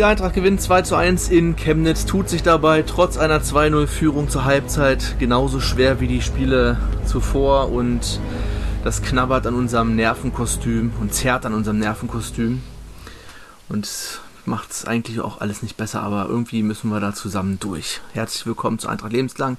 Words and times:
Die 0.00 0.04
Eintracht 0.04 0.34
gewinnt 0.34 0.62
2 0.62 0.80
zu 0.80 0.96
1 0.96 1.28
in 1.28 1.56
Chemnitz, 1.56 2.06
tut 2.06 2.30
sich 2.30 2.42
dabei 2.42 2.80
trotz 2.80 3.18
einer 3.18 3.42
2-0-Führung 3.42 4.30
zur 4.30 4.46
Halbzeit 4.46 5.16
genauso 5.18 5.60
schwer 5.60 6.00
wie 6.00 6.06
die 6.06 6.22
Spiele 6.22 6.78
zuvor 7.04 7.70
und 7.70 8.18
das 8.82 9.02
knabbert 9.02 9.46
an 9.46 9.54
unserem 9.54 9.96
Nervenkostüm 9.96 10.90
und 11.02 11.12
zerrt 11.12 11.44
an 11.44 11.52
unserem 11.52 11.80
Nervenkostüm 11.80 12.62
und 13.68 13.90
macht 14.46 14.70
es 14.70 14.86
eigentlich 14.86 15.20
auch 15.20 15.42
alles 15.42 15.62
nicht 15.62 15.76
besser, 15.76 16.02
aber 16.02 16.28
irgendwie 16.30 16.62
müssen 16.62 16.88
wir 16.88 17.00
da 17.00 17.12
zusammen 17.12 17.58
durch. 17.60 18.00
Herzlich 18.14 18.46
willkommen 18.46 18.78
zu 18.78 18.88
Eintracht 18.88 19.12
Lebenslang. 19.12 19.58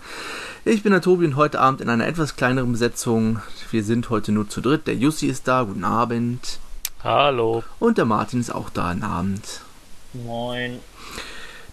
Ich 0.66 0.82
bin 0.82 0.92
der 0.92 1.04
Tobi 1.04 1.26
und 1.26 1.36
heute 1.36 1.60
Abend 1.60 1.82
in 1.82 1.90
einer 1.90 2.08
etwas 2.08 2.36
kleineren 2.36 2.72
Besetzung. 2.72 3.42
Wir 3.70 3.84
sind 3.84 4.10
heute 4.10 4.32
nur 4.32 4.50
zu 4.50 4.62
dritt. 4.62 4.88
Der 4.88 4.96
Jussi 4.96 5.28
ist 5.28 5.48
da, 5.48 5.62
guten 5.62 5.84
Abend. 5.84 6.58
Hallo. 7.04 7.64
Und 7.78 8.00
der 8.00 8.06
Martin 8.06 8.40
ist 8.40 8.50
auch 8.50 8.72
da, 8.72 8.92
guten 8.92 9.04
Abend. 9.04 9.62
Moin. 10.14 10.80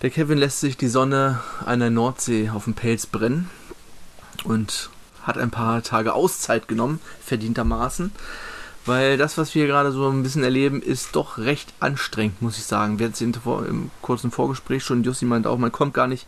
Der 0.00 0.10
Kevin 0.10 0.38
lässt 0.38 0.60
sich 0.60 0.76
die 0.76 0.88
Sonne 0.88 1.40
an 1.66 1.80
der 1.80 1.90
Nordsee 1.90 2.50
auf 2.50 2.64
dem 2.64 2.74
Pelz 2.74 3.06
brennen 3.06 3.50
und 4.44 4.90
hat 5.24 5.38
ein 5.38 5.50
paar 5.50 5.82
Tage 5.82 6.14
Auszeit 6.14 6.68
genommen, 6.68 7.00
verdientermaßen. 7.24 8.12
Weil 8.86 9.18
das, 9.18 9.36
was 9.36 9.54
wir 9.54 9.66
gerade 9.66 9.92
so 9.92 10.08
ein 10.08 10.22
bisschen 10.22 10.44
erleben, 10.44 10.80
ist 10.80 11.16
doch 11.16 11.36
recht 11.36 11.74
anstrengend, 11.80 12.40
muss 12.40 12.56
ich 12.56 12.64
sagen. 12.64 12.98
Wir 12.98 13.06
hatten 13.06 13.34
es 13.34 13.68
im 13.68 13.90
kurzen 14.00 14.30
Vorgespräch 14.30 14.84
schon, 14.84 15.02
Jussi 15.02 15.24
meint 15.24 15.46
auch, 15.46 15.58
man 15.58 15.72
kommt 15.72 15.92
gar 15.92 16.06
nicht 16.06 16.26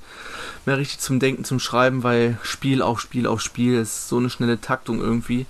mehr 0.67 0.77
richtig 0.77 0.99
zum 0.99 1.21
Denken, 1.21 1.45
zum 1.45 1.61
Schreiben, 1.61 2.03
weil 2.03 2.39
Spiel 2.43 2.83
auf 2.83 3.01
Spiel 3.01 3.27
auf 3.27 3.41
Spiel 3.41 3.79
ist 3.79 4.09
so 4.09 4.19
eine 4.19 4.31
schnelle 4.31 4.61
Taktung 4.61 5.01
irgendwie. 5.01 5.47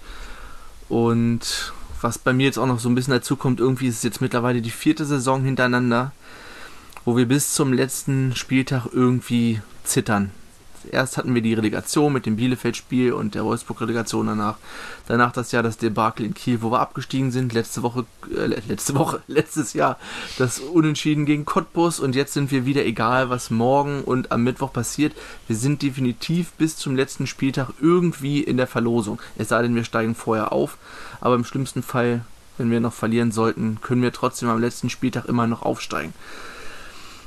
Und 0.88 1.72
was 2.00 2.18
bei 2.18 2.32
mir 2.32 2.46
jetzt 2.46 2.58
auch 2.58 2.66
noch 2.66 2.78
so 2.80 2.88
ein 2.88 2.94
bisschen 2.94 3.14
dazu 3.14 3.34
kommt, 3.34 3.60
irgendwie 3.60 3.88
ist 3.88 3.96
es 3.96 4.02
jetzt 4.02 4.20
mittlerweile 4.20 4.62
die 4.62 4.70
vierte 4.70 5.04
Saison 5.04 5.42
hintereinander, 5.42 6.12
wo 7.04 7.16
wir 7.16 7.26
bis 7.26 7.54
zum 7.54 7.72
letzten 7.72 8.34
Spieltag 8.34 8.86
irgendwie 8.92 9.60
zittern. 9.84 10.30
Erst 10.90 11.18
hatten 11.18 11.34
wir 11.34 11.42
die 11.42 11.54
Relegation 11.54 12.12
mit 12.12 12.24
dem 12.26 12.36
Bielefeld-Spiel 12.36 13.12
und 13.12 13.34
der 13.34 13.44
Wolfsburg-Relegation 13.44 14.26
danach. 14.26 14.56
Danach 15.06 15.32
das 15.32 15.52
Jahr 15.52 15.62
das 15.62 15.76
Debakel 15.76 16.24
in 16.24 16.34
Kiel, 16.34 16.62
wo 16.62 16.70
wir 16.70 16.80
abgestiegen 16.80 17.30
sind. 17.30 17.52
Letzte 17.52 17.82
Woche, 17.82 18.06
äh, 18.34 18.46
letzte 18.46 18.94
Woche, 18.94 19.22
letztes 19.26 19.74
Jahr 19.74 19.98
das 20.38 20.58
Unentschieden 20.58 21.26
gegen 21.26 21.44
Cottbus 21.44 22.00
und 22.00 22.14
jetzt 22.14 22.32
sind 22.32 22.50
wir 22.50 22.64
wieder 22.64 22.84
egal, 22.84 23.28
was 23.28 23.50
morgen 23.50 24.02
und 24.02 24.32
am 24.32 24.42
Mittwoch 24.42 24.72
passiert. 24.72 25.14
Wir 25.48 25.56
sind 25.56 25.82
definitiv 25.82 26.52
bis 26.52 26.76
zum 26.76 26.96
letzten 26.96 27.26
Spieltag 27.26 27.70
irgendwie 27.80 28.40
in 28.40 28.56
der 28.56 28.66
Verlosung. 28.66 29.20
Es 29.36 29.48
sei 29.48 29.62
denn, 29.62 29.74
wir 29.74 29.84
steigen 29.84 30.14
vorher 30.14 30.52
auf. 30.52 30.78
Aber 31.20 31.34
im 31.34 31.44
schlimmsten 31.44 31.82
Fall, 31.82 32.24
wenn 32.56 32.70
wir 32.70 32.80
noch 32.80 32.94
verlieren 32.94 33.32
sollten, 33.32 33.78
können 33.82 34.02
wir 34.02 34.12
trotzdem 34.12 34.48
am 34.48 34.60
letzten 34.60 34.88
Spieltag 34.88 35.26
immer 35.26 35.46
noch 35.46 35.62
aufsteigen. 35.62 36.14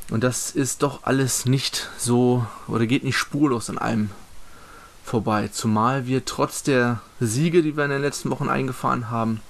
Und 0.09 0.23
das 0.23 0.51
ist 0.51 0.83
doch 0.83 1.03
alles 1.03 1.45
nicht 1.45 1.89
so 1.97 2.45
oder 2.67 2.85
geht 2.85 3.03
nicht 3.03 3.17
spurlos 3.17 3.69
an 3.69 3.77
einem 3.77 4.09
vorbei. 5.03 5.49
Zumal 5.49 6.07
wir 6.07 6.25
trotz 6.25 6.63
der 6.63 7.01
Siege, 7.19 7.61
die 7.61 7.75
wir 7.77 7.85
in 7.85 7.91
den 7.91 8.01
letzten 8.01 8.29
Wochen 8.29 8.49
eingefahren 8.49 9.09
haben, 9.09 9.41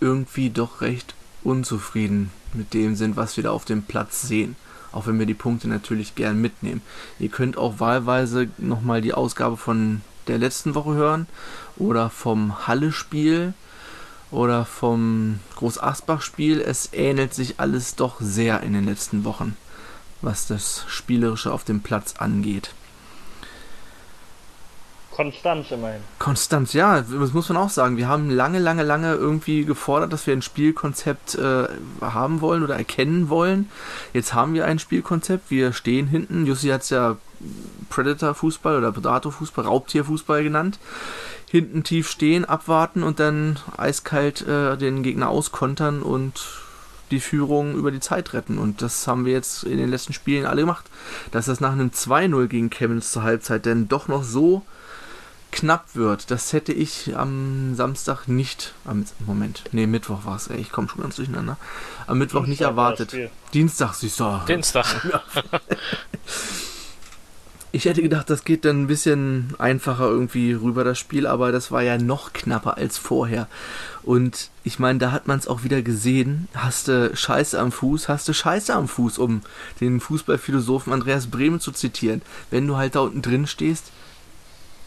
irgendwie 0.00 0.50
doch 0.50 0.80
recht 0.80 1.14
unzufrieden 1.42 2.30
mit 2.52 2.74
dem 2.74 2.96
sind, 2.96 3.16
was 3.16 3.36
wir 3.36 3.44
da 3.44 3.50
auf 3.50 3.64
dem 3.64 3.82
Platz 3.82 4.22
sehen. 4.22 4.56
Auch 4.92 5.06
wenn 5.06 5.18
wir 5.18 5.26
die 5.26 5.34
Punkte 5.34 5.68
natürlich 5.68 6.16
gern 6.16 6.40
mitnehmen. 6.40 6.82
Ihr 7.20 7.28
könnt 7.28 7.56
auch 7.56 7.78
wahlweise 7.78 8.48
nochmal 8.58 9.00
die 9.00 9.14
Ausgabe 9.14 9.56
von 9.56 10.00
der 10.26 10.38
letzten 10.38 10.74
Woche 10.74 10.94
hören 10.94 11.26
oder 11.76 12.10
vom 12.10 12.66
Halle-Spiel 12.66 13.54
oder 14.30 14.64
vom 14.64 15.40
Groß-Asbach-Spiel. 15.56 16.60
Es 16.60 16.90
ähnelt 16.92 17.34
sich 17.34 17.58
alles 17.58 17.96
doch 17.96 18.16
sehr 18.20 18.62
in 18.62 18.72
den 18.72 18.86
letzten 18.86 19.24
Wochen, 19.24 19.56
was 20.20 20.46
das 20.46 20.84
Spielerische 20.88 21.52
auf 21.52 21.64
dem 21.64 21.80
Platz 21.80 22.14
angeht. 22.18 22.70
Konstanz 25.10 25.70
immerhin. 25.70 26.00
Konstanz, 26.18 26.72
ja, 26.72 27.02
das 27.02 27.34
muss 27.34 27.48
man 27.50 27.58
auch 27.58 27.68
sagen. 27.68 27.98
Wir 27.98 28.08
haben 28.08 28.30
lange, 28.30 28.58
lange, 28.58 28.84
lange 28.84 29.12
irgendwie 29.12 29.66
gefordert, 29.66 30.14
dass 30.14 30.26
wir 30.26 30.32
ein 30.32 30.40
Spielkonzept 30.40 31.34
äh, 31.34 31.68
haben 32.00 32.40
wollen 32.40 32.62
oder 32.62 32.76
erkennen 32.76 33.28
wollen. 33.28 33.68
Jetzt 34.14 34.32
haben 34.32 34.54
wir 34.54 34.64
ein 34.64 34.78
Spielkonzept, 34.78 35.50
wir 35.50 35.74
stehen 35.74 36.06
hinten. 36.06 36.46
Jussi 36.46 36.68
hat 36.68 36.82
es 36.82 36.90
ja 36.90 37.16
Predator-Fußball 37.90 38.78
oder 38.78 38.92
Predator-Fußball, 38.92 39.66
Raubtier-Fußball 39.66 40.42
genannt 40.42 40.78
hinten 41.50 41.82
tief 41.82 42.08
stehen, 42.08 42.44
abwarten 42.44 43.02
und 43.02 43.18
dann 43.18 43.58
eiskalt 43.76 44.46
äh, 44.46 44.76
den 44.76 45.02
Gegner 45.02 45.28
auskontern 45.28 46.00
und 46.00 46.40
die 47.10 47.18
Führung 47.18 47.74
über 47.74 47.90
die 47.90 47.98
Zeit 47.98 48.34
retten. 48.34 48.56
Und 48.56 48.82
das 48.82 49.08
haben 49.08 49.24
wir 49.24 49.32
jetzt 49.32 49.64
in 49.64 49.76
den 49.76 49.90
letzten 49.90 50.12
Spielen 50.12 50.46
alle 50.46 50.60
gemacht. 50.60 50.86
Dass 51.32 51.46
das 51.46 51.58
nach 51.60 51.72
einem 51.72 51.88
2-0 51.88 52.46
gegen 52.46 52.70
Chemnitz 52.70 53.10
zur 53.10 53.24
Halbzeit 53.24 53.66
denn 53.66 53.88
doch 53.88 54.06
noch 54.06 54.22
so 54.22 54.62
knapp 55.50 55.96
wird, 55.96 56.30
das 56.30 56.52
hätte 56.52 56.72
ich 56.72 57.16
am 57.16 57.74
Samstag 57.74 58.28
nicht, 58.28 58.72
am 58.84 59.04
Moment, 59.26 59.64
nee, 59.72 59.88
Mittwoch 59.88 60.24
war 60.24 60.36
es, 60.36 60.48
ich 60.48 60.70
komme 60.70 60.88
schon 60.88 61.02
ganz 61.02 61.16
durcheinander, 61.16 61.56
am 62.06 62.18
Mittwoch 62.18 62.44
Dienstag 62.44 62.50
nicht 62.50 62.60
erwartet. 62.60 63.30
Dienstag, 63.52 63.94
du. 63.98 64.46
Dienstag. 64.46 64.86
Ich 67.72 67.84
hätte 67.84 68.02
gedacht, 68.02 68.28
das 68.28 68.44
geht 68.44 68.64
dann 68.64 68.82
ein 68.82 68.86
bisschen 68.88 69.54
einfacher 69.58 70.08
irgendwie 70.08 70.52
rüber, 70.52 70.82
das 70.82 70.98
Spiel, 70.98 71.26
aber 71.26 71.52
das 71.52 71.70
war 71.70 71.82
ja 71.82 71.98
noch 71.98 72.32
knapper 72.32 72.76
als 72.76 72.98
vorher. 72.98 73.46
Und 74.02 74.50
ich 74.64 74.80
meine, 74.80 74.98
da 74.98 75.12
hat 75.12 75.28
man 75.28 75.38
es 75.38 75.46
auch 75.46 75.62
wieder 75.62 75.80
gesehen. 75.80 76.48
Hast 76.54 76.88
du 76.88 77.14
Scheiße 77.14 77.60
am 77.60 77.70
Fuß, 77.70 78.08
hast 78.08 78.26
du 78.28 78.32
Scheiße 78.32 78.74
am 78.74 78.88
Fuß, 78.88 79.18
um 79.18 79.42
den 79.80 80.00
Fußballphilosophen 80.00 80.92
Andreas 80.92 81.28
Bremen 81.28 81.60
zu 81.60 81.70
zitieren. 81.70 82.22
Wenn 82.50 82.66
du 82.66 82.76
halt 82.76 82.96
da 82.96 83.00
unten 83.00 83.22
drin 83.22 83.46
stehst, 83.46 83.92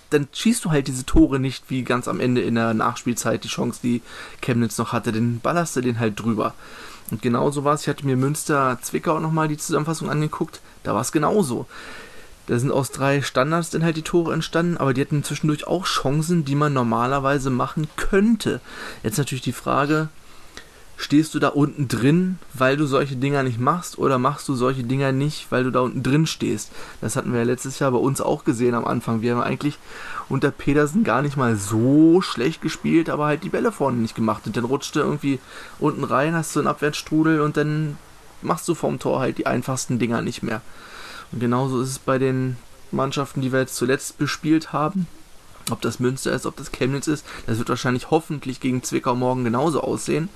dann 0.10 0.28
schießt 0.32 0.66
du 0.66 0.72
halt 0.72 0.88
diese 0.88 1.06
Tore 1.06 1.40
nicht 1.40 1.70
wie 1.70 1.84
ganz 1.84 2.10
am 2.10 2.20
Ende 2.20 2.42
in 2.42 2.56
der 2.56 2.74
Nachspielzeit 2.74 3.46
die 3.46 3.50
Chance, 3.50 3.80
die 3.82 4.02
Chemnitz 4.42 4.78
noch 4.78 4.92
hatte. 4.92 5.14
Den 5.14 5.40
ballerst 5.40 5.78
du 5.78 5.82
den 5.82 6.00
halt 6.00 6.20
drüber. 6.20 6.54
Und 7.12 7.22
genauso 7.22 7.64
war 7.64 7.76
es. 7.76 7.82
Ich 7.84 7.88
hatte 7.88 8.06
mir 8.06 8.18
Münster-Zwickau 8.18 9.20
nochmal 9.20 9.48
die 9.48 9.58
Zusammenfassung 9.58 10.10
angeguckt. 10.10 10.60
Da 10.84 10.94
war 10.94 11.02
es 11.02 11.14
genauso. 11.14 11.66
Da 12.48 12.60
sind 12.60 12.72
aus 12.72 12.92
drei 12.92 13.22
Standards 13.22 13.70
dann 13.70 13.84
halt 13.84 13.96
die 13.96 14.02
Tore 14.02 14.34
entstanden, 14.34 14.78
aber 14.78 14.94
die 14.94 15.02
hatten 15.02 15.24
zwischendurch 15.24 15.66
auch 15.66 15.86
Chancen, 15.86 16.44
die 16.44 16.56
man 16.56 16.74
normalerweise 16.74 17.50
machen 17.50 17.88
könnte. 17.96 18.60
Jetzt 19.02 19.18
natürlich 19.18 19.44
die 19.44 19.54
Frage, 19.54 20.10
stehst 20.98 21.34
du 21.34 21.40
da 21.40 21.50
unten 21.50 21.88
drin, 21.88 22.38
weil 22.54 22.76
du 22.76 22.86
solche 22.86 23.16
Dinger 23.16 23.44
nicht 23.44 23.60
machst, 23.60 23.98
oder 23.98 24.18
machst 24.18 24.48
du 24.50 24.56
solche 24.56 24.84
Dinger 24.84 25.12
nicht, 25.14 25.52
weil 25.52 25.64
du 25.64 25.72
da 25.72 25.80
unten 25.80 26.04
drin 26.04 26.28
stehst? 26.28 26.72
Das 27.00 27.16
hatten 27.16 27.32
wir 27.32 27.40
ja 27.40 27.46
letztes 27.46 27.80
Jahr 27.80 27.92
bei 27.92 27.98
uns 27.98 28.20
auch 28.20 28.44
gesehen 28.44 28.76
am 28.76 28.86
Anfang. 28.86 29.22
Wir 29.22 29.36
haben 29.36 29.42
eigentlich 29.42 29.78
unter 30.28 30.52
Pedersen 30.52 31.04
gar 31.04 31.22
nicht 31.22 31.38
mal 31.38 31.56
so 31.56 32.22
schlecht 32.22 32.62
gespielt, 32.62 33.10
aber 33.10 33.26
halt 33.26 33.44
die 33.44 33.50
Bälle 33.50 33.72
vorne 33.72 33.98
nicht 33.98 34.16
gemacht. 34.16 34.44
Und 34.46 34.58
dann 34.58 34.66
rutschte 34.66 35.00
irgendwie 35.00 35.40
unten 35.80 36.04
rein, 36.04 36.36
hast 36.36 36.56
du 36.56 36.60
einen 36.60 36.68
Abwärtsstrudel 36.68 37.40
und 37.40 37.56
dann 37.56 37.98
machst 38.42 38.68
du 38.68 38.76
vom 38.76 39.00
Tor 39.00 39.20
halt 39.20 39.38
die 39.38 39.48
einfachsten 39.48 40.00
Dinger 40.00 40.22
nicht 40.22 40.44
mehr. 40.44 40.62
Und 41.34 41.40
genauso 41.40 41.82
ist 41.82 41.90
es 41.90 42.00
bei 42.00 42.20
den 42.20 42.58
Mannschaften, 42.92 43.42
die 43.42 43.52
wir 43.52 43.60
jetzt 43.60 43.76
zuletzt 43.76 44.18
bespielt 44.18 44.72
haben. 44.72 45.08
Ob 45.72 45.82
das 45.82 46.00
Münster 46.00 46.32
ist, 46.32 46.46
ob 46.46 46.56
das 46.58 46.72
Chemnitz 46.72 47.08
ist, 47.08 47.26
das 47.48 47.58
wird 47.58 47.70
wahrscheinlich 47.70 48.12
hoffentlich 48.12 48.60
gegen 48.60 48.84
Zwickau 48.84 49.16
morgen 49.16 49.44
genauso 49.44 49.82
aussehen, 49.82 50.30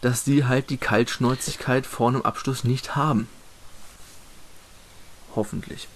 dass 0.00 0.24
die 0.24 0.44
halt 0.44 0.70
die 0.70 0.76
Kaltschnäuzigkeit 0.76 1.86
vor 1.86 2.08
einem 2.08 2.22
Abschluss 2.22 2.64
nicht 2.64 2.96
haben. 2.96 3.28
Hoffentlich. 5.36 5.86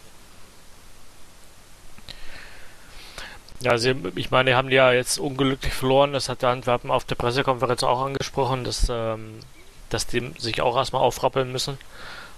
Ja, 3.60 3.72
also 3.72 3.92
ich 4.14 4.30
meine, 4.30 4.50
die 4.50 4.56
haben 4.56 4.70
ja 4.70 4.92
jetzt 4.92 5.18
unglücklich 5.18 5.72
verloren. 5.72 6.12
Das 6.12 6.28
hat 6.28 6.42
der 6.42 6.50
Antwerpen 6.50 6.90
auf 6.90 7.04
der 7.04 7.14
Pressekonferenz 7.14 7.82
auch 7.82 8.02
angesprochen, 8.04 8.64
dass, 8.64 8.86
ähm, 8.90 9.40
dass 9.88 10.06
die 10.06 10.32
sich 10.38 10.60
auch 10.60 10.76
erstmal 10.76 11.02
aufrappeln 11.02 11.50
müssen. 11.50 11.78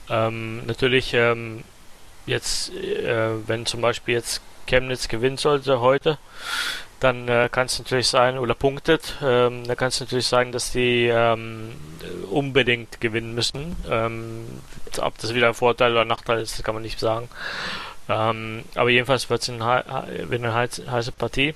Ähm, 0.09 0.65
natürlich 0.67 1.15
ähm, 1.15 1.65
jetzt, 2.27 2.73
äh, 2.75 3.47
wenn 3.47 3.67
zum 3.67 3.81
Beispiel 3.81 4.15
jetzt 4.15 4.41
Chemnitz 4.67 5.09
gewinnen 5.09 5.37
sollte 5.37 5.81
heute, 5.81 6.19
dann 7.01 7.29
äh, 7.29 7.49
kann 7.53 7.67
es 7.67 7.79
natürlich 7.79 8.09
sein, 8.09 8.39
oder 8.39 8.55
punktet, 8.55 9.17
ähm, 9.23 9.67
dann 9.67 9.77
kann 9.77 9.89
es 9.89 10.01
natürlich 10.01 10.27
sein, 10.27 10.53
dass 10.53 10.73
die 10.73 11.07
ähm, 11.07 11.73
unbedingt 12.31 13.01
gewinnen 13.01 13.35
müssen. 13.35 13.77
Ähm, 13.91 14.47
ob 14.99 15.19
das 15.19 15.35
wieder 15.35 15.49
ein 15.49 15.55
Vorteil 15.55 15.93
oder 15.93 16.05
Nachteil 16.05 16.41
ist, 16.41 16.63
kann 16.65 16.75
man 16.75 16.83
nicht 16.83 16.99
sagen. 16.99 17.29
Ähm, 18.09 18.65
aber 18.75 18.91
jedenfalls 18.91 19.29
wird 19.29 19.43
es 19.43 19.49
eine 19.51 20.55
heiße 20.55 21.13
Partie. 21.13 21.55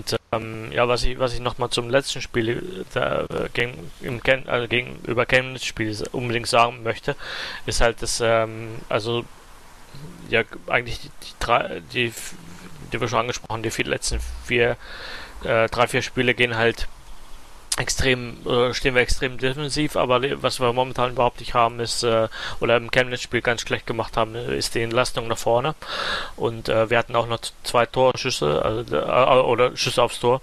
Und, 0.00 0.16
ähm, 0.32 0.72
ja, 0.72 0.88
was 0.88 1.04
ich, 1.04 1.18
was 1.18 1.34
ich 1.34 1.40
nochmal 1.40 1.68
zum 1.68 1.90
letzten 1.90 2.22
Spiel 2.22 2.86
da, 2.94 3.24
äh, 3.24 3.48
gegen, 3.52 3.90
im 4.00 4.22
Ken, 4.22 4.48
also 4.48 4.66
gegenüber 4.66 5.26
Chemnitz 5.26 5.64
Spiel 5.64 5.94
unbedingt 6.12 6.46
sagen 6.46 6.82
möchte, 6.82 7.16
ist 7.66 7.82
halt, 7.82 8.00
dass, 8.00 8.20
ähm, 8.24 8.76
also, 8.88 9.24
ja, 10.30 10.42
eigentlich 10.68 11.00
die, 11.00 11.08
die 11.08 11.32
drei, 11.38 11.82
die, 11.92 12.14
die 12.92 13.00
wir 13.00 13.08
schon 13.08 13.20
angesprochen, 13.20 13.62
die 13.62 13.70
vier, 13.70 13.84
letzten 13.84 14.20
vier, 14.46 14.76
äh, 15.44 15.68
drei, 15.68 15.86
vier 15.86 16.02
Spiele 16.02 16.34
gehen 16.34 16.56
halt 16.56 16.88
extrem, 17.80 18.36
äh, 18.46 18.74
stehen 18.74 18.94
wir 18.94 19.02
extrem 19.02 19.38
defensiv, 19.38 19.96
aber 19.96 20.20
was 20.42 20.60
wir 20.60 20.72
momentan 20.72 21.12
überhaupt 21.12 21.40
nicht 21.40 21.54
haben, 21.54 21.80
ist, 21.80 22.02
äh, 22.02 22.28
oder 22.60 22.76
im 22.76 22.90
Chemnitz-Spiel 22.90 23.40
ganz 23.40 23.62
schlecht 23.62 23.86
gemacht 23.86 24.16
haben, 24.16 24.34
ist 24.34 24.74
die 24.74 24.82
Entlastung 24.82 25.28
nach 25.28 25.38
vorne. 25.38 25.74
Und 26.36 26.68
äh, 26.68 26.90
wir 26.90 26.98
hatten 26.98 27.16
auch 27.16 27.26
noch 27.26 27.40
zwei 27.64 27.86
Torschüsse, 27.86 28.62
also, 28.62 28.96
äh, 28.96 29.42
oder 29.42 29.76
Schüsse 29.76 30.02
aufs 30.02 30.20
Tor. 30.20 30.42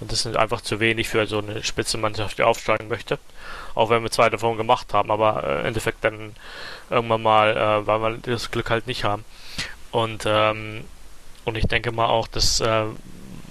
Und 0.00 0.12
das 0.12 0.22
sind 0.22 0.36
einfach 0.36 0.60
zu 0.60 0.78
wenig 0.78 1.08
für 1.08 1.26
so 1.26 1.38
eine 1.38 1.64
Spitzenmannschaft, 1.64 2.38
die 2.38 2.42
aufsteigen 2.42 2.88
möchte. 2.88 3.18
Auch 3.74 3.90
wenn 3.90 4.02
wir 4.02 4.10
zwei 4.10 4.28
davon 4.28 4.56
gemacht 4.56 4.92
haben, 4.92 5.10
aber 5.10 5.44
äh, 5.44 5.60
im 5.60 5.66
Endeffekt 5.66 6.04
dann 6.04 6.36
irgendwann 6.90 7.22
mal, 7.22 7.56
äh, 7.56 7.86
weil 7.86 8.00
wir 8.00 8.18
das 8.18 8.50
Glück 8.50 8.70
halt 8.70 8.86
nicht 8.86 9.04
haben. 9.04 9.24
Und, 9.92 10.24
ähm, 10.26 10.84
und 11.46 11.56
ich 11.56 11.66
denke 11.66 11.90
mal 11.90 12.06
auch, 12.06 12.28
dass 12.28 12.60
äh, 12.60 12.84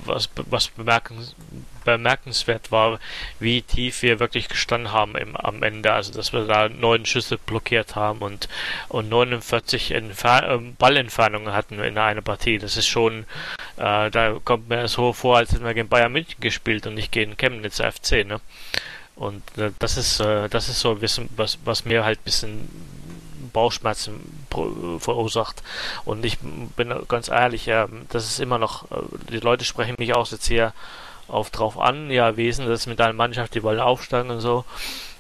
was, 0.08 0.30
was 0.50 0.68
bemerkens, 0.70 1.36
bemerkenswert 1.84 2.72
war, 2.72 3.00
wie 3.40 3.62
tief 3.62 4.02
wir 4.02 4.20
wirklich 4.20 4.50
gestanden 4.50 4.92
haben 4.92 5.16
im, 5.16 5.36
am 5.36 5.64
Ende. 5.64 5.94
Also, 5.94 6.14
dass 6.14 6.34
wir 6.34 6.46
da 6.46 6.70
neun 6.70 7.06
Schüsse 7.06 7.38
blockiert 7.38 7.96
haben 7.96 8.20
und, 8.20 8.50
und 8.90 9.10
49 9.10 9.92
Entfer 9.92 10.56
äh, 10.56 10.58
Ballentfernungen 10.78 11.54
hatten 11.54 11.80
in 11.80 11.98
einer 11.98 12.22
Partie. 12.22 12.58
Das 12.58 12.78
ist 12.78 12.88
schon, 12.88 13.26
äh, 13.78 14.10
da 14.10 14.40
kommt 14.44 14.70
mir 14.70 14.88
so 14.88 15.14
vor, 15.14 15.38
als 15.38 15.52
hätten 15.52 15.66
wir 15.66 15.74
gegen 15.74 15.90
Bayern 15.90 16.12
München 16.12 16.40
gespielt 16.40 16.88
und 16.88 16.96
nicht 16.96 17.12
gegen 17.12 17.38
Chemnitz 17.38 17.80
FC, 17.80 18.26
ne? 18.26 18.42
Und 19.16 19.44
äh, 19.58 19.72
das 19.80 19.98
ist, 19.98 20.20
äh, 20.20 20.50
das 20.50 20.68
ist 20.68 20.82
so 20.82 20.92
ein 20.92 21.00
bisschen, 21.00 21.30
was, 21.38 21.58
was 21.64 21.86
mir 21.86 22.04
halt 22.04 22.20
ein 22.20 22.24
bisschen 22.26 22.70
Bauchschmerzen 23.56 24.46
verursacht. 25.00 25.64
Und 26.04 26.26
ich 26.26 26.38
bin 26.40 26.94
ganz 27.08 27.30
ehrlich, 27.30 27.68
äh, 27.70 27.88
das 28.10 28.26
ist 28.26 28.40
immer 28.40 28.58
noch, 28.58 28.92
äh, 28.92 28.98
die 29.32 29.40
Leute 29.40 29.64
sprechen 29.64 29.96
mich 29.98 30.14
auch 30.14 30.30
jetzt 30.30 30.48
hier 30.48 30.74
auf 31.28 31.50
drauf 31.50 31.80
an, 31.80 32.12
ja, 32.12 32.38
wie 32.38 32.48
ist 32.48 32.60
denn 32.60 32.68
das 32.68 32.86
mit 32.86 33.00
deiner 33.00 33.14
Mannschaft, 33.14 33.56
die 33.56 33.64
wollen 33.64 33.80
aufsteigen 33.80 34.30
und 34.30 34.42
so. 34.42 34.66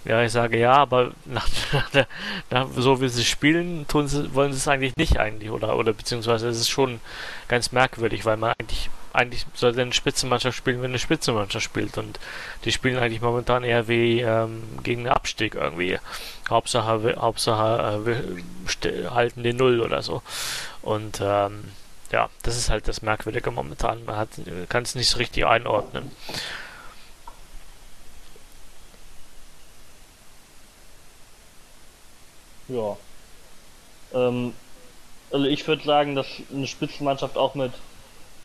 Ja, 0.05 0.21
ich 0.23 0.31
sage 0.31 0.59
ja, 0.59 0.73
aber 0.73 1.11
nach, 1.25 1.47
nach, 1.71 2.05
nach 2.51 2.67
so 2.75 3.01
wie 3.01 3.09
sie 3.09 3.25
spielen, 3.25 3.87
tun 3.87 4.07
sie, 4.07 4.33
wollen 4.35 4.53
sie 4.53 4.59
es 4.59 4.67
eigentlich 4.67 4.95
nicht 4.97 5.17
eigentlich, 5.17 5.49
oder, 5.49 5.75
oder 5.75 5.93
beziehungsweise 5.93 6.47
es 6.47 6.59
ist 6.59 6.69
schon 6.69 6.99
ganz 7.47 7.71
merkwürdig, 7.71 8.23
weil 8.23 8.37
man 8.37 8.53
eigentlich, 8.59 8.91
eigentlich 9.13 9.47
sollte 9.55 9.81
eine 9.81 9.93
Spitzenmannschaft 9.93 10.55
spielen, 10.55 10.81
wenn 10.83 10.91
eine 10.91 10.99
Spitzenmannschaft 10.99 11.65
spielt 11.65 11.97
und 11.97 12.19
die 12.65 12.71
spielen 12.71 12.99
eigentlich 12.99 13.21
momentan 13.21 13.63
eher 13.63 13.87
wie 13.87 14.21
ähm, 14.21 14.61
gegen 14.83 15.05
den 15.05 15.13
Abstieg 15.13 15.55
irgendwie. 15.55 15.97
Hauptsache, 16.49 17.15
Hauptsache 17.17 18.23
äh, 18.83 19.09
halten 19.09 19.41
die 19.41 19.53
Null 19.53 19.81
oder 19.81 20.03
so. 20.03 20.21
Und 20.83 21.19
ähm, 21.23 21.63
ja, 22.11 22.29
das 22.43 22.57
ist 22.57 22.69
halt 22.69 22.87
das 22.87 23.01
Merkwürdige 23.01 23.49
momentan. 23.49 24.05
Man 24.05 24.27
kann 24.69 24.83
es 24.83 24.93
nicht 24.93 25.09
so 25.09 25.17
richtig 25.17 25.45
einordnen. 25.47 26.11
Ja. 32.67 32.97
Ähm, 34.13 34.53
also 35.31 35.45
ich 35.45 35.67
würde 35.67 35.83
sagen, 35.83 36.15
dass 36.15 36.27
eine 36.53 36.67
Spitzenmannschaft 36.67 37.38
auch 37.38 37.56
mit, 37.56 37.73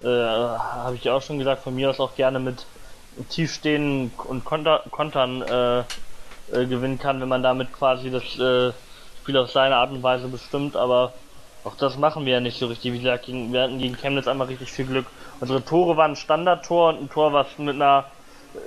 äh, 0.03 0.07
habe 0.07 0.97
ich 0.97 1.09
auch 1.11 1.23
schon 1.23 1.39
gesagt, 1.39 1.63
von 1.63 1.75
mir 1.75 1.91
aus 1.91 2.01
auch 2.01 2.15
gerne 2.17 2.39
mit 2.39 2.67
tiefstehenden 3.29 4.13
und 4.29 4.45
Konter, 4.45 4.83
Kontern 4.91 5.43
äh, 5.43 5.81
äh, 5.81 6.67
gewinnen 6.67 6.99
kann, 6.99 7.21
wenn 7.21 7.29
man 7.29 7.43
damit 7.43 7.73
quasi 7.73 8.11
das 8.11 8.25
äh, 8.39 8.73
Spiel 9.23 9.37
auf 9.37 9.51
seine 9.51 9.77
Art 9.77 9.91
und 9.91 10.03
Weise 10.03 10.29
bestimmt, 10.29 10.77
aber 10.77 11.13
auch 11.65 11.77
das 11.77 11.97
machen 11.97 12.25
wir 12.25 12.35
ja 12.35 12.41
nicht 12.41 12.59
so 12.59 12.67
richtig. 12.67 12.93
Wie 12.93 12.99
gesagt, 12.99 13.29
wir 13.29 13.63
hatten 13.63 13.79
gegen 13.79 13.97
Chemnitz 13.97 14.27
einmal 14.27 14.47
richtig 14.47 14.73
viel 14.73 14.87
Glück. 14.87 15.07
Unsere 15.41 15.63
Tore 15.63 15.97
waren 15.97 16.13
ein 16.13 16.17
Standardtor 16.17 16.89
und 16.91 17.03
ein 17.03 17.11
Tor, 17.11 17.33
was 17.33 17.47
mit 17.59 17.75
einer 17.75 18.07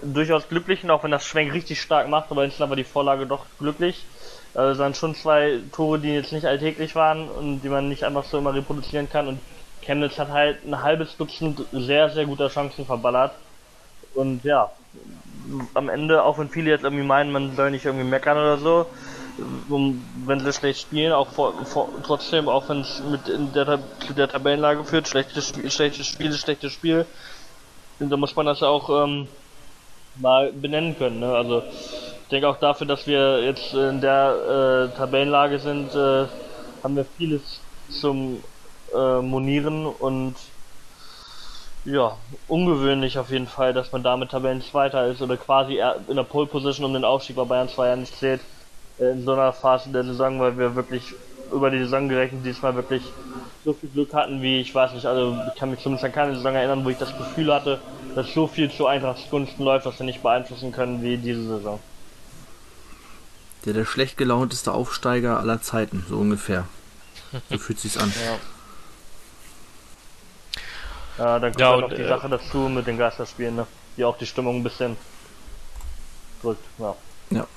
durchaus 0.02 0.48
glücklichen, 0.48 0.90
auch 0.92 1.04
wenn 1.04 1.12
das 1.12 1.26
Schwenk 1.26 1.54
richtig 1.54 1.82
stark 1.82 2.08
macht, 2.08 2.32
aber 2.32 2.46
insgesamt 2.46 2.70
war 2.70 2.78
die 2.78 2.84
Vorlage 2.84 3.26
doch 3.26 3.46
glücklich. 3.60 4.06
Also 4.54 4.72
es 4.74 4.78
waren 4.78 4.94
schon 4.94 5.16
zwei 5.16 5.60
Tore, 5.72 6.00
die 6.00 6.14
jetzt 6.14 6.32
nicht 6.32 6.46
alltäglich 6.46 6.96
waren 6.96 7.28
und 7.28 7.62
die 7.62 7.70
man 7.70 7.90
nicht 7.90 8.04
einfach 8.04 8.24
so 8.24 8.38
immer 8.38 8.54
reproduzieren 8.54 9.10
kann. 9.10 9.28
Und 9.28 9.40
Chemnitz 9.82 10.18
hat 10.20 10.30
halt 10.30 10.66
ein 10.66 10.82
halbes 10.82 11.18
Dutzend 11.18 11.62
sehr, 11.72 12.10
sehr 12.10 12.26
guter 12.26 12.50
Chancen 12.50 12.86
verballert. 12.86 13.34
Und 14.14 14.44
ja, 14.44 14.70
am 15.74 15.90
Ende, 15.90 16.24
auch 16.24 16.38
wenn 16.38 16.50
viele 16.50 16.70
jetzt 16.70 16.84
irgendwie 16.84 17.04
meinen, 17.04 17.32
man 17.32 17.56
soll 17.56 17.72
nicht 17.72 17.86
irgendwie 17.86 18.06
meckern 18.06 18.38
oder 18.38 18.58
so, 18.58 18.86
wenn 20.26 20.40
sie 20.40 20.54
schlecht 20.54 20.82
spielen, 20.82 21.12
auch 21.12 21.30
vor, 21.30 21.66
vor, 21.66 21.90
trotzdem, 22.06 22.48
auch 22.48 22.70
wenn 22.70 22.82
es 22.82 23.02
mit 23.10 23.22
der, 23.56 23.80
zu 24.06 24.14
der 24.14 24.28
Tabellenlage 24.28 24.84
führt, 24.84 25.08
schlechtes 25.08 25.50
Spiel, 25.50 25.72
schlechtes 25.72 26.06
Spiel 26.06 26.34
schlechtes 26.34 26.72
Spiel, 26.72 27.06
da 28.00 28.16
muss 28.18 28.36
man 28.36 28.46
das 28.46 28.62
auch 28.62 29.04
ähm, 29.04 29.28
mal 30.18 30.52
benennen 30.52 30.98
können. 30.98 31.20
Ne? 31.20 31.34
Also 31.34 31.64
denke 32.34 32.50
auch 32.50 32.60
dafür, 32.60 32.88
dass 32.88 33.08
wir 33.08 33.44
jetzt 33.44 33.74
in 33.74 34.02
der 34.02 34.90
äh, 34.92 34.98
Tabellenlage 34.98 35.60
sind, 35.60 35.94
äh, 35.94 36.26
haben 36.84 36.96
wir 36.96 37.06
vieles 37.06 37.62
zum 37.90 38.44
äh, 38.94 39.22
Monieren 39.22 39.86
und 39.86 40.36
ja, 41.86 42.18
ungewöhnlich 42.48 43.20
auf 43.20 43.30
jeden 43.30 43.48
Fall, 43.48 43.74
dass 43.74 43.92
man 43.92 44.04
damit 44.04 44.32
Tabellenzweiter 44.32 45.08
ist 45.08 45.22
oder 45.22 45.38
quasi 45.38 45.82
in 46.08 46.16
der 46.16 46.24
Pole 46.24 46.48
Position 46.48 46.86
um 46.86 46.94
den 46.94 47.04
Aufstieg 47.04 47.36
bei 47.36 47.44
Bayern 47.44 47.70
2 47.70 47.88
ja 47.88 47.96
nicht 47.96 48.18
zählt 48.18 48.42
in 48.98 49.24
so 49.24 49.34
einer 49.34 49.54
Phase 49.54 49.92
der 49.92 50.04
Saison, 50.04 50.40
weil 50.40 50.58
wir 50.58 50.76
wirklich 50.76 51.04
über 51.52 51.70
die 51.70 51.80
Saison 51.80 52.08
gerechnet 52.08 52.46
diesmal 52.46 52.74
wirklich 52.76 53.04
so 53.66 53.74
viel 53.74 53.90
Glück 53.90 54.14
hatten, 54.14 54.42
wie 54.42 54.62
ich 54.62 54.74
weiß 54.74 54.94
nicht, 54.94 55.06
also 55.06 55.38
ich 55.54 55.60
kann 55.60 55.72
mich 55.72 55.82
zumindest 55.82 56.06
an 56.06 56.14
keine 56.14 56.36
Saison 56.36 56.56
erinnern, 56.56 56.86
wo 56.86 56.90
ich 56.90 56.98
das 56.98 57.16
Gefühl 57.18 57.54
hatte, 57.54 57.80
dass 58.16 58.34
so 58.34 58.48
viel 58.48 58.72
zu 58.72 58.88
Eintrachts 58.88 59.30
Gunsten 59.30 59.64
läuft, 59.64 59.86
was 59.86 60.00
wir 60.00 60.06
nicht 60.06 60.24
beeinflussen 60.24 60.72
können 60.72 61.02
wie 61.04 61.18
diese 61.18 61.44
Saison. 61.44 61.80
Der 63.66 63.74
der 63.74 63.86
schlecht 63.86 64.18
gelaunteste 64.18 64.72
Aufsteiger 64.72 65.40
aller 65.40 65.62
Zeiten, 65.62 66.06
so 66.10 66.18
ungefähr. 66.18 66.68
So 67.50 67.58
fühlt 67.58 67.80
sich's 67.80 67.98
an. 67.98 68.14
Ja. 68.26 68.40
Ja, 71.18 71.40
dann 71.40 71.52
kommt 71.52 71.60
ja, 71.60 71.78
noch 71.78 71.90
die 71.90 72.02
äh, 72.02 72.08
Sache 72.08 72.28
dazu 72.28 72.70
mit 72.70 72.88
den 72.88 72.98
Geisterspielen, 72.98 73.56
ne? 73.56 73.68
die 73.98 74.04
auch 74.04 74.18
die 74.18 74.26
Stimmung 74.26 74.58
ein 74.58 74.64
bisschen 74.64 74.98
drückt. 76.42 76.64
Ja. 76.80 76.96
ja. 77.30 77.48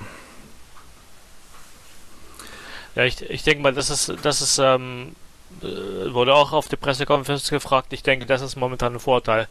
Ja, 2.95 3.05
ich, 3.05 3.21
ich 3.23 3.43
denke 3.43 3.63
mal, 3.63 3.75
das 3.75 3.91
ist, 3.91 4.13
das 4.23 4.41
ist, 4.41 4.59
ähm, 4.59 5.15
äh, 5.63 6.13
wurde 6.13 6.35
auch 6.35 6.53
auf 6.53 6.69
der 6.69 6.79
Pressekonferenz 6.79 7.51
gefragt. 7.51 7.93
Ich 7.93 8.03
denke, 8.03 8.27
das 8.27 8.41
ist 8.41 8.57
momentan 8.57 8.95
ein 8.95 9.01
Vorteil 9.01 9.49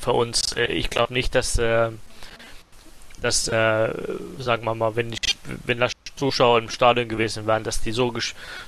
für 0.00 0.12
uns. 0.12 0.52
Äh, 0.52 0.66
ich 0.66 0.90
glaube 0.90 1.12
nicht, 1.12 1.34
dass, 1.34 1.58
äh, 1.58 1.90
dass, 3.24 3.48
äh, 3.48 3.88
sagen 4.38 4.64
wir 4.64 4.74
mal, 4.74 4.96
wenn 4.96 5.10
die, 5.10 5.18
wenn 5.64 5.80
da 5.80 5.88
Zuschauer 6.16 6.58
im 6.58 6.68
Stadion 6.68 7.08
gewesen 7.08 7.46
wären, 7.46 7.64
dass 7.64 7.80
die 7.80 7.90
so, 7.90 8.12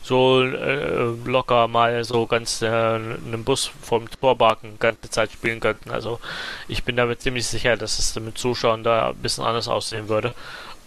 so 0.03 0.43
äh, 0.43 1.13
locker 1.27 1.69
mal 1.69 2.03
so 2.05 2.27
ganz 2.27 2.63
äh, 2.63 2.67
einen 2.67 3.45
Bus 3.45 3.71
vom 3.83 4.11
Torbaken 4.11 4.79
ganze 4.79 5.11
Zeit 5.11 5.31
spielen 5.31 5.61
könnten. 5.61 5.91
Also 5.91 6.21
ich 6.69 6.85
bin 6.85 6.97
damit 6.97 7.21
ziemlich 7.21 7.47
sicher, 7.47 7.77
dass 7.77 7.99
es 7.99 8.19
mit 8.19 8.39
Zuschauern 8.39 8.83
da 8.83 9.11
ein 9.11 9.17
bisschen 9.17 9.45
anders 9.45 9.69
aussehen 9.69 10.09
würde. 10.09 10.35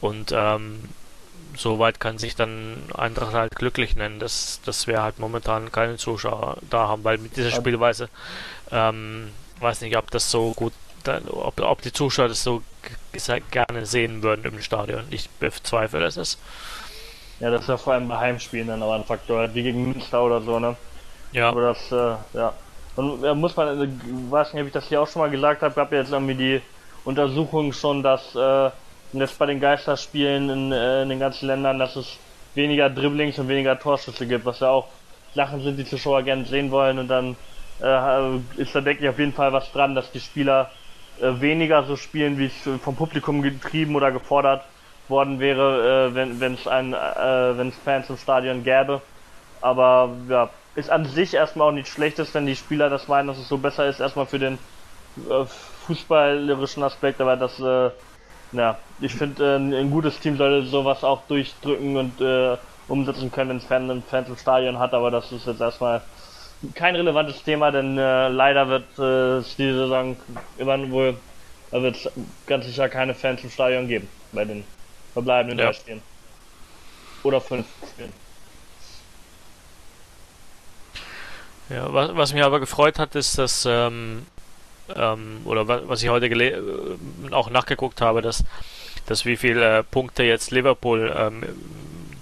Und 0.02 0.32
ähm, 0.34 0.90
soweit 1.56 2.00
kann 2.00 2.18
sich 2.18 2.36
dann 2.36 2.78
Eintracht 2.98 3.34
halt 3.34 3.56
glücklich 3.56 3.96
nennen, 3.96 4.20
dass, 4.20 4.62
dass 4.66 4.88
wir 4.88 5.04
halt 5.04 5.20
momentan 5.20 5.72
keine 5.72 5.98
Zuschauer 5.98 6.58
da 6.70 6.88
haben, 6.88 7.04
weil 7.04 7.20
mit 7.20 7.38
dieser 7.38 7.52
Spielweise, 7.52 8.10
ähm, 8.72 9.30
weiß 9.60 9.82
nicht, 9.82 9.96
ob 9.96 10.10
das 10.10 10.32
so 10.32 10.54
gut, 10.54 10.74
ob, 11.32 11.60
ob 11.62 11.82
die 11.82 11.92
Zuschauer 11.94 12.28
das 12.28 12.44
so 12.44 12.62
gerne 13.52 13.86
sehen 13.86 14.24
würden 14.24 14.46
im 14.46 14.62
Stadion. 14.62 15.04
Ich 15.10 15.30
bezweifle 15.30 16.06
es. 16.06 16.38
Ja, 17.40 17.50
das 17.50 17.62
ist 17.62 17.70
ja 17.70 17.78
vor 17.78 17.94
allem 17.94 18.08
bei 18.08 18.18
Heimspielen 18.18 18.68
dann 18.68 18.84
aber 18.84 18.96
ein 18.96 19.06
Faktor, 19.06 19.54
wie 19.54 19.64
gegen 19.64 19.92
Münster 19.92 20.24
oder 20.24 20.42
so, 20.42 20.60
ne? 20.60 20.76
Ja. 21.32 21.50
Aber 21.50 21.62
das, 21.62 21.92
äh, 21.92 22.38
ja. 22.38 22.54
Und 22.96 23.24
ja, 23.24 23.34
muss 23.34 23.56
man, 23.56 23.82
ich 23.82 23.90
äh, 23.90 24.32
weiß 24.32 24.54
nicht, 24.54 24.62
ob 24.62 24.68
ich 24.68 24.74
das 24.74 24.88
hier 24.88 25.02
auch 25.02 25.08
schon 25.08 25.22
mal 25.22 25.30
gesagt 25.30 25.62
habe, 25.62 25.74
gab 25.74 25.92
ja 25.92 26.00
jetzt 26.00 26.12
irgendwie 26.12 26.36
die 26.36 26.62
Untersuchung 27.06 27.72
schon, 27.72 28.04
dass 28.04 28.36
äh, 28.36 28.72
jetzt 29.14 29.40
bei 29.40 29.46
den 29.46 29.60
Geisterspielen 29.60 30.50
in, 30.50 30.72
äh, 30.72 31.04
in 31.04 31.10
den 31.10 31.20
ganzen 31.20 31.48
Ländern, 31.48 31.80
dass 31.80 31.96
es 31.96 32.18
weniger 32.56 32.90
Dribblings 32.90 33.40
und 33.40 33.48
weniger 33.48 33.80
Torschüsse 33.80 34.28
gibt, 34.28 34.46
was 34.46 34.60
ja 34.60 34.70
auch 34.70 34.88
Sachen 35.34 35.64
sind, 35.64 35.78
die 35.78 35.86
Zuschauer 35.86 36.24
gerne 36.24 36.46
sehen 36.46 36.72
wollen. 36.72 37.00
Und 37.00 37.08
dann 37.08 37.38
äh, 37.82 38.62
ist 38.62 38.76
da, 38.76 38.82
denke 38.82 39.04
ich, 39.04 39.10
auf 39.10 39.20
jeden 39.20 39.34
Fall 39.34 39.54
was 39.54 39.72
dran, 39.72 39.96
dass 39.96 40.12
die 40.12 40.20
Spieler 40.20 40.70
äh, 41.22 41.42
weniger 41.42 41.84
so 41.84 41.96
spielen, 41.96 42.38
wie 42.38 42.48
es 42.48 42.82
vom 42.82 42.96
Publikum 42.96 43.42
getrieben 43.42 43.96
oder 43.96 44.12
gefordert 44.12 44.64
worden 45.08 45.40
wäre, 45.40 46.12
äh, 46.12 46.40
wenn 46.40 46.54
es 46.54 46.68
ein, 46.68 46.94
äh, 46.94 47.58
wenn 47.58 47.70
es 47.70 47.78
Fans 47.78 48.10
im 48.10 48.18
Stadion 48.18 48.64
gäbe. 48.64 49.02
Aber 49.62 50.16
ja, 50.30 50.50
ist 50.76 50.90
an 50.90 51.06
sich 51.06 51.34
erstmal 51.34 51.70
auch 51.70 51.74
nichts 51.74 51.90
Schlechtes, 51.90 52.34
wenn 52.34 52.46
die 52.46 52.56
Spieler 52.56 52.90
das 52.90 53.08
meinen, 53.08 53.28
dass 53.28 53.38
es 53.38 53.48
so 53.48 53.58
besser 53.58 53.88
ist, 53.88 54.00
erstmal 54.00 54.26
für 54.26 54.40
den 54.40 54.58
äh, 55.30 55.46
fußballerischen 55.86 56.84
Aspekt, 56.84 57.20
aber 57.20 57.36
das 57.36 57.60
äh, 57.60 57.90
ja, 58.52 58.78
ich 59.00 59.14
finde, 59.14 59.44
äh, 59.44 59.56
ein 59.58 59.92
gutes 59.92 60.20
Team 60.20 60.38
sollte 60.38 60.68
sowas 60.68 61.04
auch 61.04 61.28
durchdrücken 61.28 61.98
und 61.98 62.22
äh, 62.22 62.58
umsetzen 62.88 63.32
können, 63.32 63.50
wenn 63.50 63.98
es 63.98 64.06
Fans 64.06 64.30
im 64.30 64.38
Stadion 64.38 64.80
hat, 64.80 64.94
aber 64.94 65.12
das 65.12 65.32
ist 65.32 65.46
jetzt 65.46 65.62
erstmal 65.62 66.02
kein 66.76 66.96
relevantes 66.96 67.44
Thema, 67.44 67.72
denn 67.72 67.98
äh, 67.98 68.28
leider 68.30 68.68
wird 68.70 68.98
äh, 69.00 69.38
es 69.40 69.56
diese 69.56 69.74
Saison 69.80 70.18
immer 70.58 70.78
wohl 70.92 71.16
Da 71.72 71.82
wird 71.82 71.96
es 71.98 72.10
ganz 72.48 72.66
sicher 72.66 72.90
keine 72.90 73.14
Fans 73.16 73.44
im 73.44 73.50
Stadion 73.52 73.88
geben 73.88 74.08
bei 74.32 74.46
den 74.46 74.64
verbleibenden 75.14 75.60
Ja. 75.60 75.66
drei 75.68 75.74
Spielen. 75.74 76.02
Oder 77.24 77.42
fünf 77.42 77.66
Spielen. 77.94 78.14
Ja, 81.70 81.94
was, 81.94 82.16
was 82.16 82.34
mich 82.34 82.44
aber 82.44 82.60
gefreut 82.60 82.98
hat, 82.98 83.16
ist, 83.16 83.38
dass, 83.38 83.66
ähm, 83.70 84.26
ähm, 84.96 85.42
oder 85.46 85.68
wa- 85.68 85.82
was 85.86 86.02
ich 86.04 86.10
heute 86.10 86.28
äh, 86.28 86.58
auch 87.32 87.50
nachgeguckt 87.50 88.02
habe, 88.02 88.22
dass, 88.22 88.44
dass 89.06 89.26
wie 89.26 89.38
viele 89.38 89.80
äh, 89.80 89.84
Punkte 89.84 90.24
jetzt 90.24 90.52
Liverpool, 90.52 91.14
ähm, 91.16 91.44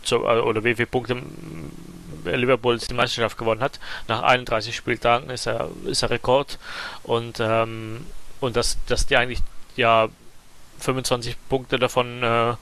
zu, 0.04 0.18
äh, 0.18 0.40
oder 0.42 0.64
wie 0.64 0.76
viele 0.76 0.88
Punkte 0.88 1.16
Liverpool 2.36 2.78
die 2.78 2.94
Meisterschaft 2.94 3.38
gewonnen 3.38 3.62
hat. 3.62 3.80
Nach 4.08 4.24
31 4.24 4.76
Spieltagen 4.76 5.30
ist 5.30 5.48
er, 5.48 5.70
ist 5.86 6.04
er 6.04 6.10
Rekord. 6.10 6.60
Und, 7.04 7.40
ähm, 7.40 8.06
und 8.40 8.56
dass, 8.56 8.78
dass 8.88 9.06
die 9.06 9.18
eigentlich 9.18 9.40
ja 9.76 10.10
25 10.80 11.36
Punkte 11.50 11.80
davon 11.80 12.24
äh, 12.24 12.54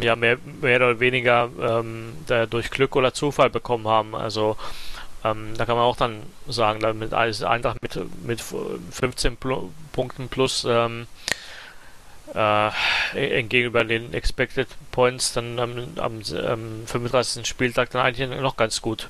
ja, 0.00 0.16
mehr, 0.16 0.38
mehr 0.60 0.76
oder 0.76 1.00
weniger 1.00 1.48
ähm, 1.60 2.12
durch 2.50 2.70
Glück 2.70 2.96
oder 2.96 3.14
Zufall 3.14 3.50
bekommen 3.50 3.86
haben. 3.88 4.14
Also 4.14 4.56
ähm, 5.24 5.54
da 5.56 5.64
kann 5.66 5.76
man 5.76 5.84
auch 5.84 5.96
dann 5.96 6.22
sagen, 6.48 6.80
damit 6.80 7.12
Eintracht 7.14 7.82
mit, 7.82 7.98
mit 8.24 8.42
15 8.90 9.36
Plu 9.36 9.70
Punkten 9.92 10.28
plus 10.28 10.66
ähm, 10.68 11.06
äh, 12.34 13.42
gegenüber 13.42 13.84
den 13.84 14.12
Expected 14.12 14.68
Points 14.90 15.32
dann 15.32 15.58
am, 15.58 15.88
am, 15.96 16.22
am 16.46 16.86
35. 16.86 17.46
Spieltag 17.46 17.90
dann 17.90 18.02
eigentlich 18.02 18.28
noch 18.40 18.56
ganz 18.56 18.82
gut 18.82 19.08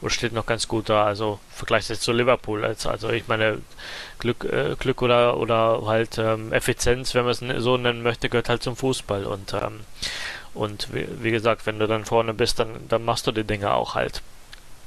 oder 0.00 0.10
steht 0.10 0.32
noch 0.32 0.46
ganz 0.46 0.68
gut 0.68 0.88
da. 0.88 1.04
Also 1.04 1.40
Vergleich 1.50 1.88
jetzt 1.88 2.02
zu 2.02 2.12
Liverpool. 2.12 2.64
Also, 2.64 3.10
ich 3.10 3.28
meine 3.28 3.58
Glück, 4.18 4.44
äh, 4.44 4.76
Glück 4.78 5.02
oder 5.02 5.36
oder 5.36 5.82
halt 5.86 6.18
ähm, 6.18 6.52
Effizienz, 6.52 7.14
wenn 7.14 7.24
man 7.24 7.32
es 7.32 7.62
so 7.62 7.76
nennen 7.76 8.02
möchte, 8.02 8.28
gehört 8.28 8.48
halt 8.48 8.62
zum 8.62 8.76
Fußball 8.76 9.24
und 9.24 9.54
ähm, 9.54 9.80
und 10.54 10.92
wie, 10.92 11.06
wie 11.22 11.30
gesagt, 11.30 11.66
wenn 11.66 11.78
du 11.78 11.86
dann 11.86 12.04
vorne 12.04 12.34
bist, 12.34 12.58
dann 12.58 12.88
dann 12.88 13.04
machst 13.04 13.26
du 13.26 13.32
die 13.32 13.44
Dinge 13.44 13.72
auch 13.74 13.94
halt. 13.94 14.22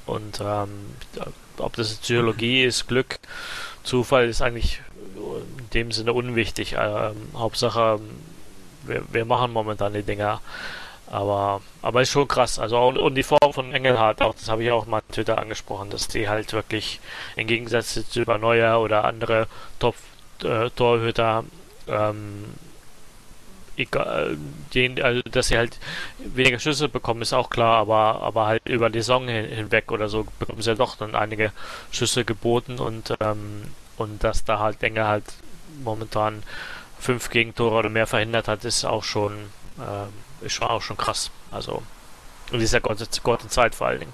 Und 0.06 0.42
ähm, 0.42 0.96
ob 1.58 1.76
das 1.76 1.96
Psychologie 1.96 2.64
ist, 2.64 2.88
Glück, 2.88 3.20
Zufall 3.84 4.28
ist 4.28 4.42
eigentlich 4.42 4.82
in 5.16 5.70
dem 5.74 5.92
Sinne 5.92 6.14
unwichtig. 6.14 6.76
Ähm, 6.78 7.16
Hauptsache, 7.36 8.00
wir, 8.84 9.04
wir 9.12 9.26
machen 9.26 9.52
momentan 9.52 9.94
die 9.94 10.04
Dinger. 10.04 10.42
Aber, 11.08 11.62
aber 11.82 12.02
ist 12.02 12.12
schon 12.12 12.28
krass. 12.28 12.60
Also 12.60 12.78
auch, 12.78 12.96
und 12.96 13.16
die 13.16 13.24
Form 13.24 13.54
von 13.54 13.74
Engelhardt, 13.74 14.22
auch 14.22 14.34
das 14.34 14.50
habe 14.50 14.64
ich 14.64 14.72
auch 14.72 14.86
mal 14.86 14.98
auf 14.98 15.04
Twitter 15.12 15.38
angesprochen, 15.38 15.90
dass 15.90 16.08
die 16.08 16.28
halt 16.28 16.54
wirklich 16.54 17.00
im 17.36 17.48
Gegensatz 17.48 17.94
zu 18.10 18.22
über 18.22 18.38
Neuer 18.38 18.80
oder 18.80 19.06
andere 19.06 19.48
Top-Torhüter 19.80 21.44
ähm, 21.88 22.46
egal, 23.78 24.38
den, 24.74 25.02
also, 25.02 25.22
dass 25.24 25.48
sie 25.48 25.58
halt 25.58 25.80
weniger 26.20 26.60
Schüsse 26.60 26.90
bekommen, 26.90 27.22
ist 27.22 27.34
auch 27.34 27.50
klar, 27.50 27.78
aber, 27.78 28.22
aber 28.22 28.48
halt 28.48 28.68
über 28.68 28.90
die 28.90 29.00
Saison 29.00 29.28
hin, 29.28 29.46
hinweg 29.46 29.92
oder 29.92 30.10
so 30.10 30.26
bekommen 30.40 30.62
sie 30.62 30.72
ja 30.72 30.76
doch 30.76 30.96
dann 30.96 31.16
einige 31.16 31.52
Schüsse 31.92 32.26
geboten 32.26 32.80
und, 32.80 33.14
ähm, 33.20 33.64
und 33.98 34.24
dass 34.24 34.44
da 34.44 34.60
halt 34.60 34.82
Engel 34.84 35.06
halt 35.06 35.26
momentan 35.84 36.44
fünf 37.00 37.30
Gegentore 37.30 37.76
oder 37.76 37.90
mehr 37.90 38.08
verhindert 38.08 38.48
hat, 38.48 38.66
ist 38.66 38.86
auch 38.86 39.04
schon, 39.04 39.34
äh, 39.78 40.46
ist 40.46 40.54
schon 40.54 40.68
auch 40.68 40.82
schon 40.82 40.98
krass. 40.98 41.32
Also 41.52 41.84
in 42.52 42.60
dieser 42.60 42.82
kurzen 42.82 43.50
Zeit 43.50 43.76
vor 43.76 43.88
allen 43.88 44.02
Dingen. 44.02 44.14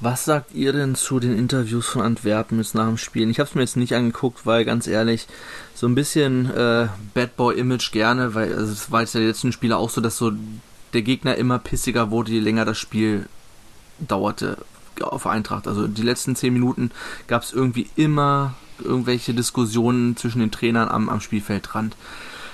Was 0.00 0.24
sagt 0.24 0.52
ihr 0.52 0.72
denn 0.72 0.96
zu 0.96 1.20
den 1.20 1.38
Interviews 1.38 1.86
von 1.86 2.02
Antwerpen 2.02 2.58
jetzt 2.58 2.74
nach 2.74 2.88
dem 2.88 2.98
Spielen? 2.98 3.30
Ich 3.30 3.38
habe 3.38 3.48
es 3.48 3.54
mir 3.54 3.60
jetzt 3.60 3.76
nicht 3.76 3.94
angeguckt, 3.94 4.44
weil 4.44 4.64
ganz 4.64 4.88
ehrlich, 4.88 5.28
so 5.74 5.86
ein 5.86 5.94
bisschen 5.94 6.50
äh, 6.50 6.88
Bad 7.14 7.36
Boy 7.36 7.56
Image 7.56 7.92
gerne, 7.92 8.34
weil 8.34 8.52
also 8.52 8.72
es 8.72 8.90
war 8.90 9.02
jetzt 9.02 9.14
die 9.14 9.18
letzten 9.18 9.52
Spiele 9.52 9.76
auch 9.76 9.90
so, 9.90 10.00
dass 10.00 10.16
so 10.16 10.32
der 10.92 11.02
Gegner 11.02 11.36
immer 11.36 11.60
pissiger 11.60 12.10
wurde, 12.10 12.32
je 12.32 12.40
länger 12.40 12.64
das 12.64 12.78
Spiel 12.78 13.28
dauerte 14.00 14.58
auf 15.02 15.26
Eintracht. 15.26 15.68
Also 15.68 15.86
die 15.86 16.02
letzten 16.02 16.36
zehn 16.36 16.52
Minuten 16.52 16.90
gab 17.26 17.42
es 17.42 17.52
irgendwie 17.52 17.88
immer 17.96 18.54
irgendwelche 18.82 19.34
Diskussionen 19.34 20.16
zwischen 20.16 20.40
den 20.40 20.50
Trainern 20.50 20.88
am, 20.88 21.08
am 21.08 21.20
Spielfeldrand. 21.20 21.96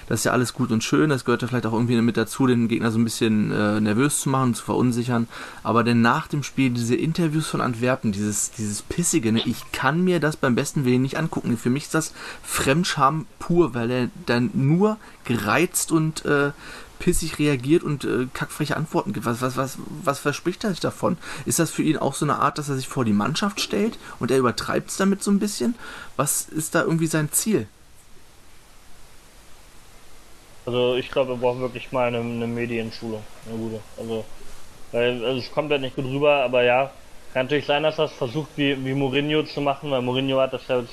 Das 0.09 0.21
ist 0.21 0.25
ja 0.25 0.33
alles 0.33 0.55
gut 0.55 0.73
und 0.73 0.83
schön, 0.83 1.11
das 1.11 1.27
gehört 1.27 1.43
ja 1.43 1.49
vielleicht 1.49 1.67
auch 1.67 1.75
irgendwie 1.75 2.01
mit 2.01 2.17
dazu, 2.17 2.47
den 2.47 2.67
Gegner 2.67 2.91
so 2.91 2.99
ein 2.99 3.05
bisschen 3.05 3.53
äh, 3.53 3.79
nervös 3.79 4.21
zu 4.21 4.31
machen, 4.31 4.55
zu 4.55 4.65
verunsichern. 4.65 5.29
Aber 5.63 5.85
denn 5.85 6.01
nach 6.01 6.29
dem 6.29 6.43
Spiel 6.43 6.71
diese 6.71 6.95
Interviews 6.95 7.47
von 7.47 7.61
Antwerpen, 7.61 8.11
dieses, 8.11 8.51
dieses 8.53 8.81
Pissige, 8.81 9.33
ne, 9.33 9.43
ich 9.45 9.71
kann 9.71 10.03
mir 10.03 10.19
das 10.19 10.37
beim 10.37 10.55
besten 10.55 10.87
Willen 10.87 11.03
nicht 11.03 11.19
angucken. 11.19 11.59
Für 11.59 11.69
mich 11.69 11.85
ist 11.85 11.95
das 11.95 12.15
Fremdscham 12.43 13.27
pur, 13.39 13.75
weil 13.75 13.91
er 13.91 14.09
dann 14.25 14.51
nur 14.55 14.97
gereizt 15.25 15.93
und 15.93 16.25
äh, 16.25 16.53
pissig 16.99 17.39
reagiert 17.39 17.83
und 17.83 18.05
äh, 18.05 18.27
kackfreche 18.33 18.77
Antworten 18.77 19.13
gibt. 19.13 19.27
Was, 19.27 19.41
was, 19.41 19.57
was, 19.57 19.79
was 20.05 20.19
verspricht 20.19 20.65
er 20.65 20.71
sich 20.71 20.81
davon? 20.81 21.17
Ist 21.47 21.59
das 21.59 21.71
für 21.71 21.83
ihn 21.83 21.97
auch 21.97 22.15
so 22.15 22.25
eine 22.25 22.37
Art, 22.37 22.59
dass 22.59 22.69
er 22.69 22.77
sich 22.77 22.89
vor 22.89 23.05
die 23.05 23.13
Mannschaft 23.13 23.61
stellt 23.61 23.99
und 24.19 24.31
er 24.31 24.39
übertreibt 24.39 24.91
es 24.91 24.97
damit 24.97 25.23
so 25.23 25.31
ein 25.31 25.39
bisschen? 25.39 25.75
Was 26.17 26.49
ist 26.49 26.75
da 26.75 26.83
irgendwie 26.83 27.07
sein 27.07 27.31
Ziel? 27.33 27.67
Also 30.67 30.97
ich 30.97 31.11
glaube, 31.11 31.31
wir 31.33 31.37
brauchen 31.37 31.61
wirklich 31.61 31.93
mal 31.93 32.09
eine, 32.09 32.19
eine 32.19 32.47
Medienschulung, 32.47 33.23
eine 33.49 33.59
gute. 33.59 33.81
Also, 33.97 34.25
weil 34.93 35.25
also 35.25 35.41
es 35.41 35.51
kommt 35.51 35.71
ja 35.71 35.79
nicht 35.79 35.97
gut 35.97 36.05
rüber, 36.05 36.43
aber 36.45 36.63
ja, 36.63 36.91
kann 37.33 37.47
natürlich 37.47 37.67
sein, 37.67 37.83
dass 37.83 37.99
er 37.99 38.07
es 38.07 38.13
versucht, 38.13 38.51
wie, 38.57 38.85
wie 38.85 38.95
Mourinho 38.95 39.45
zu 39.45 39.61
machen, 39.61 39.91
weil 39.91 40.03
Mourinho 40.03 40.41
hat 40.41 40.53
das 40.53 40.67
ja 40.69 40.81
jetzt 40.81 40.93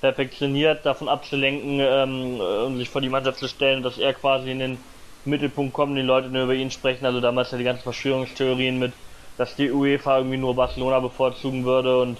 perfektioniert, 0.00 0.84
davon 0.84 1.08
abzulenken 1.08 1.80
ähm, 1.80 2.40
und 2.40 2.78
sich 2.78 2.88
vor 2.88 3.00
die 3.00 3.08
Mannschaft 3.08 3.38
zu 3.38 3.48
stellen, 3.48 3.82
dass 3.82 3.98
er 3.98 4.14
quasi 4.14 4.50
in 4.50 4.58
den 4.58 4.78
Mittelpunkt 5.26 5.74
kommt, 5.74 5.96
die 5.96 6.02
Leute 6.02 6.28
nur 6.28 6.44
über 6.44 6.54
ihn 6.54 6.70
sprechen. 6.70 7.06
Also 7.06 7.20
damals 7.20 7.50
ja 7.50 7.58
die 7.58 7.64
ganzen 7.64 7.82
Verschwörungstheorien 7.82 8.78
mit, 8.78 8.92
dass 9.36 9.54
die 9.56 9.70
UEFA 9.70 10.18
irgendwie 10.18 10.38
nur 10.38 10.54
Barcelona 10.54 11.00
bevorzugen 11.00 11.64
würde 11.64 12.00
und 12.00 12.18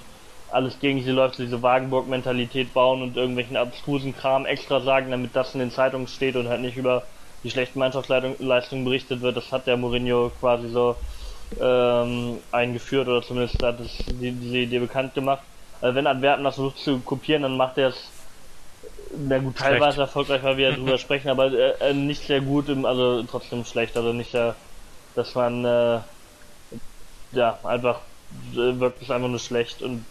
alles 0.52 0.78
gegen 0.78 1.02
sie 1.02 1.10
läuft, 1.10 1.38
diese 1.38 1.62
Wagenburg-Mentalität 1.62 2.72
bauen 2.72 3.02
und 3.02 3.16
irgendwelchen 3.16 3.56
abstrusen 3.56 4.16
Kram 4.16 4.46
extra 4.46 4.80
sagen, 4.80 5.10
damit 5.10 5.34
das 5.34 5.54
in 5.54 5.60
den 5.60 5.70
Zeitungen 5.70 6.06
steht 6.06 6.36
und 6.36 6.48
halt 6.48 6.60
nicht 6.60 6.76
über 6.76 7.02
die 7.42 7.50
schlechten 7.50 7.78
Mannschaftsleistungen 7.78 8.84
berichtet 8.84 9.20
wird. 9.20 9.36
Das 9.36 9.50
hat 9.52 9.66
der 9.66 9.76
Mourinho 9.76 10.30
quasi 10.40 10.68
so 10.68 10.96
ähm, 11.60 12.38
eingeführt 12.52 13.08
oder 13.08 13.22
zumindest 13.22 13.62
hat 13.62 13.80
es 13.80 13.96
die, 14.06 14.32
diese 14.32 14.58
Idee 14.58 14.78
bekannt 14.78 15.14
gemacht. 15.14 15.42
Also 15.80 15.94
wenn 15.94 16.06
Antwerpen 16.06 16.44
das 16.44 16.54
versucht 16.54 16.78
zu 16.78 16.98
kopieren, 17.00 17.42
dann 17.42 17.56
macht 17.56 17.78
er 17.78 17.88
es 17.88 18.10
na 19.16 19.38
gut, 19.38 19.56
teilweise 19.56 19.94
Schlecht. 19.94 19.98
erfolgreich, 19.98 20.42
weil 20.42 20.56
wir 20.56 20.72
drüber 20.72 20.98
sprechen, 20.98 21.28
aber 21.28 21.52
äh, 21.80 21.94
nicht 21.94 22.26
sehr 22.26 22.40
gut, 22.40 22.68
im, 22.68 22.84
also 22.84 23.22
trotzdem 23.24 23.64
schlecht, 23.64 23.96
also 23.96 24.12
nicht 24.12 24.30
sehr, 24.30 24.54
dass 25.14 25.34
man 25.34 25.64
äh, 25.64 25.98
ja 27.32 27.58
einfach 27.64 28.00
äh, 28.52 28.78
wirkt 28.78 29.02
es 29.02 29.10
einfach 29.10 29.28
nur 29.28 29.38
schlecht 29.38 29.82
und 29.82 30.04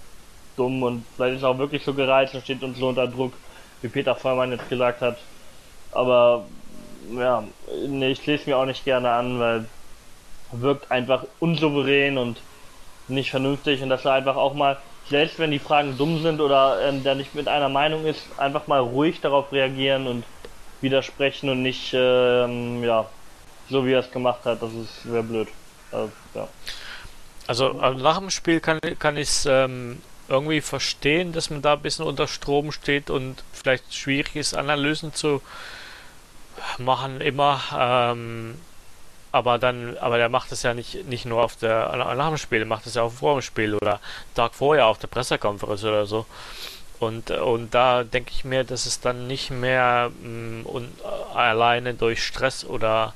dumm 0.55 0.83
und 0.83 1.05
vielleicht 1.15 1.37
ist 1.37 1.43
auch 1.43 1.57
wirklich 1.57 1.83
so 1.83 1.93
gereizt 1.93 2.33
und 2.33 2.43
steht 2.43 2.63
uns 2.63 2.77
so 2.77 2.89
unter 2.89 3.07
Druck, 3.07 3.33
wie 3.81 3.89
Peter 3.89 4.15
Vollmann 4.15 4.51
jetzt 4.51 4.69
gesagt 4.69 5.01
hat. 5.01 5.17
Aber 5.91 6.45
ja, 7.17 7.43
nee, 7.87 8.11
ich 8.11 8.25
lese 8.25 8.49
mir 8.49 8.57
auch 8.57 8.65
nicht 8.65 8.85
gerne 8.85 9.11
an, 9.11 9.39
weil 9.39 9.65
wirkt 10.51 10.91
einfach 10.91 11.25
unsouverän 11.39 12.17
und 12.17 12.37
nicht 13.07 13.31
vernünftig 13.31 13.81
und 13.81 13.89
dass 13.89 14.05
er 14.05 14.13
einfach 14.13 14.35
auch 14.35 14.53
mal, 14.53 14.77
selbst 15.09 15.37
wenn 15.39 15.51
die 15.51 15.59
Fragen 15.59 15.97
dumm 15.97 16.21
sind 16.21 16.41
oder 16.41 16.81
ähm, 16.81 17.03
der 17.03 17.15
nicht 17.15 17.35
mit 17.35 17.47
einer 17.47 17.69
Meinung 17.69 18.05
ist, 18.05 18.21
einfach 18.37 18.67
mal 18.67 18.79
ruhig 18.79 19.21
darauf 19.21 19.51
reagieren 19.51 20.07
und 20.07 20.23
widersprechen 20.81 21.49
und 21.49 21.61
nicht, 21.61 21.93
ähm, 21.93 22.83
ja, 22.83 23.05
so 23.69 23.85
wie 23.85 23.93
er 23.93 23.99
es 23.99 24.11
gemacht 24.11 24.45
hat, 24.45 24.61
das 24.61 24.73
ist 24.73 25.03
sehr 25.03 25.23
blöd. 25.23 25.47
Also, 25.91 26.11
ja. 26.33 26.47
Also, 27.47 27.79
also 27.79 28.03
nach 28.03 28.17
dem 28.17 28.31
Spiel 28.31 28.59
kann, 28.59 28.79
kann 28.97 29.17
ich 29.17 29.29
es 29.29 29.45
ähm, 29.45 30.01
irgendwie 30.27 30.61
verstehen, 30.61 31.31
dass 31.31 31.49
man 31.49 31.61
da 31.61 31.73
ein 31.73 31.81
bisschen 31.81 32.05
unter 32.05 32.27
Strom 32.27 32.71
steht 32.71 33.09
und 33.09 33.43
vielleicht 33.53 33.93
schwierig 33.93 34.35
ist, 34.35 34.55
Analysen 34.55 35.13
zu 35.13 35.41
machen 36.79 37.21
immer. 37.21 37.61
Ähm, 37.77 38.55
aber 39.35 39.59
dann, 39.59 39.97
aber 39.97 40.17
der 40.17 40.29
macht 40.29 40.53
es 40.53 40.63
ja 40.63 40.73
nicht, 40.73 41.09
nicht 41.09 41.25
nur 41.25 41.43
auf 41.43 41.57
der 41.57 41.93
nach 42.15 42.29
dem 42.29 42.37
Spiel, 42.37 42.59
der 42.59 42.67
macht 42.67 42.85
es 42.87 42.95
ja 42.95 43.01
auch 43.01 43.11
vor 43.11 43.35
dem 43.35 43.41
Spiel 43.41 43.75
oder 43.75 43.99
Tag 44.33 44.55
vorher 44.55 44.85
auf 44.87 44.97
der 44.97 45.07
Pressekonferenz 45.07 45.83
oder 45.83 46.05
so. 46.05 46.25
Und, 46.99 47.31
und 47.31 47.73
da 47.73 48.05
denke 48.05 48.31
ich 48.33 48.45
mir, 48.45 48.63
dass 48.63 48.85
es 48.85 49.01
dann 49.01 49.27
nicht 49.27 49.51
mehr 49.51 50.09
mh, 50.23 50.69
und, 50.69 50.87
äh, 51.03 51.37
alleine 51.37 51.93
durch 51.93 52.23
Stress 52.23 52.63
oder 52.63 53.13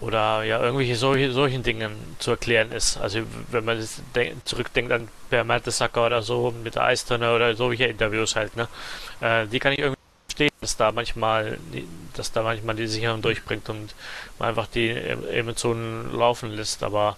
oder 0.00 0.42
ja 0.44 0.60
irgendwelche 0.60 0.96
solche, 0.96 1.32
solchen 1.32 1.62
Dingen 1.62 1.92
zu 2.18 2.32
erklären 2.32 2.72
ist. 2.72 2.98
Also 2.98 3.20
wenn 3.50 3.64
man 3.64 3.78
das 3.78 4.02
denk, 4.16 4.46
zurückdenkt 4.46 4.92
an 4.92 5.08
Per 5.30 5.44
Mertesacker 5.44 6.06
oder 6.06 6.22
so 6.22 6.52
mit 6.64 6.74
der 6.74 6.84
Eistonne 6.84 7.34
oder 7.34 7.54
solche 7.54 7.86
Interviews 7.86 8.34
halt, 8.36 8.56
ne? 8.56 8.68
Äh, 9.20 9.46
die 9.46 9.58
kann 9.60 9.72
ich 9.72 9.78
irgendwie 9.80 9.97
verstehen, 10.38 10.52
dass 10.60 10.76
da 10.76 10.92
manchmal 10.92 11.58
dass 12.14 12.32
da 12.32 12.42
manchmal 12.42 12.76
die 12.76 12.86
Sicherung 12.86 13.22
durchbringt 13.22 13.68
und 13.68 13.94
man 14.38 14.50
einfach 14.50 14.66
die 14.66 14.90
Emotionen 14.90 16.16
laufen 16.16 16.50
lässt, 16.50 16.82
aber 16.82 17.16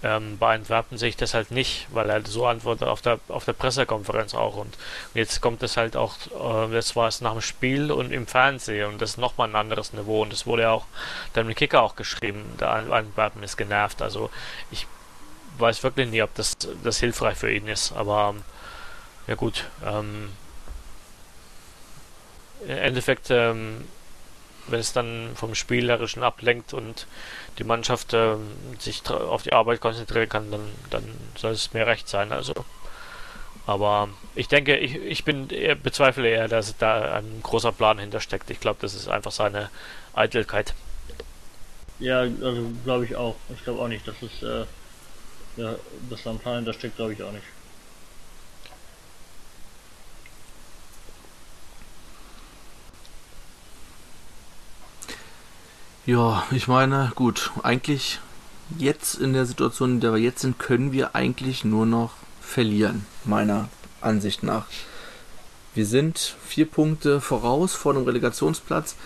Ähm, 0.00 0.38
bei 0.38 0.54
Antwerpen 0.54 0.96
sehe 0.96 1.08
ich 1.08 1.16
das 1.16 1.34
halt 1.34 1.50
nicht, 1.50 1.88
weil 1.90 2.08
er 2.08 2.24
so 2.24 2.46
antwortet 2.46 2.86
auf 2.86 3.02
der, 3.02 3.18
auf 3.26 3.44
der 3.44 3.52
Pressekonferenz 3.52 4.32
auch. 4.32 4.54
Und 4.56 4.78
jetzt 5.12 5.40
kommt 5.40 5.60
es 5.64 5.76
halt 5.76 5.96
auch, 5.96 6.14
äh, 6.28 6.72
das 6.72 6.94
war 6.94 7.08
es 7.08 7.20
nach 7.20 7.32
dem 7.32 7.40
Spiel 7.40 7.90
und 7.90 8.12
im 8.12 8.28
Fernsehen 8.28 8.92
und 8.92 9.02
das 9.02 9.10
ist 9.10 9.18
nochmal 9.18 9.48
ein 9.48 9.56
anderes 9.56 9.92
Niveau. 9.92 10.22
Und 10.22 10.32
das 10.32 10.46
wurde 10.46 10.62
ja 10.62 10.70
auch 10.70 10.86
dann 11.32 11.48
im 11.48 11.54
Kicker 11.56 11.82
auch 11.82 11.96
geschrieben, 11.96 12.44
der 12.60 12.70
Antwerpen 12.70 13.42
ist 13.42 13.56
genervt. 13.56 14.00
Also 14.00 14.30
ich 14.70 14.86
weiß 15.58 15.82
wirklich 15.82 16.08
nicht, 16.08 16.22
ob 16.22 16.32
das, 16.36 16.56
das 16.84 17.00
hilfreich 17.00 17.36
für 17.36 17.50
ihn 17.52 17.66
ist, 17.66 17.90
aber 17.92 18.36
ja 19.26 19.34
gut. 19.34 19.64
Ähm, 19.84 20.30
Im 22.66 22.76
Endeffekt 22.78 23.30
ähm, 23.30 23.84
wenn 24.70 24.80
es 24.80 24.92
dann 24.92 25.30
vom 25.34 25.54
Spielerischen 25.54 26.22
ablenkt 26.22 26.72
und 26.74 27.06
die 27.58 27.64
Mannschaft 27.64 28.12
äh, 28.14 28.36
sich 28.78 29.08
auf 29.10 29.42
die 29.42 29.52
Arbeit 29.52 29.80
konzentrieren 29.80 30.28
kann, 30.28 30.50
dann, 30.50 30.68
dann 30.90 31.04
soll 31.36 31.52
es 31.52 31.72
mir 31.72 31.86
recht 31.86 32.08
sein. 32.08 32.32
Also, 32.32 32.54
aber 33.66 34.08
ich 34.34 34.48
denke, 34.48 34.76
ich, 34.76 34.96
ich 34.96 35.24
bin 35.24 35.50
eher, 35.50 35.74
bezweifle 35.74 36.28
eher, 36.28 36.48
dass 36.48 36.76
da 36.76 37.16
ein 37.16 37.40
großer 37.42 37.72
Plan 37.72 37.98
hintersteckt. 37.98 38.50
Ich 38.50 38.60
glaube, 38.60 38.78
das 38.80 38.94
ist 38.94 39.08
einfach 39.08 39.32
seine 39.32 39.70
Eitelkeit. 40.14 40.74
Ja, 41.98 42.20
also 42.20 42.70
glaube 42.84 43.04
ich 43.04 43.16
auch. 43.16 43.36
Ich 43.54 43.64
glaube 43.64 43.80
auch 43.80 43.88
nicht, 43.88 44.06
dass 44.06 44.16
es 44.22 44.42
äh, 44.42 44.64
ja, 45.56 45.74
dass 46.08 46.22
da 46.22 46.30
ein 46.30 46.38
Plan 46.38 46.56
hintersteckt, 46.56 46.96
glaube 46.96 47.12
ich 47.12 47.22
auch 47.22 47.32
nicht. 47.32 47.44
Ja, 56.08 56.42
ich 56.52 56.68
meine, 56.68 57.12
gut, 57.16 57.50
eigentlich 57.62 58.18
jetzt 58.78 59.16
in 59.16 59.34
der 59.34 59.44
Situation, 59.44 59.90
in 59.90 60.00
der 60.00 60.14
wir 60.14 60.18
jetzt 60.18 60.40
sind, 60.40 60.58
können 60.58 60.90
wir 60.90 61.14
eigentlich 61.14 61.66
nur 61.66 61.84
noch 61.84 62.12
verlieren, 62.40 63.04
meiner 63.26 63.68
Ansicht 64.00 64.42
nach. 64.42 64.64
Wir 65.74 65.84
sind 65.84 66.34
vier 66.46 66.64
Punkte 66.64 67.20
voraus 67.20 67.74
vor 67.74 67.92
dem 67.92 68.04
Relegationsplatz 68.04 68.96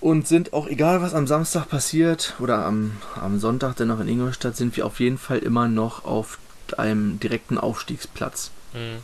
und 0.00 0.26
sind 0.26 0.52
auch 0.52 0.66
egal, 0.66 1.00
was 1.00 1.14
am 1.14 1.28
Samstag 1.28 1.68
passiert 1.68 2.34
oder 2.40 2.66
am, 2.66 2.96
am 3.14 3.38
Sonntag 3.38 3.76
denn 3.76 3.86
noch 3.86 4.00
in 4.00 4.08
Ingolstadt, 4.08 4.56
sind 4.56 4.76
wir 4.76 4.84
auf 4.84 4.98
jeden 4.98 5.16
Fall 5.16 5.38
immer 5.38 5.68
noch 5.68 6.04
auf 6.04 6.38
einem 6.76 7.20
direkten 7.20 7.56
Aufstiegsplatz. 7.56 8.50
Mhm. 8.74 8.98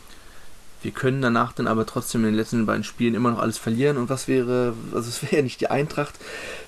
Wir 0.81 0.91
können 0.91 1.21
danach 1.21 1.51
dann 1.51 1.67
aber 1.67 1.85
trotzdem 1.85 2.21
in 2.21 2.27
den 2.27 2.35
letzten 2.35 2.65
beiden 2.65 2.83
Spielen 2.83 3.13
immer 3.13 3.31
noch 3.31 3.39
alles 3.39 3.57
verlieren. 3.57 3.97
Und 3.97 4.09
was 4.09 4.27
wäre, 4.27 4.73
also 4.93 5.09
es 5.09 5.21
wäre 5.21 5.37
ja 5.37 5.41
nicht 5.41 5.59
die 5.59 5.69
Eintracht, 5.69 6.15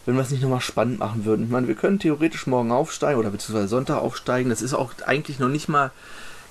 wenn 0.05 0.15
wir 0.15 0.21
es 0.21 0.31
nicht 0.31 0.43
nochmal 0.43 0.61
spannend 0.61 0.99
machen 0.99 1.23
würden. 1.23 1.45
Ich 1.45 1.51
meine, 1.51 1.67
wir 1.67 1.75
können 1.75 1.99
theoretisch 1.99 2.45
morgen 2.45 2.71
aufsteigen 2.71 3.19
oder 3.19 3.29
beziehungsweise 3.29 3.69
Sonntag 3.69 3.99
aufsteigen. 3.99 4.49
Das 4.49 4.61
ist 4.61 4.73
auch 4.73 4.91
eigentlich 5.05 5.39
noch 5.39 5.47
nicht 5.47 5.69
mal 5.69 5.91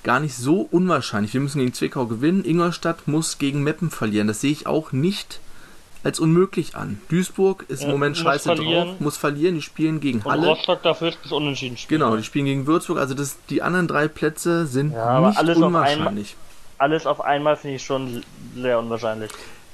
gar 0.03 0.19
nicht 0.19 0.35
so 0.35 0.67
unwahrscheinlich. 0.71 1.33
Wir 1.33 1.41
müssen 1.41 1.59
gegen 1.59 1.73
Zwickau 1.73 2.07
gewinnen. 2.07 2.43
Ingolstadt 2.43 3.07
muss 3.07 3.37
gegen 3.37 3.61
Meppen 3.63 3.91
verlieren. 3.91 4.27
Das 4.27 4.41
sehe 4.41 4.51
ich 4.51 4.65
auch 4.65 4.91
nicht 4.91 5.39
als 6.03 6.19
unmöglich 6.19 6.75
an. 6.75 6.99
Duisburg 7.09 7.65
ist 7.67 7.81
ja, 7.81 7.85
im 7.85 7.91
Moment 7.91 8.17
scheiße 8.17 8.55
verlieren. 8.55 8.87
drauf, 8.87 8.99
muss 8.99 9.17
verlieren. 9.17 9.53
Die 9.53 9.61
spielen 9.61 9.99
gegen 9.99 10.21
Und 10.21 10.31
Halle. 10.31 10.47
Rostock 10.47 10.81
dafür 10.81 11.09
ist 11.09 11.19
das 11.23 11.31
Unentschieden 11.31 11.77
spielen. 11.77 11.99
Genau, 11.99 12.17
die 12.17 12.23
spielen 12.23 12.45
gegen 12.45 12.65
Würzburg. 12.65 12.97
Also 12.97 13.13
das, 13.13 13.37
die 13.51 13.61
anderen 13.61 13.87
drei 13.87 14.07
Plätze 14.07 14.65
sind 14.65 14.93
ja, 14.93 15.29
nicht 15.29 15.57
unwahrscheinlich 15.57 16.35
alles 16.81 17.05
auf 17.05 17.21
einmal 17.21 17.55
finde 17.55 17.75
ich 17.75 17.83
schon 17.83 18.23
sehr 18.55 18.79
unwahrscheinlich. 18.79 19.31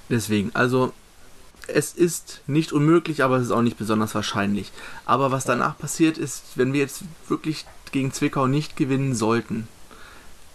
Deswegen, 0.09 0.51
also 0.53 0.93
es 1.67 1.93
ist 1.93 2.41
nicht 2.47 2.71
unmöglich, 2.73 3.23
aber 3.23 3.37
es 3.37 3.43
ist 3.43 3.51
auch 3.51 3.61
nicht 3.61 3.77
besonders 3.77 4.13
wahrscheinlich. 4.13 4.71
Aber 5.05 5.31
was 5.31 5.45
danach 5.45 5.77
passiert 5.77 6.17
ist, 6.17 6.43
wenn 6.55 6.73
wir 6.73 6.81
jetzt 6.81 7.03
wirklich 7.27 7.65
gegen 7.91 8.11
Zwickau 8.11 8.47
nicht 8.47 8.75
gewinnen 8.75 9.15
sollten, 9.15 9.67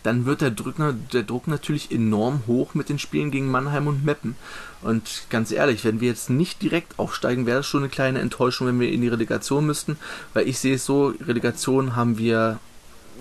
dann 0.02 0.26
wird 0.26 0.40
der 0.40 0.50
Druck, 0.50 0.74
der 1.12 1.22
Druck 1.22 1.46
natürlich 1.46 1.90
enorm 1.92 2.42
hoch 2.46 2.74
mit 2.74 2.88
den 2.88 2.98
Spielen 2.98 3.30
gegen 3.30 3.50
Mannheim 3.50 3.86
und 3.86 4.04
Meppen. 4.04 4.36
Und 4.82 5.24
ganz 5.30 5.52
ehrlich, 5.52 5.84
wenn 5.84 6.00
wir 6.00 6.08
jetzt 6.08 6.28
nicht 6.28 6.60
direkt 6.60 6.98
aufsteigen, 6.98 7.46
wäre 7.46 7.58
das 7.58 7.66
schon 7.66 7.82
eine 7.82 7.88
kleine 7.88 8.18
Enttäuschung, 8.18 8.66
wenn 8.66 8.80
wir 8.80 8.90
in 8.90 9.00
die 9.00 9.08
Relegation 9.08 9.64
müssten, 9.64 9.96
weil 10.34 10.48
ich 10.48 10.58
sehe 10.58 10.74
es 10.74 10.84
so, 10.84 11.14
Relegation 11.20 11.94
haben 11.94 12.18
wir 12.18 12.58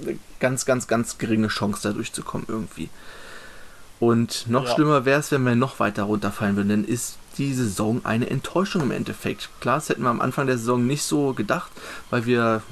eine 0.01 0.17
ganz, 0.39 0.65
ganz, 0.65 0.87
ganz 0.87 1.17
geringe 1.17 1.49
Chance, 1.49 1.81
da 1.83 1.93
durchzukommen 1.93 2.47
irgendwie. 2.49 2.89
Und 4.01 4.49
noch 4.49 4.65
ja. 4.65 4.73
schlimmer 4.73 5.05
wäre 5.05 5.19
es, 5.19 5.31
wenn 5.31 5.43
wir 5.43 5.55
noch 5.55 5.79
weiter 5.79 6.03
runterfallen 6.03 6.55
würden, 6.55 6.69
dann 6.69 6.85
ist 6.85 7.19
die 7.37 7.53
Saison 7.53 8.01
eine 8.03 8.31
Enttäuschung 8.31 8.81
im 8.81 8.89
Endeffekt. 8.89 9.51
Klar, 9.59 9.75
das 9.75 9.89
hätten 9.89 10.01
wir 10.01 10.09
am 10.09 10.21
Anfang 10.21 10.47
der 10.47 10.57
Saison 10.57 10.87
nicht 10.87 11.03
so 11.03 11.33
gedacht, 11.33 11.71
weil 12.09 12.25
wir 12.25 12.63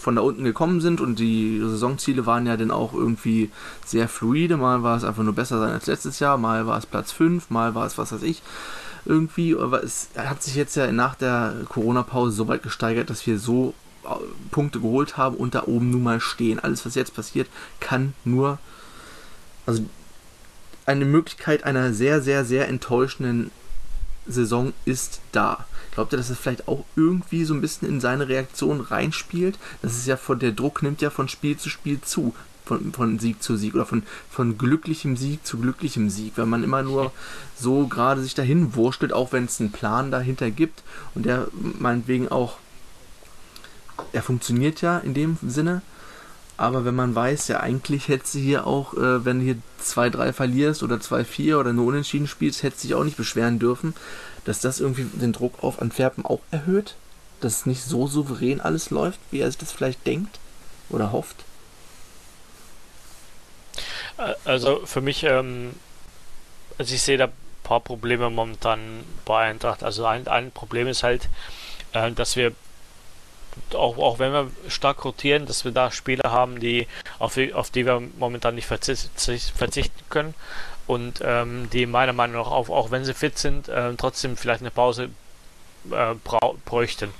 von 0.00 0.16
da 0.16 0.22
unten 0.22 0.44
gekommen 0.44 0.80
sind 0.80 1.02
und 1.02 1.18
die 1.18 1.60
Saisonziele 1.60 2.24
waren 2.24 2.46
ja 2.46 2.56
dann 2.56 2.70
auch 2.70 2.94
irgendwie 2.94 3.50
sehr 3.84 4.08
fluide. 4.08 4.56
Mal 4.56 4.82
war 4.82 4.96
es 4.96 5.04
einfach 5.04 5.22
nur 5.22 5.34
besser 5.34 5.58
sein 5.58 5.72
als 5.72 5.86
letztes 5.88 6.20
Jahr, 6.20 6.38
mal 6.38 6.66
war 6.66 6.78
es 6.78 6.86
Platz 6.86 7.12
5, 7.12 7.50
mal 7.50 7.74
war 7.74 7.84
es 7.84 7.98
was 7.98 8.12
weiß 8.12 8.22
ich 8.22 8.42
irgendwie. 9.04 9.54
Aber 9.54 9.84
es 9.84 10.08
hat 10.16 10.42
sich 10.42 10.54
jetzt 10.54 10.74
ja 10.74 10.90
nach 10.90 11.16
der 11.16 11.52
Corona-Pause 11.68 12.34
so 12.34 12.48
weit 12.48 12.62
gesteigert, 12.62 13.10
dass 13.10 13.26
wir 13.26 13.38
so 13.38 13.74
äh, 14.04 14.08
Punkte 14.50 14.80
geholt 14.80 15.18
haben 15.18 15.36
und 15.36 15.54
da 15.54 15.64
oben 15.64 15.90
nun 15.90 16.02
mal 16.02 16.20
stehen. 16.20 16.60
Alles, 16.60 16.86
was 16.86 16.94
jetzt 16.94 17.14
passiert, 17.14 17.46
kann 17.78 18.14
nur. 18.24 18.58
Also 19.66 19.84
eine 20.86 21.04
Möglichkeit 21.04 21.64
einer 21.64 21.92
sehr, 21.92 22.22
sehr, 22.22 22.44
sehr 22.44 22.68
enttäuschenden 22.68 23.50
Saison 24.26 24.72
ist 24.84 25.20
da. 25.32 25.66
Glaubt 25.92 26.12
ihr, 26.12 26.16
dass 26.16 26.30
es 26.30 26.38
vielleicht 26.38 26.68
auch 26.68 26.84
irgendwie 26.94 27.44
so 27.44 27.54
ein 27.54 27.60
bisschen 27.60 27.88
in 27.88 28.00
seine 28.00 28.28
Reaktion 28.28 28.80
reinspielt? 28.80 29.58
Das 29.82 29.96
ist 29.96 30.06
ja 30.06 30.16
von 30.16 30.38
der 30.38 30.52
Druck 30.52 30.82
nimmt 30.82 31.00
ja 31.00 31.10
von 31.10 31.28
Spiel 31.28 31.56
zu 31.56 31.70
Spiel 31.70 32.00
zu, 32.00 32.34
von, 32.64 32.92
von 32.92 33.18
Sieg 33.18 33.42
zu 33.42 33.56
Sieg 33.56 33.74
oder 33.74 33.86
von, 33.86 34.02
von 34.30 34.58
glücklichem 34.58 35.16
Sieg 35.16 35.46
zu 35.46 35.58
glücklichem 35.58 36.10
Sieg. 36.10 36.32
Wenn 36.36 36.48
man 36.48 36.64
immer 36.64 36.82
nur 36.82 37.12
so 37.58 37.86
gerade 37.86 38.20
sich 38.20 38.34
dahin 38.34 38.74
wurstelt, 38.74 39.12
auch 39.12 39.32
wenn 39.32 39.44
es 39.44 39.60
einen 39.60 39.72
Plan 39.72 40.10
dahinter 40.10 40.50
gibt 40.50 40.82
und 41.14 41.24
der 41.24 41.48
meinetwegen 41.52 42.28
auch, 42.28 42.58
er 44.12 44.22
funktioniert 44.22 44.82
ja 44.82 44.98
in 44.98 45.14
dem 45.14 45.38
Sinne, 45.46 45.82
aber 46.56 46.84
wenn 46.84 46.94
man 46.94 47.14
weiß, 47.14 47.48
ja, 47.48 47.60
eigentlich 47.60 48.08
hätte 48.08 48.26
sie 48.26 48.42
hier 48.42 48.66
auch, 48.66 48.94
äh, 48.94 49.24
wenn 49.24 49.40
du 49.40 49.44
hier 49.44 49.58
2-3 49.82 50.32
verlierst 50.32 50.82
oder 50.82 50.96
2-4 50.96 51.58
oder 51.58 51.72
nur 51.72 51.86
unentschieden 51.86 52.26
spielst, 52.26 52.62
hätte 52.62 52.78
sich 52.78 52.94
auch 52.94 53.04
nicht 53.04 53.16
beschweren 53.16 53.58
dürfen, 53.58 53.94
dass 54.44 54.60
das 54.60 54.80
irgendwie 54.80 55.04
den 55.04 55.32
Druck 55.32 55.62
auf 55.62 55.82
Antwerpen 55.82 56.24
auch 56.24 56.40
erhöht. 56.50 56.94
Dass 57.40 57.58
es 57.58 57.66
nicht 57.66 57.82
so 57.82 58.06
souverän 58.06 58.62
alles 58.62 58.88
läuft, 58.88 59.20
wie 59.30 59.40
er 59.40 59.48
sich 59.50 59.58
das 59.58 59.72
vielleicht 59.72 60.06
denkt 60.06 60.38
oder 60.88 61.12
hofft. 61.12 61.44
Also 64.44 64.86
für 64.86 65.02
mich, 65.02 65.24
ähm, 65.24 65.74
also 66.78 66.94
ich 66.94 67.02
sehe 67.02 67.18
da 67.18 67.26
ein 67.26 67.32
paar 67.62 67.80
Probleme 67.80 68.30
momentan 68.30 69.04
bei 69.26 69.50
Eintracht. 69.50 69.82
Also 69.82 70.06
ein, 70.06 70.26
ein 70.28 70.50
Problem 70.50 70.86
ist 70.86 71.02
halt, 71.02 71.28
äh, 71.92 72.10
dass 72.12 72.36
wir 72.36 72.52
auch, 73.74 73.98
auch 73.98 74.18
wenn 74.18 74.32
wir 74.32 74.50
stark 74.68 75.04
rotieren, 75.04 75.46
dass 75.46 75.64
wir 75.64 75.72
da 75.72 75.90
Spieler 75.90 76.30
haben, 76.30 76.60
die 76.60 76.86
auf, 77.18 77.38
auf 77.54 77.70
die 77.70 77.86
wir 77.86 78.02
momentan 78.18 78.54
nicht 78.54 78.66
verzichten 78.66 80.04
können 80.10 80.34
und 80.86 81.20
ähm, 81.24 81.68
die 81.72 81.86
meiner 81.86 82.12
Meinung 82.12 82.42
nach, 82.42 82.50
auch, 82.50 82.68
auch 82.68 82.90
wenn 82.90 83.04
sie 83.04 83.14
fit 83.14 83.38
sind, 83.38 83.68
äh, 83.68 83.94
trotzdem 83.96 84.36
vielleicht 84.36 84.60
eine 84.60 84.70
Pause 84.70 85.10
äh, 85.90 86.14
bräuchten. 86.64 87.12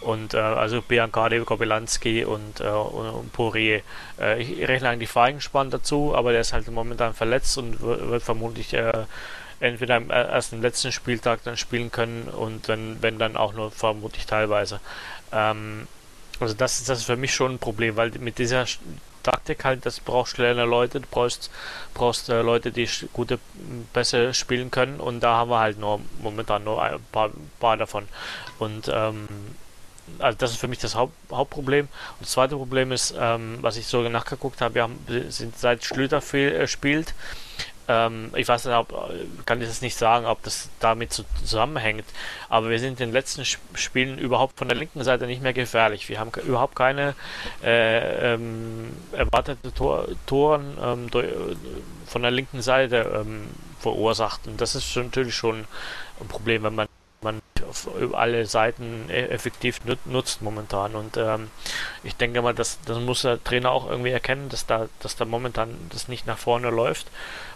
Und 0.00 0.32
äh, 0.32 0.38
also 0.38 0.80
Biancardi, 0.80 1.40
Kobylanski 1.40 2.24
und, 2.24 2.60
äh, 2.60 2.68
und 2.68 3.32
Poirier. 3.34 3.82
Äh, 4.18 4.40
ich 4.40 4.66
rechne 4.66 4.88
eigentlich 4.88 5.10
Feigenspann 5.10 5.70
dazu, 5.70 6.14
aber 6.16 6.32
der 6.32 6.40
ist 6.40 6.54
halt 6.54 6.70
momentan 6.70 7.12
verletzt 7.12 7.58
und 7.58 7.82
wird 7.82 8.22
vermutlich 8.22 8.72
äh, 8.72 9.04
entweder 9.60 9.96
am, 9.96 10.10
erst 10.10 10.54
im 10.54 10.62
letzten 10.62 10.90
Spieltag 10.90 11.40
dann 11.44 11.58
spielen 11.58 11.92
können 11.92 12.28
und 12.28 12.66
wenn, 12.68 13.02
wenn 13.02 13.18
dann 13.18 13.36
auch 13.36 13.52
nur 13.52 13.70
vermutlich 13.70 14.24
teilweise. 14.24 14.80
Ähm, 15.32 15.86
also 16.38 16.54
das, 16.54 16.84
das 16.84 17.00
ist 17.00 17.04
für 17.04 17.16
mich 17.16 17.34
schon 17.34 17.52
ein 17.52 17.58
Problem, 17.58 17.96
weil 17.96 18.10
mit 18.18 18.38
dieser 18.38 18.66
Taktik 19.22 19.64
halt, 19.64 19.84
das 19.84 20.00
brauchst 20.00 20.36
schnelle 20.36 20.64
Leute, 20.64 21.00
du 21.00 21.06
brauchst, 21.10 21.50
brauchst 21.92 22.28
äh, 22.30 22.40
Leute, 22.40 22.72
die 22.72 22.88
gute 23.12 23.38
Pässe 23.92 24.32
spielen 24.32 24.70
können 24.70 25.00
und 25.00 25.20
da 25.20 25.36
haben 25.36 25.50
wir 25.50 25.60
halt 25.60 25.78
nur 25.78 26.00
momentan 26.22 26.64
nur 26.64 26.82
ein 26.82 26.98
paar, 27.12 27.30
paar 27.58 27.76
davon. 27.76 28.08
Und 28.58 28.90
ähm, 28.92 29.28
also 30.18 30.36
das 30.38 30.52
ist 30.52 30.60
für 30.60 30.68
mich 30.68 30.78
das 30.78 30.94
Haupt, 30.94 31.14
Hauptproblem. 31.30 31.86
Und 31.86 32.20
das 32.20 32.30
zweite 32.30 32.56
Problem 32.56 32.92
ist, 32.92 33.14
ähm, 33.18 33.58
was 33.60 33.76
ich 33.76 33.86
so 33.86 34.00
nachgeguckt 34.08 34.60
habe, 34.60 34.74
wir 34.74 34.82
haben, 34.82 34.98
sind 35.28 35.58
seit 35.58 35.84
Schlüter 35.84 36.20
viel, 36.20 36.52
äh, 36.52 36.66
spielt, 36.66 37.14
ähm, 37.90 38.30
ich 38.36 38.46
weiß 38.46 38.66
nicht, 38.66 38.74
ob, 38.76 39.10
kann 39.46 39.60
ich 39.60 39.66
das 39.66 39.82
nicht 39.82 39.96
sagen, 39.96 40.24
ob 40.26 40.42
das 40.44 40.68
damit 40.78 41.12
zusammenhängt, 41.12 42.04
aber 42.48 42.70
wir 42.70 42.78
sind 42.78 43.00
in 43.00 43.08
den 43.08 43.12
letzten 43.12 43.44
Spielen 43.44 44.18
überhaupt 44.18 44.58
von 44.58 44.68
der 44.68 44.76
linken 44.76 45.02
Seite 45.02 45.26
nicht 45.26 45.42
mehr 45.42 45.52
gefährlich. 45.52 46.08
Wir 46.08 46.20
haben 46.20 46.30
überhaupt 46.46 46.76
keine 46.76 47.14
äh, 47.64 48.34
ähm, 48.34 48.96
erwartete 49.12 49.74
Tor, 49.74 50.06
Toren 50.26 50.78
ähm, 50.80 51.08
von 52.06 52.22
der 52.22 52.30
linken 52.30 52.62
Seite 52.62 53.20
ähm, 53.20 53.48
verursacht. 53.80 54.46
Und 54.46 54.60
das 54.60 54.76
ist 54.76 54.94
natürlich 54.96 55.34
schon 55.34 55.64
ein 56.20 56.28
Problem, 56.28 56.62
wenn 56.62 56.74
man, 56.74 56.86
man 57.22 57.40
alle 58.12 58.46
Seiten 58.46 59.06
e-, 59.08 59.26
effektiv 59.26 59.80
nutzt 60.04 60.42
momentan. 60.42 60.94
Und 60.94 61.16
ähm, 61.16 61.50
ich 62.04 62.16
denke 62.16 62.40
mal, 62.42 62.54
das, 62.54 62.78
das 62.84 62.98
muss 62.98 63.22
der 63.22 63.42
Trainer 63.42 63.70
auch 63.70 63.88
irgendwie 63.88 64.10
erkennen, 64.10 64.48
dass 64.48 64.66
da, 64.66 64.88
dass 65.00 65.16
da 65.16 65.24
momentan 65.24 65.76
das 65.90 66.08
nicht 66.08 66.26
nach 66.26 66.38
vorne 66.38 66.70
läuft. 66.70 67.08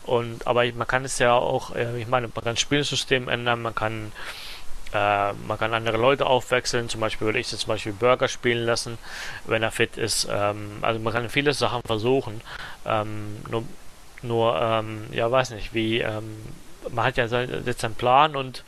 Und 0.05 0.47
aber 0.47 0.65
man 0.73 0.87
kann 0.87 1.05
es 1.05 1.19
ja 1.19 1.33
auch, 1.33 1.75
äh, 1.75 2.01
ich 2.01 2.07
meine, 2.07 2.29
man 2.29 2.45
kann 2.45 2.55
das 2.55 2.61
Spielsystem 2.61 3.29
ändern, 3.29 3.63
man 3.63 3.75
kann 3.75 4.13
äh, 4.93 5.33
man 5.33 5.59
kann 5.59 5.75
andere 5.75 5.97
Leute 5.97 6.27
aufwechseln, 6.27 6.89
zum 6.89 7.01
Beispiel 7.01 7.27
würde 7.27 7.41
ich 7.41 7.51
jetzt 7.51 7.63
zum 7.63 7.69
Beispiel 7.69 7.93
Burger 7.93 8.29
spielen 8.29 8.65
lassen, 8.65 8.97
wenn 9.45 9.63
er 9.63 9.73
fit 9.73 9.97
ist. 9.97 10.29
Ähm, 10.31 10.79
also 10.83 11.01
man 11.01 11.13
kann 11.13 11.29
viele 11.29 11.53
Sachen 11.53 11.83
versuchen. 11.85 12.41
Ähm, 12.87 13.39
nur, 13.51 13.65
nur 14.23 14.61
ähm, 14.61 15.07
ja, 15.13 15.31
weiß 15.31 15.51
nicht, 15.51 15.75
wie, 15.75 16.01
ähm, 16.01 16.37
man 16.93 17.07
hat 17.07 17.17
ja 17.17 17.27
jetzt 17.27 17.85
einen 17.85 17.95
Plan 17.97 18.37
und 18.37 18.63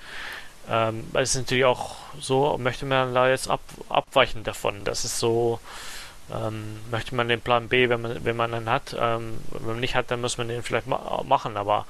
ähm, 0.69 1.05
es 1.15 1.31
ist 1.31 1.43
natürlich 1.43 1.65
auch 1.65 1.97
so, 2.21 2.59
möchte 2.59 2.87
man 2.87 3.15
da 3.15 3.29
jetzt 3.29 3.49
ab, 3.49 3.61
abweichen 3.89 4.43
davon. 4.43 4.83
Das 4.85 5.05
ist 5.05 5.21
so, 5.21 5.61
ähm, 6.33 6.79
möchte 6.91 7.15
man 7.15 7.29
den 7.29 7.41
Plan 7.41 7.69
B, 7.69 7.89
wenn 7.89 8.01
man, 8.01 8.25
wenn 8.25 8.37
man 8.37 8.55
einen 8.55 8.71
hat, 8.71 8.97
ähm, 8.99 9.39
wenn 9.51 9.67
man 9.67 9.81
nicht 9.81 9.95
hat, 9.95 10.11
dann 10.11 10.21
muss 10.21 10.39
man 10.39 10.49
den 10.49 10.63
vielleicht 10.63 10.87
ma 10.87 11.23
machen, 11.25 11.57
aber 11.57 11.87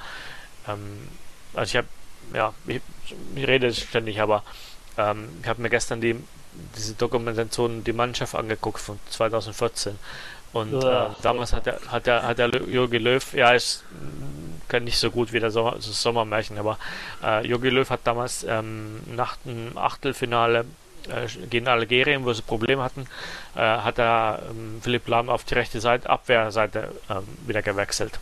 ähm, 0.68 1.08
also 1.54 1.70
ich 1.70 1.76
habe 1.76 1.88
ja, 2.34 2.52
ich, 2.66 2.80
ich, 3.34 3.46
rede 3.46 3.72
ständig, 3.72 4.20
aber 4.20 4.42
ähm, 4.98 5.28
ich 5.42 5.48
habe 5.48 5.62
mir 5.62 5.70
gestern 5.70 6.00
die, 6.00 6.16
diese 6.76 6.94
Dokumentation 6.94 7.84
Die 7.84 7.92
Mannschaft 7.92 8.34
angeguckt 8.34 8.80
von 8.80 8.98
2014. 9.10 9.98
Und 10.52 10.82
ja, 10.82 11.06
äh, 11.06 11.10
damals 11.22 11.52
hat 11.52 11.66
der, 11.66 11.80
hat 11.88 12.06
der, 12.06 12.22
hat 12.22 12.38
der 12.38 12.48
Jogi 12.48 12.98
Löw, 12.98 13.32
ja, 13.34 13.52
ist 13.52 13.84
kann 14.68 14.84
nicht 14.84 14.98
so 14.98 15.10
gut 15.10 15.32
wie 15.32 15.40
der 15.40 15.50
Sommer, 15.50 15.72
das 15.76 16.02
Sommermärchen, 16.02 16.58
aber 16.58 16.78
äh, 17.22 17.46
Jogi 17.46 17.68
Löw 17.68 17.88
hat 17.88 18.00
damals 18.04 18.44
ähm, 18.48 19.00
nach 19.06 19.36
dem 19.44 19.76
Achtelfinale 19.78 20.64
gegen 21.50 21.68
Algerien, 21.68 22.24
wo 22.24 22.32
sie 22.32 22.42
Probleme 22.42 22.82
hatten, 22.82 23.06
äh, 23.54 23.60
hat 23.60 23.98
er 23.98 24.42
ähm, 24.50 24.80
Philipp 24.82 25.06
Lahm 25.08 25.28
auf 25.28 25.44
die 25.44 25.54
rechte 25.54 25.80
Seite, 25.80 26.08
Abwehrseite 26.08 26.92
ähm, 27.10 27.26
wieder 27.46 27.62
gewechselt. 27.62 28.18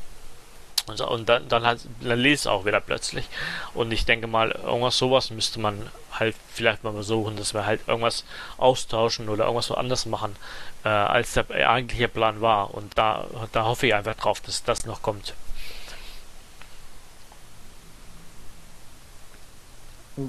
Und, 0.86 0.98
so, 0.98 1.08
und 1.08 1.28
dann, 1.28 1.48
dann, 1.48 1.64
hat, 1.64 1.78
dann 2.00 2.18
ließ 2.18 2.40
es 2.40 2.46
auch 2.46 2.66
wieder 2.66 2.80
plötzlich. 2.80 3.26
Und 3.72 3.90
ich 3.92 4.04
denke 4.04 4.26
mal, 4.26 4.50
irgendwas 4.50 4.98
sowas 4.98 5.30
müsste 5.30 5.58
man 5.58 5.88
halt 6.12 6.36
vielleicht 6.52 6.84
mal 6.84 6.92
versuchen, 6.92 7.36
dass 7.36 7.54
wir 7.54 7.64
halt 7.64 7.80
irgendwas 7.86 8.24
austauschen 8.58 9.28
oder 9.28 9.44
irgendwas 9.44 9.70
anders 9.70 10.04
machen, 10.04 10.36
äh, 10.84 10.88
als 10.88 11.32
der 11.32 11.48
eigentliche 11.70 12.08
Plan 12.08 12.40
war. 12.42 12.74
Und 12.74 12.98
da, 12.98 13.26
da 13.52 13.64
hoffe 13.64 13.86
ich 13.86 13.94
einfach 13.94 14.14
drauf, 14.14 14.40
dass 14.40 14.62
das 14.62 14.84
noch 14.84 15.00
kommt. 15.00 15.34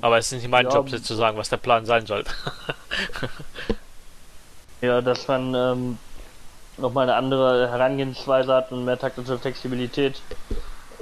Aber 0.02 0.18
es 0.18 0.32
ist 0.32 0.42
nicht 0.42 0.50
mein 0.50 0.66
ja, 0.66 0.74
Job, 0.74 0.90
jetzt 0.90 1.06
zu 1.06 1.16
sagen, 1.16 1.38
was 1.38 1.50
der 1.50 1.58
Plan 1.58 1.86
sein 1.86 2.06
sollte. 2.06 2.32
ja, 4.82 5.02
dass 5.02 5.28
man 5.28 5.54
ähm, 5.54 5.98
nochmal 6.78 7.04
eine 7.04 7.16
andere 7.16 7.70
Herangehensweise 7.70 8.54
hat 8.54 8.72
und 8.72 8.86
mehr 8.86 8.98
taktische 8.98 9.38
Flexibilität 9.38 10.22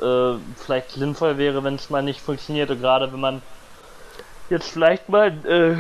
äh, 0.02 0.34
vielleicht 0.58 0.92
sinnvoll 0.92 1.38
wäre, 1.38 1.64
wenn 1.64 1.76
es 1.76 1.90
mal 1.90 2.04
nicht 2.04 2.20
funktioniert. 2.20 2.70
Und 2.70 2.82
gerade 2.82 3.12
wenn 3.12 3.20
man 3.20 3.42
jetzt 4.50 4.70
vielleicht 4.72 5.10
mal 5.10 5.32
äh, 5.46 5.76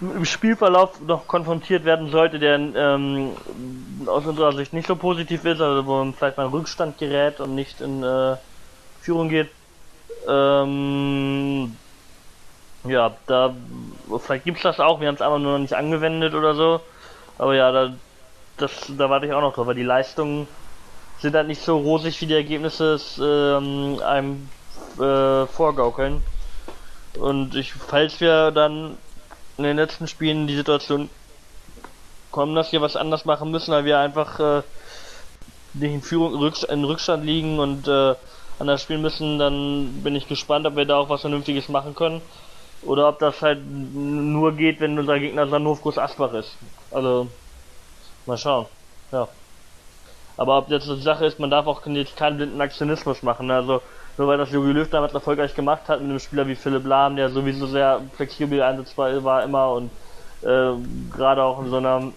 im 0.00 0.24
Spielverlauf 0.24 1.00
noch 1.00 1.26
konfrontiert 1.26 1.84
werden 1.84 2.10
sollte, 2.10 2.38
der 2.38 2.58
ähm, 2.58 3.32
aus 4.06 4.26
unserer 4.26 4.52
Sicht 4.52 4.72
nicht 4.72 4.86
so 4.86 4.96
positiv 4.96 5.44
ist, 5.44 5.60
also 5.60 5.86
wo 5.86 5.96
man 5.98 6.14
vielleicht 6.14 6.36
mal 6.36 6.44
in 6.44 6.50
Rückstand 6.50 6.98
gerät 6.98 7.40
und 7.40 7.54
nicht 7.54 7.80
in 7.80 8.02
äh, 8.02 8.36
Führung 9.00 9.28
geht. 9.28 9.48
Ähm, 10.28 11.76
ja, 12.88 13.14
da 13.26 13.54
vielleicht 14.18 14.44
gibt's 14.44 14.62
das 14.62 14.80
auch, 14.80 15.00
wir 15.00 15.08
haben 15.08 15.14
es 15.14 15.22
einfach 15.22 15.38
nur 15.38 15.52
noch 15.52 15.58
nicht 15.58 15.74
angewendet 15.74 16.34
oder 16.34 16.54
so. 16.54 16.80
Aber 17.38 17.54
ja, 17.54 17.70
da 17.72 17.92
das, 18.56 18.72
da 18.96 19.10
warte 19.10 19.26
ich 19.26 19.32
auch 19.32 19.40
noch 19.40 19.54
drauf, 19.54 19.66
weil 19.66 19.74
die 19.74 19.82
Leistungen 19.82 20.48
sind 21.18 21.34
halt 21.34 21.48
nicht 21.48 21.62
so 21.62 21.78
rosig, 21.78 22.20
wie 22.20 22.26
die 22.26 22.34
Ergebnisse 22.34 22.98
ähm, 23.20 24.00
einem 24.02 24.48
äh, 24.98 25.46
vorgaukeln. 25.46 26.22
Und 27.18 27.54
ich, 27.54 27.72
falls 27.72 28.20
wir 28.20 28.50
dann 28.50 28.96
in 29.56 29.64
den 29.64 29.76
letzten 29.76 30.06
Spielen 30.06 30.46
die 30.46 30.56
Situation 30.56 31.08
kommen, 32.30 32.54
dass 32.54 32.72
wir 32.72 32.82
was 32.82 32.96
anders 32.96 33.24
machen 33.24 33.50
müssen, 33.50 33.72
weil 33.72 33.86
wir 33.86 33.98
einfach 33.98 34.40
äh, 34.40 34.62
nicht 35.74 35.92
in 35.92 36.02
Führung 36.02 36.34
in 36.34 36.84
Rückstand 36.84 37.24
liegen 37.24 37.58
und 37.58 37.88
äh, 37.88 38.14
anders 38.58 38.82
spielen 38.82 39.02
müssen, 39.02 39.38
dann 39.38 40.02
bin 40.02 40.16
ich 40.16 40.28
gespannt, 40.28 40.66
ob 40.66 40.76
wir 40.76 40.84
da 40.84 40.96
auch 40.96 41.08
was 41.08 41.22
Vernünftiges 41.22 41.68
machen 41.68 41.94
können. 41.94 42.20
Oder 42.82 43.08
ob 43.08 43.18
das 43.18 43.42
halt 43.42 43.60
nur 43.66 44.52
geht, 44.52 44.80
wenn 44.80 44.98
unser 44.98 45.18
Gegner 45.18 45.48
Sanhof 45.48 45.82
Groß 45.82 45.98
Asbach 45.98 46.34
ist. 46.34 46.56
Also 46.90 47.28
Mal 48.26 48.36
schauen. 48.36 48.66
Ja. 49.12 49.28
Aber 50.36 50.58
ob 50.58 50.68
jetzt 50.68 50.88
die 50.88 51.00
Sache 51.00 51.26
ist, 51.26 51.38
man 51.38 51.50
darf 51.50 51.66
auch 51.66 51.86
jetzt 51.86 52.16
keinen 52.16 52.36
blinden 52.36 52.60
Aktionismus 52.60 53.22
machen. 53.22 53.50
Also 53.50 53.80
nur 54.18 54.28
weil 54.28 54.38
das 54.38 54.50
Jogi 54.50 54.72
Löw 54.72 54.88
damals 54.90 55.14
erfolgreich 55.14 55.54
gemacht 55.54 55.82
hat 55.88 56.00
mit 56.00 56.10
einem 56.10 56.18
Spieler 56.18 56.46
wie 56.48 56.56
Philipp 56.56 56.84
Lahm, 56.84 57.16
der 57.16 57.30
sowieso 57.30 57.66
sehr 57.66 58.00
flexibel 58.16 58.62
einsetzbar 58.62 59.22
war 59.22 59.44
immer 59.44 59.72
und 59.72 59.90
äh, 60.42 60.72
gerade 61.14 61.42
auch 61.42 61.62
in 61.62 61.70
so 61.70 61.76
einer 61.76 62.12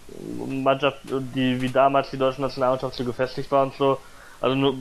Mannschaft, 0.48 0.98
die 1.04 1.62
wie 1.62 1.70
damals 1.70 2.10
die 2.10 2.18
deutsche 2.18 2.42
Nationalmannschaft 2.42 2.96
so 2.96 3.04
gefestigt 3.04 3.52
war 3.52 3.64
und 3.64 3.76
so. 3.76 3.98
Also 4.42 4.56
nur, 4.56 4.76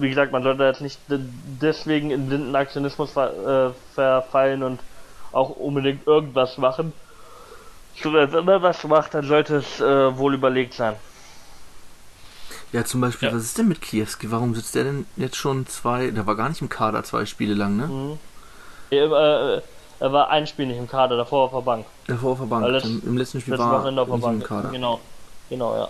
wie 0.00 0.08
gesagt, 0.08 0.32
man 0.32 0.42
sollte 0.42 0.64
jetzt 0.64 0.80
nicht 0.80 0.98
deswegen 1.08 2.10
in 2.10 2.28
blinden 2.28 2.54
Aktionismus 2.54 3.10
ver, 3.10 3.70
äh, 3.70 3.94
verfallen 3.94 4.62
und 4.62 4.80
auch 5.32 5.50
unbedingt 5.50 6.06
irgendwas 6.06 6.58
machen. 6.58 6.92
Wenn 8.02 8.44
man 8.44 8.62
was 8.62 8.84
macht, 8.84 9.14
dann 9.14 9.26
sollte 9.26 9.56
es 9.56 9.80
äh, 9.80 10.16
wohl 10.16 10.34
überlegt 10.34 10.74
sein. 10.74 10.96
Ja, 12.72 12.84
zum 12.84 13.00
Beispiel, 13.00 13.28
ja. 13.28 13.34
was 13.34 13.44
ist 13.44 13.58
denn 13.58 13.68
mit 13.68 13.80
Kiewski? 13.80 14.30
Warum 14.30 14.54
sitzt 14.54 14.74
der 14.74 14.84
denn 14.84 15.06
jetzt 15.16 15.36
schon 15.36 15.66
zwei, 15.66 16.10
der 16.10 16.26
war 16.26 16.36
gar 16.36 16.48
nicht 16.48 16.60
im 16.60 16.68
Kader 16.68 17.04
zwei 17.04 17.24
Spiele 17.24 17.54
lang, 17.54 17.76
ne? 17.76 17.86
Mhm. 17.86 18.18
Er, 18.90 19.56
äh, 19.56 19.62
er 19.98 20.12
war 20.12 20.30
ein 20.30 20.46
Spiel 20.46 20.66
nicht 20.66 20.78
im 20.78 20.88
Kader, 20.88 21.16
davor 21.16 21.44
auf 21.44 21.52
der 21.52 21.60
Bank. 21.60 21.86
Davor 22.06 22.32
auf 22.32 22.38
der 22.38 22.46
Bank, 22.46 22.68
letzt, 22.68 22.86
im 22.86 23.16
letzten 23.16 23.40
Spiel 23.40 23.56
war 23.56 23.86
er 23.86 24.04
Bank. 24.04 24.34
im 24.34 24.42
Kader. 24.42 24.68
Genau, 24.68 25.00
genau, 25.48 25.76
ja. 25.76 25.88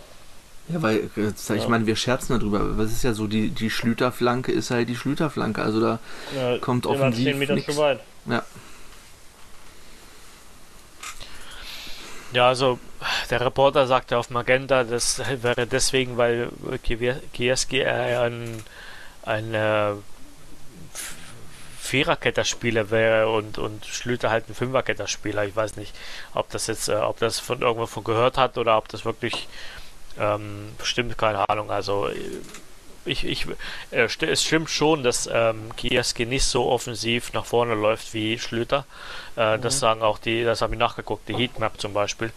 Ja, 0.69 0.83
weil, 0.83 1.11
äh, 1.17 1.29
ich 1.29 1.49
ja. 1.49 1.69
meine, 1.69 1.87
wir 1.87 1.97
scherzen 1.97 2.39
darüber, 2.39 2.77
was 2.77 2.91
ist 2.91 3.05
ja 3.05 3.13
so, 3.13 3.27
die, 3.27 3.51
die 3.51 3.71
Schlüterflanke 3.71 4.51
ist 4.51 4.71
halt 4.71 4.89
die 4.89 4.97
Schlüterflanke, 4.97 5.63
also 5.63 5.81
da 5.81 5.99
ja, 6.35 6.59
kommt 6.59 6.87
offensiv 6.87 7.25
10 7.25 7.39
Meter 7.39 7.55
nix. 7.55 7.67
zu 7.67 7.77
weit. 7.77 8.01
Ja. 8.27 8.45
Ja, 12.33 12.49
also 12.49 12.79
der 13.31 13.41
Reporter 13.41 13.87
sagte 13.87 14.19
auf 14.19 14.31
Magenta, 14.31 14.83
das 14.83 15.23
wäre 15.43 15.67
deswegen, 15.67 16.17
weil 16.17 16.51
Kieski 17.33 17.85
ein, 17.85 18.63
ein 19.23 19.55
äh, 19.55 19.93
Viererketterspieler 21.79 22.91
wäre 22.91 23.29
und, 23.29 23.59
und 23.59 23.87
Schlüter 23.87 24.31
halt 24.31 24.49
ein 24.49 24.55
Fünferketterspieler. 24.55 25.45
Ich 25.45 25.55
weiß 25.55 25.77
nicht, 25.77 25.95
ob 26.35 26.51
das 26.51 26.67
jetzt, 26.67 26.89
äh, 26.89 26.97
ob 26.97 27.19
das 27.21 27.39
von 27.39 27.63
irgendwo 27.63 27.87
von 27.87 28.03
gehört 28.03 28.37
hat 28.37 28.59
oder 28.59 28.77
ob 28.77 28.89
das 28.89 29.05
wirklich 29.05 29.49
ähm, 30.19 30.73
stimmt, 30.83 31.17
keine 31.19 31.49
Ahnung. 31.49 31.71
Also 31.71 32.09
ich, 33.07 33.25
ich, 33.25 33.47
äh, 33.91 34.09
es 34.21 34.43
stimmt 34.43 34.71
schon, 34.71 35.03
dass 35.03 35.29
ähm, 35.33 35.71
Kieski 35.77 36.27
nicht 36.27 36.45
so 36.45 36.67
offensiv 36.67 37.33
nach 37.33 37.45
vorne 37.45 37.75
läuft 37.75 38.13
wie 38.15 38.39
Schlüter. 38.39 38.85
Äh, 39.37 39.57
mhm. 39.57 39.63
Das 39.63 39.79
sagen 39.79 40.03
auch 40.03 40.19
die, 40.19 40.45
das 40.45 40.63
habe 40.63 40.75
ich 40.75 40.79
nachgeguckt, 40.79 41.29
die 41.29 41.35
Heatmap 41.35 41.81
zum 41.81 41.93
Beispiel, 41.93 42.33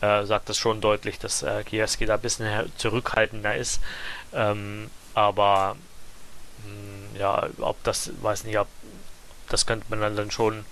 äh, 0.00 0.24
sagt 0.24 0.48
das 0.48 0.56
schon 0.56 0.80
deutlich, 0.80 1.18
dass 1.18 1.42
äh, 1.42 1.64
Kieski 1.64 2.06
da 2.06 2.14
ein 2.14 2.20
bisschen 2.20 2.72
zurückhaltender 2.76 3.56
ist. 3.56 3.80
Ähm, 4.32 4.90
aber 5.14 5.76
mh, 6.64 7.14
hm, 7.14 7.20
ja, 7.20 7.48
ob 7.60 7.82
das, 7.84 8.10
weiß 8.22 8.44
nicht, 8.44 8.58
ob 8.58 8.68
das 9.48 9.66
könnte 9.66 9.86
man 9.88 10.16
dann 10.16 10.30
schon 10.30 10.64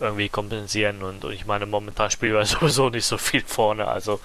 irgendwie 0.00 0.28
kompensieren 0.28 1.02
und, 1.02 1.24
und, 1.24 1.32
ich 1.32 1.46
meine, 1.46 1.66
momentan 1.66 2.10
spielen 2.10 2.34
wir 2.34 2.44
sowieso 2.46 2.90
nicht 2.90 3.06
so 3.06 3.18
viel 3.18 3.42
vorne, 3.42 3.86
also, 3.86 4.20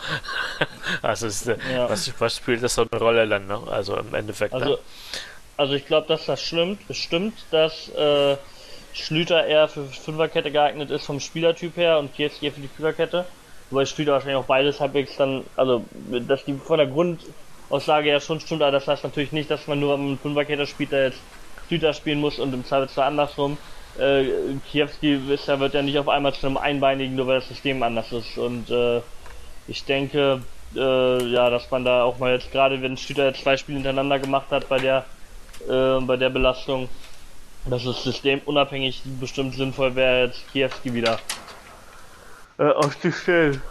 also 1.02 1.28
ist, 1.28 1.48
äh, 1.48 1.58
ja. 1.72 1.90
was, 1.90 2.12
was, 2.20 2.38
spielt 2.38 2.64
das 2.64 2.76
so 2.76 2.86
eine 2.90 3.00
Rolle 3.00 3.28
dann, 3.28 3.48
ne? 3.48 3.60
also 3.70 3.96
im 3.98 4.14
Endeffekt. 4.14 4.54
Also, 4.54 4.80
also 5.58 5.74
ich 5.74 5.86
glaube, 5.86 6.08
dass 6.08 6.26
das 6.26 6.42
stimmt, 6.42 6.88
bestimmt, 6.88 7.34
dass 7.52 7.90
äh, 7.90 8.38
Schlüter 8.94 9.46
eher 9.46 9.68
für 9.68 9.86
Fünferkette 9.86 10.52
geeignet 10.52 10.90
ist 10.90 11.06
vom 11.06 11.20
Spielertyp 11.20 11.78
her 11.78 12.00
und 12.00 12.18
jetzt 12.18 12.42
eher 12.42 12.52
für 12.52 12.62
die 12.62 12.68
Fünferkette, 12.68 13.26
wobei 13.70 13.86
Schlüter 13.86 14.14
wahrscheinlich 14.14 14.38
auch 14.38 14.46
beides 14.46 14.80
halbwegs 14.80 15.16
dann, 15.18 15.44
also, 15.56 15.86
dass 16.28 16.46
die 16.46 16.54
von 16.54 16.80
der 16.80 16.88
Grundaussage 16.88 18.10
ja 18.10 18.20
schon 18.20 18.40
stimmt, 18.40 18.64
aber 18.64 18.72
das 18.72 18.88
heißt 18.88 19.04
natürlich 19.04 19.32
nicht, 19.32 19.52
dass 19.52 19.68
man 19.68 19.80
nur 19.80 19.94
am 19.94 20.18
Fünferkette 20.18 20.66
spielt, 20.66 20.92
der 20.92 21.06
jetzt 21.06 21.20
Schlüter 21.68 21.94
spielen 21.94 22.20
muss 22.20 22.40
und 22.40 22.52
im 22.54 22.66
Zweifelsfall 22.66 23.06
andersrum 23.06 23.60
äh, 24.00 24.26
Kiewski 24.72 25.20
ist, 25.30 25.48
ja, 25.48 25.60
wird 25.60 25.74
ja 25.74 25.82
nicht 25.82 26.00
auf 26.00 26.08
einmal 26.08 26.34
zu 26.34 26.48
einem 26.48 26.58
Einbeinigen, 26.58 27.16
nur 27.16 27.28
weil 27.28 27.40
das 27.40 27.50
System 27.50 27.84
anders 27.84 28.12
ist. 28.12 28.38
Und 28.38 28.70
äh, 28.70 29.02
ich 29.68 29.84
denke, 29.86 30.42
äh, 30.76 31.24
ja, 31.26 31.50
dass 31.50 31.70
man 31.72 31.84
da 31.84 32.04
auch 32.04 32.20
mal 32.20 32.34
jetzt 32.34 32.52
gerade, 32.52 32.82
wenn 32.82 32.98
Stüter 32.98 33.26
jetzt 33.26 33.42
zwei 33.42 33.58
Spiele 33.58 33.78
hintereinander 33.78 34.20
gemacht 34.20 34.48
hat 34.52 34.70
bei 34.70 34.80
der, 34.80 35.06
äh, 35.68 36.00
bei 36.02 36.18
der 36.18 36.30
Belastung, 36.30 36.90
dass 37.70 37.86
es 37.86 38.04
systemunabhängig 38.04 39.02
bestimmt 39.20 39.56
sinnvoll 39.56 39.96
wäre, 39.96 40.28
jetzt 40.28 40.52
Kiewski 40.52 40.94
wieder 40.94 41.20
äh, 42.58 42.72
aufzustellen. 42.72 43.62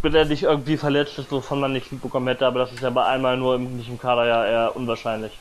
Wenn 0.00 0.14
er 0.14 0.24
nicht 0.24 0.44
irgendwie 0.44 0.76
verletzt 0.76 1.18
ist, 1.18 1.30
wovon 1.32 1.60
man 1.60 1.72
nicht 1.72 1.90
mitbekommen 1.90 2.28
hätte, 2.28 2.46
aber 2.46 2.60
das 2.60 2.72
ist 2.72 2.82
ja 2.82 2.90
bei 2.90 3.04
einmal 3.04 3.36
nur 3.36 3.56
im, 3.56 3.76
nicht 3.76 3.88
im 3.88 3.98
Kader 3.98 4.26
ja 4.26 4.46
eher 4.46 4.76
unwahrscheinlich. 4.76 5.32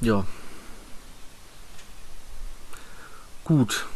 Ja. 0.00 0.24
Gut. 3.44 3.86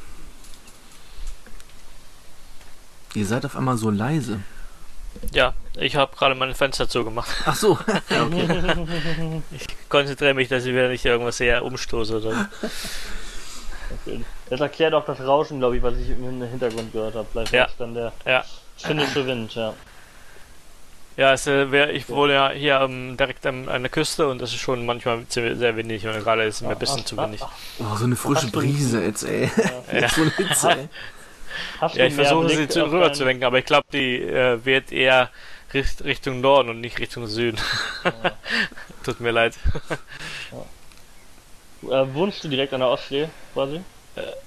Ihr 3.14 3.26
seid 3.26 3.44
auf 3.44 3.56
einmal 3.56 3.76
so 3.76 3.90
leise. 3.90 4.40
Ja, 5.32 5.54
ich 5.76 5.96
habe 5.96 6.14
gerade 6.16 6.36
mein 6.36 6.54
Fenster 6.54 6.88
zugemacht. 6.88 7.28
Ach 7.44 7.56
so. 7.56 7.76
ja, 8.10 8.24
okay. 8.24 9.42
Ich 9.50 9.66
konzentriere 9.88 10.34
mich, 10.34 10.48
dass 10.48 10.64
ich 10.64 10.72
wieder 10.72 10.88
nicht 10.88 11.04
irgendwas 11.04 11.36
sehr 11.38 11.64
umstoße. 11.64 12.18
Oder... 12.20 12.48
Okay. 14.06 14.24
Das 14.48 14.60
erklärt 14.60 14.94
auch 14.94 15.04
das 15.04 15.18
Rauschen, 15.20 15.58
glaube 15.58 15.76
ich, 15.76 15.82
was 15.82 15.94
ich 15.96 16.10
im 16.10 16.42
Hintergrund 16.42 16.92
gehört 16.92 17.16
habe. 17.16 17.26
Vielleicht 17.30 17.52
Ja. 17.52 17.68
dann 17.78 17.94
der 17.94 18.12
Ja. 18.24 18.44
finnische 18.76 19.26
Wind, 19.26 19.54
ja. 19.56 19.74
Ja, 21.20 21.34
es, 21.34 21.46
äh, 21.46 21.70
wär, 21.70 21.92
ich 21.92 22.08
wohne 22.08 22.32
ja 22.32 22.50
hier 22.50 22.80
ähm, 22.80 23.14
direkt 23.18 23.44
an, 23.44 23.68
an 23.68 23.82
der 23.82 23.90
Küste 23.90 24.26
und 24.26 24.40
das 24.40 24.54
ist 24.54 24.60
schon 24.60 24.86
manchmal 24.86 25.26
ziemlich- 25.28 25.58
sehr 25.58 25.76
windig 25.76 26.06
und 26.06 26.14
gerade 26.14 26.44
ist 26.44 26.54
es 26.56 26.60
mir 26.62 26.70
ein 26.70 26.78
bisschen 26.78 27.04
zu 27.04 27.14
windig. 27.18 27.42
Oh, 27.78 27.94
so 27.96 28.04
eine 28.06 28.16
frische 28.16 28.46
Brise 28.50 29.04
jetzt, 29.04 29.24
ey. 29.24 29.50
Ja. 29.92 30.08
so 30.16 30.22
eine 30.22 30.30
Hitze, 30.30 30.70
ey. 30.70 30.88
Hast 31.80 31.96
Ja, 31.96 32.06
ich 32.06 32.14
versuche 32.14 32.48
sie 32.48 32.68
zu, 32.68 32.84
rüber 32.90 33.12
zu 33.12 33.24
lenken, 33.24 33.44
aber 33.44 33.58
ich 33.58 33.66
glaube, 33.66 33.84
die 33.92 34.16
äh, 34.22 34.64
wird 34.64 34.92
eher 34.92 35.28
richt 35.74 36.02
Richtung 36.04 36.40
Norden 36.40 36.70
und 36.70 36.80
nicht 36.80 36.98
Richtung 36.98 37.26
Süden. 37.26 37.58
Tut 39.04 39.20
mir 39.20 39.30
leid. 39.32 39.58
Äh, 41.82 42.14
wohnst 42.14 42.42
du 42.44 42.48
direkt 42.48 42.72
an 42.72 42.80
der 42.80 42.88
Ostsee, 42.88 43.28
quasi? 43.52 43.80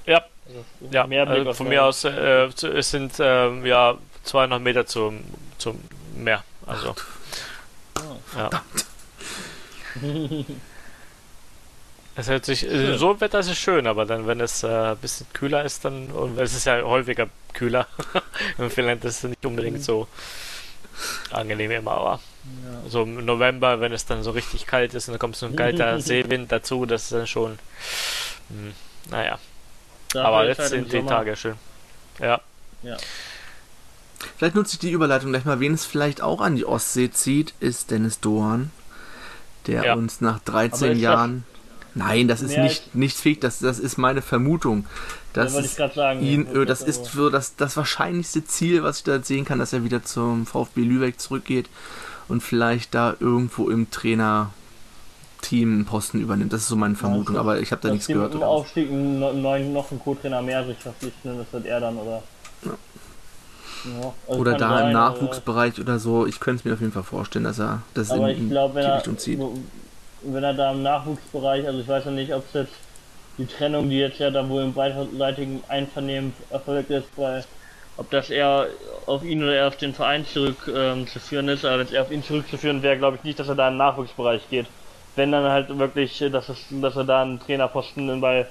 Ja, 0.07 0.23
Also, 0.47 0.63
ja. 0.91 1.05
mehr 1.07 1.25
Blick 1.27 1.37
also 1.39 1.49
auf 1.51 1.57
von 1.57 1.67
mir 1.67 1.83
aus, 1.83 2.03
äh, 2.03 2.49
zu- 2.55 2.69
es 2.71 2.89
sind 2.91 3.13
ähm, 3.19 3.63
ja 3.65 3.95
200 4.23 4.61
Meter 4.61 4.85
zum, 4.85 5.19
zum 5.59 5.79
Meer. 6.15 6.43
Also, 6.65 6.95
ja. 8.37 8.49
Es 12.15 12.29
hört 12.29 12.45
sich, 12.45 12.63
äh, 12.69 12.95
so 12.95 13.19
Wetter 13.21 13.39
ist 13.39 13.49
es 13.49 13.57
schön, 13.57 13.87
aber 13.87 14.05
dann, 14.05 14.27
wenn 14.27 14.39
es 14.39 14.61
äh, 14.61 14.67
ein 14.67 14.97
bisschen 14.97 15.25
kühler 15.33 15.65
ist, 15.65 15.83
dann, 15.83 16.11
und 16.11 16.37
es 16.39 16.53
ist 16.53 16.65
ja 16.65 16.79
häufiger 16.83 17.27
kühler, 17.53 17.87
in 18.59 18.69
Finnland 18.69 19.03
ist 19.03 19.23
es 19.23 19.29
nicht 19.29 19.43
unbedingt 19.43 19.83
so 19.83 20.07
angenehm 21.31 21.71
immer, 21.71 21.91
aber 21.93 22.19
so 22.87 23.01
im 23.01 23.25
November, 23.25 23.79
wenn 23.79 23.93
es 23.93 24.05
dann 24.05 24.21
so 24.21 24.29
richtig 24.29 24.67
kalt 24.67 24.93
ist 24.93 25.07
und 25.07 25.13
dann 25.13 25.19
kommt 25.19 25.35
so 25.35 25.47
ein 25.47 25.55
kalter 25.55 25.99
Seewind 25.99 26.51
dazu, 26.51 26.85
das 26.85 27.03
ist 27.05 27.13
dann 27.13 27.25
schon, 27.25 27.57
hm, 28.49 28.73
naja, 29.09 29.39
Dafür 30.09 30.25
aber 30.27 30.45
jetzt 30.47 30.59
halt 30.59 30.69
sind 30.69 30.91
die 30.91 30.97
Sommer- 30.97 31.09
Tage 31.09 31.35
schön. 31.35 31.55
Ja, 32.19 32.39
Vielleicht 34.37 34.55
nutze 34.55 34.73
ich 34.73 34.79
die 34.79 34.91
Überleitung 34.91 35.31
gleich 35.31 35.45
mal. 35.45 35.59
Wen 35.59 35.73
es 35.73 35.85
vielleicht 35.85 36.21
auch 36.21 36.41
an 36.41 36.55
die 36.55 36.65
Ostsee 36.65 37.11
zieht, 37.11 37.53
ist 37.59 37.91
Dennis 37.91 38.19
Dohan, 38.19 38.71
der 39.67 39.85
Ja. 39.85 39.93
uns 39.95 40.21
nach 40.21 40.35
Aber 40.45 40.51
13 40.51 40.71
ist 40.91 40.95
das 40.97 41.01
Jahren. 41.01 41.43
Nein, 41.95 42.27
das 42.27 42.41
ist 42.41 42.57
nicht, 42.57 42.95
nicht 42.95 43.15
fake, 43.17 43.41
das, 43.41 43.59
das 43.59 43.77
ist 43.77 43.97
meine 43.97 44.23
Vermutung. 44.23 44.85
Das 45.33 45.55
ist, 45.55 45.75
sagen. 45.75 46.21
ihn, 46.21 46.47
ja. 46.51 46.61
äh, 46.61 46.65
das 46.65 46.81
ist 46.81 47.05
so 47.05 47.29
das, 47.29 47.55
das 47.55 47.77
wahrscheinlichste 47.77 48.43
Ziel, 48.45 48.81
was 48.83 48.97
ich 48.99 49.03
da 49.03 49.21
sehen 49.21 49.45
kann, 49.45 49.59
dass 49.59 49.73
er 49.73 49.83
wieder 49.83 50.03
zum 50.03 50.45
VfB 50.47 50.81
Lübeck 50.81 51.19
zurückgeht 51.19 51.69
und 52.27 52.41
vielleicht 52.41 52.95
da 52.95 53.15
irgendwo 53.19 53.69
im 53.69 53.91
Trainer-Team 53.91 55.71
einen 55.73 55.85
Posten 55.85 56.19
übernimmt. 56.19 56.51
Das 56.53 56.61
ist 56.61 56.67
so 56.67 56.75
meine 56.75 56.95
Vermutung, 56.95 57.35
das- 57.35 57.41
aber 57.41 57.59
ich 57.59 57.71
habe 57.71 57.81
da 57.81 57.91
nichts 57.91 58.07
gehört. 58.07 58.33
Drauf. 58.33 58.43
Aufstieg 58.43 58.89
einen 58.89 59.19
neuen, 59.41 59.71
noch 59.73 59.91
einen 59.91 59.99
Co-Trainer 59.99 60.41
mehr 60.41 60.65
sich 60.65 60.77
verpflichten, 60.77 61.37
das 61.37 61.47
wird 61.51 61.65
er 61.67 61.79
dann, 61.79 61.97
oder? 61.97 62.23
Ja, 62.63 62.71
also 64.27 64.39
Oder 64.41 64.53
da 64.57 64.69
sein, 64.69 64.89
im 64.91 64.95
aber- 64.95 65.15
Nachwuchsbereich 65.15 65.79
oder 65.79 65.99
so. 65.99 66.25
Ich 66.25 66.39
könnte 66.39 66.59
es 66.59 66.65
mir 66.65 66.73
auf 66.73 66.79
jeden 66.81 66.91
Fall 66.93 67.03
vorstellen, 67.03 67.45
dass 67.45 67.59
er 67.59 67.81
das 67.93 68.11
in, 68.11 68.23
in 68.27 68.49
glaube, 68.49 68.75
wenn 68.75 68.83
die 68.83 68.89
er, 68.89 68.95
Richtung 68.97 69.17
zieht. 69.17 69.39
wenn 70.23 70.43
er 70.43 70.53
da 70.53 70.71
im 70.71 70.83
Nachwuchsbereich, 70.83 71.65
also 71.67 71.79
ich 71.79 71.87
weiß 71.87 72.05
ja 72.05 72.11
nicht, 72.11 72.33
ob 72.33 72.43
es 72.47 72.53
jetzt 72.53 72.73
die 73.37 73.45
Trennung, 73.45 73.89
die 73.89 73.97
jetzt 73.97 74.19
ja 74.19 74.29
da 74.31 74.47
wohl 74.47 74.63
im 74.63 74.73
beidseitigen 74.73 75.63
Einvernehmen 75.67 76.33
erfolgt 76.49 76.89
ist, 76.91 77.07
weil 77.15 77.43
ob 77.97 78.09
das 78.09 78.29
eher 78.29 78.67
auf 79.05 79.23
ihn 79.23 79.43
oder 79.43 79.53
eher 79.53 79.67
auf 79.67 79.77
den 79.77 79.93
Verein 79.93 80.25
zurück 80.25 80.55
ähm, 80.73 81.05
ist, 81.05 81.65
aber 81.65 81.79
wenn 81.79 81.85
es 81.87 81.91
eher 81.91 82.01
auf 82.03 82.11
ihn 82.11 82.23
zurückzuführen 82.23 82.81
wäre, 82.81 82.97
glaube 82.97 83.17
ich 83.17 83.23
nicht, 83.23 83.39
dass 83.39 83.47
er 83.49 83.55
da 83.55 83.67
im 83.67 83.77
Nachwuchsbereich 83.77 84.49
geht. 84.49 84.67
Wenn 85.15 85.31
dann 85.31 85.43
halt 85.51 85.77
wirklich, 85.77 86.19
äh, 86.21 86.29
dass, 86.29 86.49
es, 86.49 86.57
dass 86.71 86.95
er 86.95 87.03
da 87.03 87.21
einen 87.21 87.39
Trainerposten 87.39 88.09
in- 88.09 88.21
bei, 88.21 88.47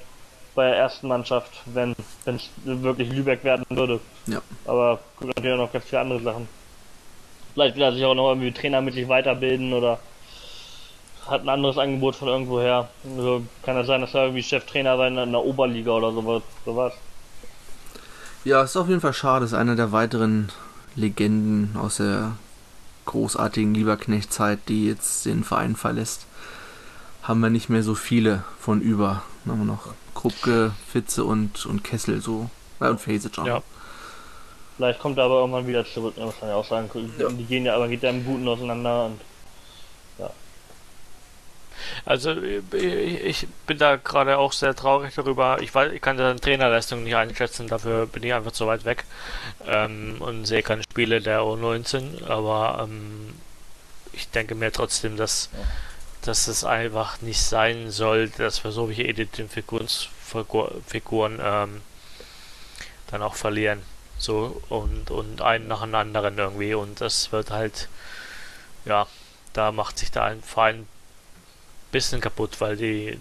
bei 0.54 0.68
der 0.68 0.76
ersten 0.76 1.08
Mannschaft, 1.08 1.50
wenn 1.66 1.94
es 2.24 2.50
wirklich 2.64 3.10
Lübeck 3.12 3.44
werden 3.44 3.64
würde. 3.70 4.00
Ja. 4.26 4.40
Aber 4.66 5.00
gibt 5.18 5.36
natürlich 5.36 5.54
auch 5.54 5.64
noch 5.64 5.72
ganz 5.72 5.84
viele 5.84 6.00
andere 6.00 6.20
Sachen. 6.20 6.48
Vielleicht 7.54 7.76
will 7.76 7.82
er 7.82 7.92
sich 7.92 8.04
auch 8.04 8.14
noch 8.14 8.30
irgendwie 8.30 8.52
trainermäßig 8.52 9.08
weiterbilden 9.08 9.72
oder 9.72 9.98
hat 11.26 11.42
ein 11.42 11.48
anderes 11.48 11.78
Angebot 11.78 12.16
von 12.16 12.28
irgendwoher. 12.28 12.88
Also 13.04 13.42
kann 13.62 13.76
es 13.76 13.86
sein, 13.86 14.00
dass 14.00 14.14
er 14.14 14.24
irgendwie 14.24 14.42
Cheftrainer 14.42 14.96
sein 14.96 15.16
in 15.16 15.32
der 15.32 15.44
Oberliga 15.44 15.92
oder 15.92 16.12
sowas. 16.12 16.42
sowas. 16.64 16.92
Ja, 18.44 18.62
ist 18.62 18.76
auf 18.76 18.88
jeden 18.88 19.00
Fall 19.00 19.12
schade. 19.12 19.44
Ist 19.44 19.54
einer 19.54 19.76
der 19.76 19.92
weiteren 19.92 20.50
Legenden 20.96 21.76
aus 21.76 21.98
der 21.98 22.32
großartigen 23.04 23.74
Lieberknecht-Zeit, 23.74 24.60
die 24.68 24.88
jetzt 24.88 25.24
den 25.26 25.44
Verein 25.44 25.76
verlässt. 25.76 26.26
Haben 27.22 27.40
wir 27.40 27.50
nicht 27.50 27.68
mehr 27.68 27.82
so 27.82 27.94
viele 27.94 28.44
von 28.58 28.80
über. 28.80 29.22
Haben 29.46 29.58
wir 29.58 29.64
noch 29.64 29.94
Krupke, 30.22 30.72
Fitze 30.90 31.24
und, 31.24 31.66
und 31.66 31.84
Kessel 31.84 32.20
so. 32.20 32.48
Ja, 32.80 32.90
und 32.90 33.38
auch. 33.38 33.46
Ja. 33.46 33.62
Vielleicht 34.76 35.00
kommt 35.00 35.18
er 35.18 35.24
aber 35.24 35.40
irgendwann 35.40 35.66
wieder 35.66 35.84
zurück, 35.84 36.16
ne, 36.16 36.24
muss 36.24 36.40
man 36.40 36.50
ja 36.50 36.56
auch 36.56 36.66
sagen. 36.66 36.90
Ja. 37.18 37.28
Die 37.28 37.44
gehen 37.44 37.66
ja, 37.66 37.74
aber 37.74 37.88
geht 37.88 38.02
ja 38.02 38.10
im 38.10 38.24
Guten 38.24 38.48
auseinander 38.48 39.06
und 39.06 39.20
Also 42.04 42.34
ich, 42.40 43.46
bin 43.66 43.78
da 43.78 43.96
gerade 43.96 44.38
auch 44.38 44.52
sehr 44.52 44.74
traurig 44.74 45.14
darüber. 45.14 45.58
Ich 45.60 45.74
weiß, 45.74 45.92
ich 45.92 46.00
kann 46.00 46.16
seine 46.16 46.38
Trainerleistung 46.38 47.04
nicht 47.04 47.16
einschätzen, 47.16 47.68
dafür 47.68 48.06
bin 48.06 48.22
ich 48.22 48.34
einfach 48.34 48.52
zu 48.52 48.66
weit 48.66 48.84
weg 48.84 49.04
ähm, 49.66 50.16
und 50.20 50.46
sehe 50.46 50.62
keine 50.62 50.82
Spiele 50.82 51.20
der 51.20 51.40
U19, 51.40 52.24
aber 52.24 52.86
ähm, 52.88 53.34
ich 54.12 54.28
denke 54.30 54.54
mir 54.54 54.72
trotzdem, 54.72 55.16
dass, 55.16 55.48
dass 56.22 56.48
es 56.48 56.64
einfach 56.64 57.20
nicht 57.20 57.42
sein 57.42 57.90
soll, 57.90 58.30
dass 58.30 58.64
wir 58.64 58.72
solche 58.72 59.02
Identifikationsfiguren 59.02 61.38
ähm, 61.42 61.82
dann 63.10 63.22
auch 63.22 63.34
verlieren. 63.34 63.82
So 64.18 64.62
und, 64.68 65.10
und 65.10 65.42
einen 65.42 65.68
nach 65.68 65.82
dem 65.82 65.94
anderen 65.94 66.38
irgendwie 66.38 66.74
und 66.74 67.00
das 67.00 67.32
wird 67.32 67.50
halt 67.50 67.88
ja, 68.84 69.06
da 69.52 69.72
macht 69.72 69.98
sich 69.98 70.10
da 70.10 70.24
ein 70.24 70.42
Verein 70.42 70.86
bisschen 71.90 72.20
kaputt, 72.20 72.60
weil 72.60 72.76
die 72.76 73.18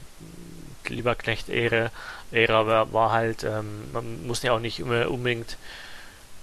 Lieberknecht-Ära 0.88 1.92
Ära 2.32 2.66
war, 2.66 2.94
war 2.94 3.12
halt, 3.12 3.44
ähm, 3.44 3.92
man 3.92 4.26
muss 4.26 4.42
ja 4.42 4.54
auch 4.54 4.60
nicht 4.60 4.80
immer 4.80 5.12
unbedingt 5.12 5.58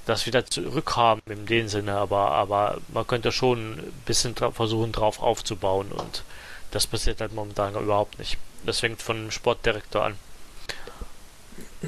das 0.05 0.27
wieder 0.27 0.47
zurückhaben 0.47 1.23
in 1.27 1.47
dem 1.47 1.69
Sinne, 1.69 1.95
aber, 1.95 2.31
aber 2.33 2.79
man 2.93 3.07
könnte 3.07 3.33
schon 3.33 3.79
ein 3.79 4.03
bisschen 4.07 4.35
versuchen, 4.35 4.93
drauf 4.93 5.21
aufzubauen 5.21 5.91
und 5.93 6.23
das 6.71 6.87
passiert 6.87 7.21
halt 7.21 7.33
momentan 7.35 7.75
überhaupt 7.75 8.19
nicht. 8.19 8.39
Das 8.65 8.81
fängt 8.81 9.03
von 9.03 9.17
dem 9.17 9.31
Sportdirektor 9.31 10.05
an 10.05 10.17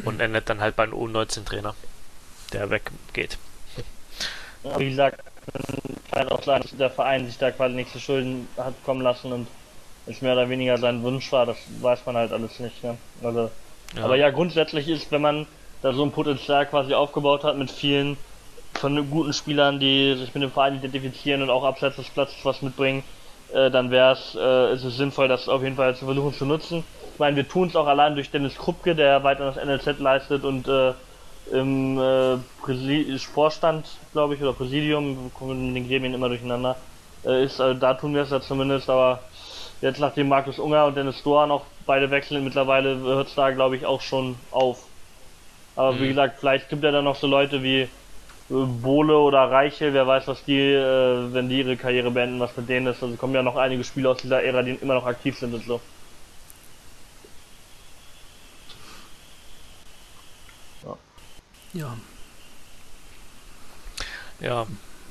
und 0.05 0.21
endet 0.21 0.49
dann 0.49 0.61
halt 0.61 0.77
beim 0.77 0.93
U19-Trainer, 0.93 1.75
der 2.53 2.71
weggeht. 2.71 3.39
Ja, 4.63 4.79
wie 4.79 4.91
gesagt, 4.91 5.23
kann 6.13 6.29
auch 6.29 6.43
sein, 6.43 6.63
dass 6.63 6.77
der 6.77 6.91
Verein 6.91 7.27
sich 7.27 7.39
da 7.39 7.51
quasi 7.51 7.75
nichts 7.75 7.93
zu 7.93 8.01
Schulden 8.01 8.49
hat 8.57 8.75
kommen 8.85 9.01
lassen 9.01 9.33
und 9.33 9.49
es 10.07 10.23
mehr 10.23 10.33
oder 10.33 10.49
weniger 10.49 10.79
sein 10.79 11.03
Wunsch 11.03 11.31
war, 11.33 11.47
das 11.47 11.57
weiß 11.81 12.01
man 12.07 12.17
halt 12.17 12.33
alles 12.33 12.59
nicht. 12.59 12.83
Ne? 12.83 12.97
Also, 13.23 13.51
Ja. 13.97 14.05
Aber 14.05 14.17
ja, 14.17 14.31
grundsätzlich 14.31 14.89
ist, 14.89 15.11
wenn 15.11 15.23
man 15.23 15.47
da 15.83 15.93
so 15.93 16.05
ein 16.05 16.13
Potenzial 16.13 16.67
quasi 16.67 16.95
aufgebaut 16.95 17.45
hat 17.45 17.57
mit 17.57 17.71
vielen 17.71 18.17
von 18.75 19.11
guten 19.11 19.33
Spielern, 19.33 19.81
die 19.81 20.15
sich 20.17 20.33
mit 20.35 20.43
dem 20.43 20.53
Verein 20.53 20.77
identifizieren 20.77 21.43
und 21.43 21.51
auch 21.51 21.65
abseits 21.65 21.97
des 21.97 22.09
Platzes 22.09 22.37
was 22.45 22.63
mitbringen, 22.63 23.03
äh, 23.53 23.71
dann 23.71 23.91
wäre 23.91 24.13
es, 24.13 24.35
äh, 24.41 24.73
ist 24.75 24.85
es 24.85 24.97
sinnvoll, 24.97 25.29
das 25.29 25.49
auf 25.49 25.63
jeden 25.63 25.77
Fall 25.77 25.95
zu 25.97 26.05
versuchen 26.07 26.33
zu 26.33 26.47
nutzen. 26.47 26.85
Ich 27.15 27.19
meine, 27.19 27.37
wir 27.37 27.49
tun 27.49 27.69
es 27.69 27.77
auch 27.77 27.87
allein 27.87 28.15
durch 28.15 28.31
Dennis 28.31 28.57
Krupke, 28.57 28.95
der 28.97 29.23
weiter 29.25 29.45
das 29.45 29.57
NLZ 29.57 29.99
leistet 29.99 30.45
und 30.45 30.69
äh, 30.69 30.95
im 31.53 31.99
äh, 31.99 33.19
Vorstand, 33.19 34.07
glaube 34.13 34.35
ich, 34.35 34.43
oder 34.43 34.55
Präsidium, 34.55 35.25
wir 35.25 35.31
kommen 35.31 35.69
in 35.69 35.75
den 35.75 35.85
Gremien 35.89 36.15
immer 36.15 36.29
durcheinander, 36.29 36.85
äh, 37.25 37.45
ist, 37.45 37.59
äh, 37.61 37.77
da 37.79 37.95
tun 37.95 38.15
wir 38.15 38.23
es 38.23 38.31
ja 38.31 38.41
zumindest, 38.41 38.89
aber 38.89 39.29
jetzt 39.81 39.99
nachdem 40.01 40.29
Markus 40.29 40.59
Unger 40.59 40.87
und 40.87 40.97
Dennis 40.97 41.23
Dohr 41.23 41.47
noch 41.47 41.73
beide 41.81 42.11
wechseln, 42.11 42.45
mittlerweile 42.45 42.99
hört 42.99 43.29
es 43.29 43.35
da, 43.35 43.51
glaube 43.51 43.77
ich, 43.77 43.87
auch 43.87 44.01
schon 44.01 44.47
auf. 44.51 44.91
Aber 45.75 45.99
wie 46.01 46.07
Mhm. 46.07 46.09
gesagt, 46.09 46.39
vielleicht 46.39 46.69
gibt 46.69 46.85
er 46.85 46.93
dann 46.93 47.05
noch 47.05 47.17
so 47.17 47.27
Leute 47.27 47.63
wie 47.63 47.91
Bohle 48.51 49.17
oder 49.17 49.51
Reiche, 49.51 49.93
wer 49.95 50.07
weiß, 50.07 50.27
was 50.27 50.45
die, 50.45 50.59
äh, 50.59 51.33
wenn 51.33 51.49
die 51.49 51.61
ihre 51.61 51.77
Karriere 51.77 52.11
beenden, 52.11 52.41
was 52.41 52.57
mit 52.57 52.69
denen 52.69 52.89
ist. 52.89 53.03
Also 53.03 53.15
kommen 53.17 53.35
ja 53.35 53.43
noch 53.43 53.57
einige 53.57 53.85
Spieler 53.85 54.11
aus 54.11 54.19
dieser 54.19 54.43
Ära, 54.43 54.63
die 54.63 54.73
immer 54.73 54.95
noch 54.95 55.07
aktiv 55.07 55.39
sind 55.39 55.55
und 55.55 55.65
so. 55.65 55.81
Ja. 61.73 61.97
Ja, 64.41 64.67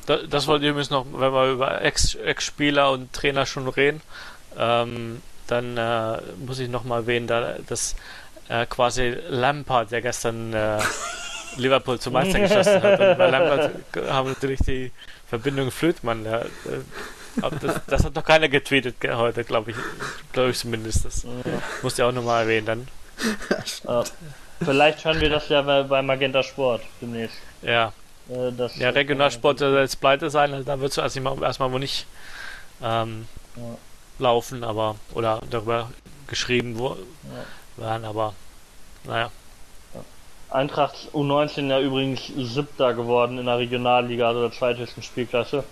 das, 0.06 0.22
das 0.30 0.48
wollte 0.48 0.66
ich 0.66 0.72
übrigens 0.72 0.90
noch, 0.90 1.06
wenn 1.14 1.32
wir 1.32 1.52
über 1.52 1.82
Ex- 1.82 2.16
Ex-Spieler 2.16 2.92
und 2.92 3.14
Trainer 3.14 3.46
schon 3.46 3.68
reden, 3.68 4.02
ähm, 4.58 5.22
dann 5.48 5.78
äh, 5.78 6.18
muss 6.46 6.60
ich 6.60 6.70
noch 6.70 6.84
mal 6.84 6.98
erwähnen, 7.02 7.28
da, 7.28 7.56
dass 7.68 7.96
äh, 8.50 8.66
quasi 8.66 9.16
Lampard, 9.30 9.92
der 9.92 10.02
gestern 10.02 10.54
äh, 10.54 10.80
Liverpool 11.58 12.00
zum 12.00 12.14
Meister 12.14 12.40
geschossen 12.40 12.82
hat. 12.82 13.00
Und 13.00 13.18
bei 13.18 13.30
Lampard 13.30 13.72
haben 14.10 14.30
natürlich 14.30 14.60
die 14.62 14.92
Verbindung 15.28 15.72
Flötmann. 15.72 16.26
Ja, 16.26 16.40
äh, 16.42 16.48
das, 17.62 17.82
das 17.88 18.04
hat 18.06 18.16
noch 18.16 18.24
keiner 18.24 18.50
getweetet 18.50 19.00
ge- 19.00 19.14
heute, 19.14 19.44
glaube 19.44 19.72
ich. 19.72 19.78
Glaube 20.34 20.50
ich 20.52 20.58
zumindest. 20.58 21.06
Das 21.06 21.26
musste 21.82 22.02
ich 22.02 22.08
auch 22.08 22.12
nochmal 22.12 22.44
erwähnen 22.44 22.66
dann. 22.66 22.88
Ja. 23.88 24.04
Vielleicht 24.62 25.06
hören 25.06 25.22
wir 25.22 25.30
das 25.30 25.48
ja 25.50 25.62
bei, 25.62 26.02
Magenta 26.02 26.44
Sport 26.44 26.82
demnächst. 27.02 27.38
Ja, 27.62 27.94
Äh, 28.30 28.52
das, 28.52 28.76
ja 28.78 28.90
Regionalsport 28.90 29.60
soll 29.60 29.80
jetzt 29.80 30.00
pleite 30.00 30.30
sein, 30.30 30.54
also 30.54 30.64
da 30.66 30.80
wird 30.80 30.92
es 30.92 30.98
erstmal, 30.98 31.42
erstmal 31.44 31.72
wohl 31.72 31.80
nicht 31.80 32.06
ähm, 32.84 33.28
Ja. 33.56 33.64
laufen, 34.20 34.64
aber 34.64 34.96
oder 35.14 35.42
darüber 35.50 35.90
geschrieben 36.28 36.78
wo, 36.78 36.98
werden, 37.78 38.06
aber 38.06 38.34
naja. 39.06 39.32
Eintracht 40.50 41.10
U19 41.14 41.70
ja 41.70 41.80
übrigens 41.80 42.28
siebter 42.28 42.94
geworden 42.94 43.38
in 43.38 43.46
der 43.46 43.58
Regionalliga, 43.60 44.28
also 44.28 44.42
der 44.42 44.52
zweithöchsten 44.52 45.04
Spielklasse. 45.04 45.64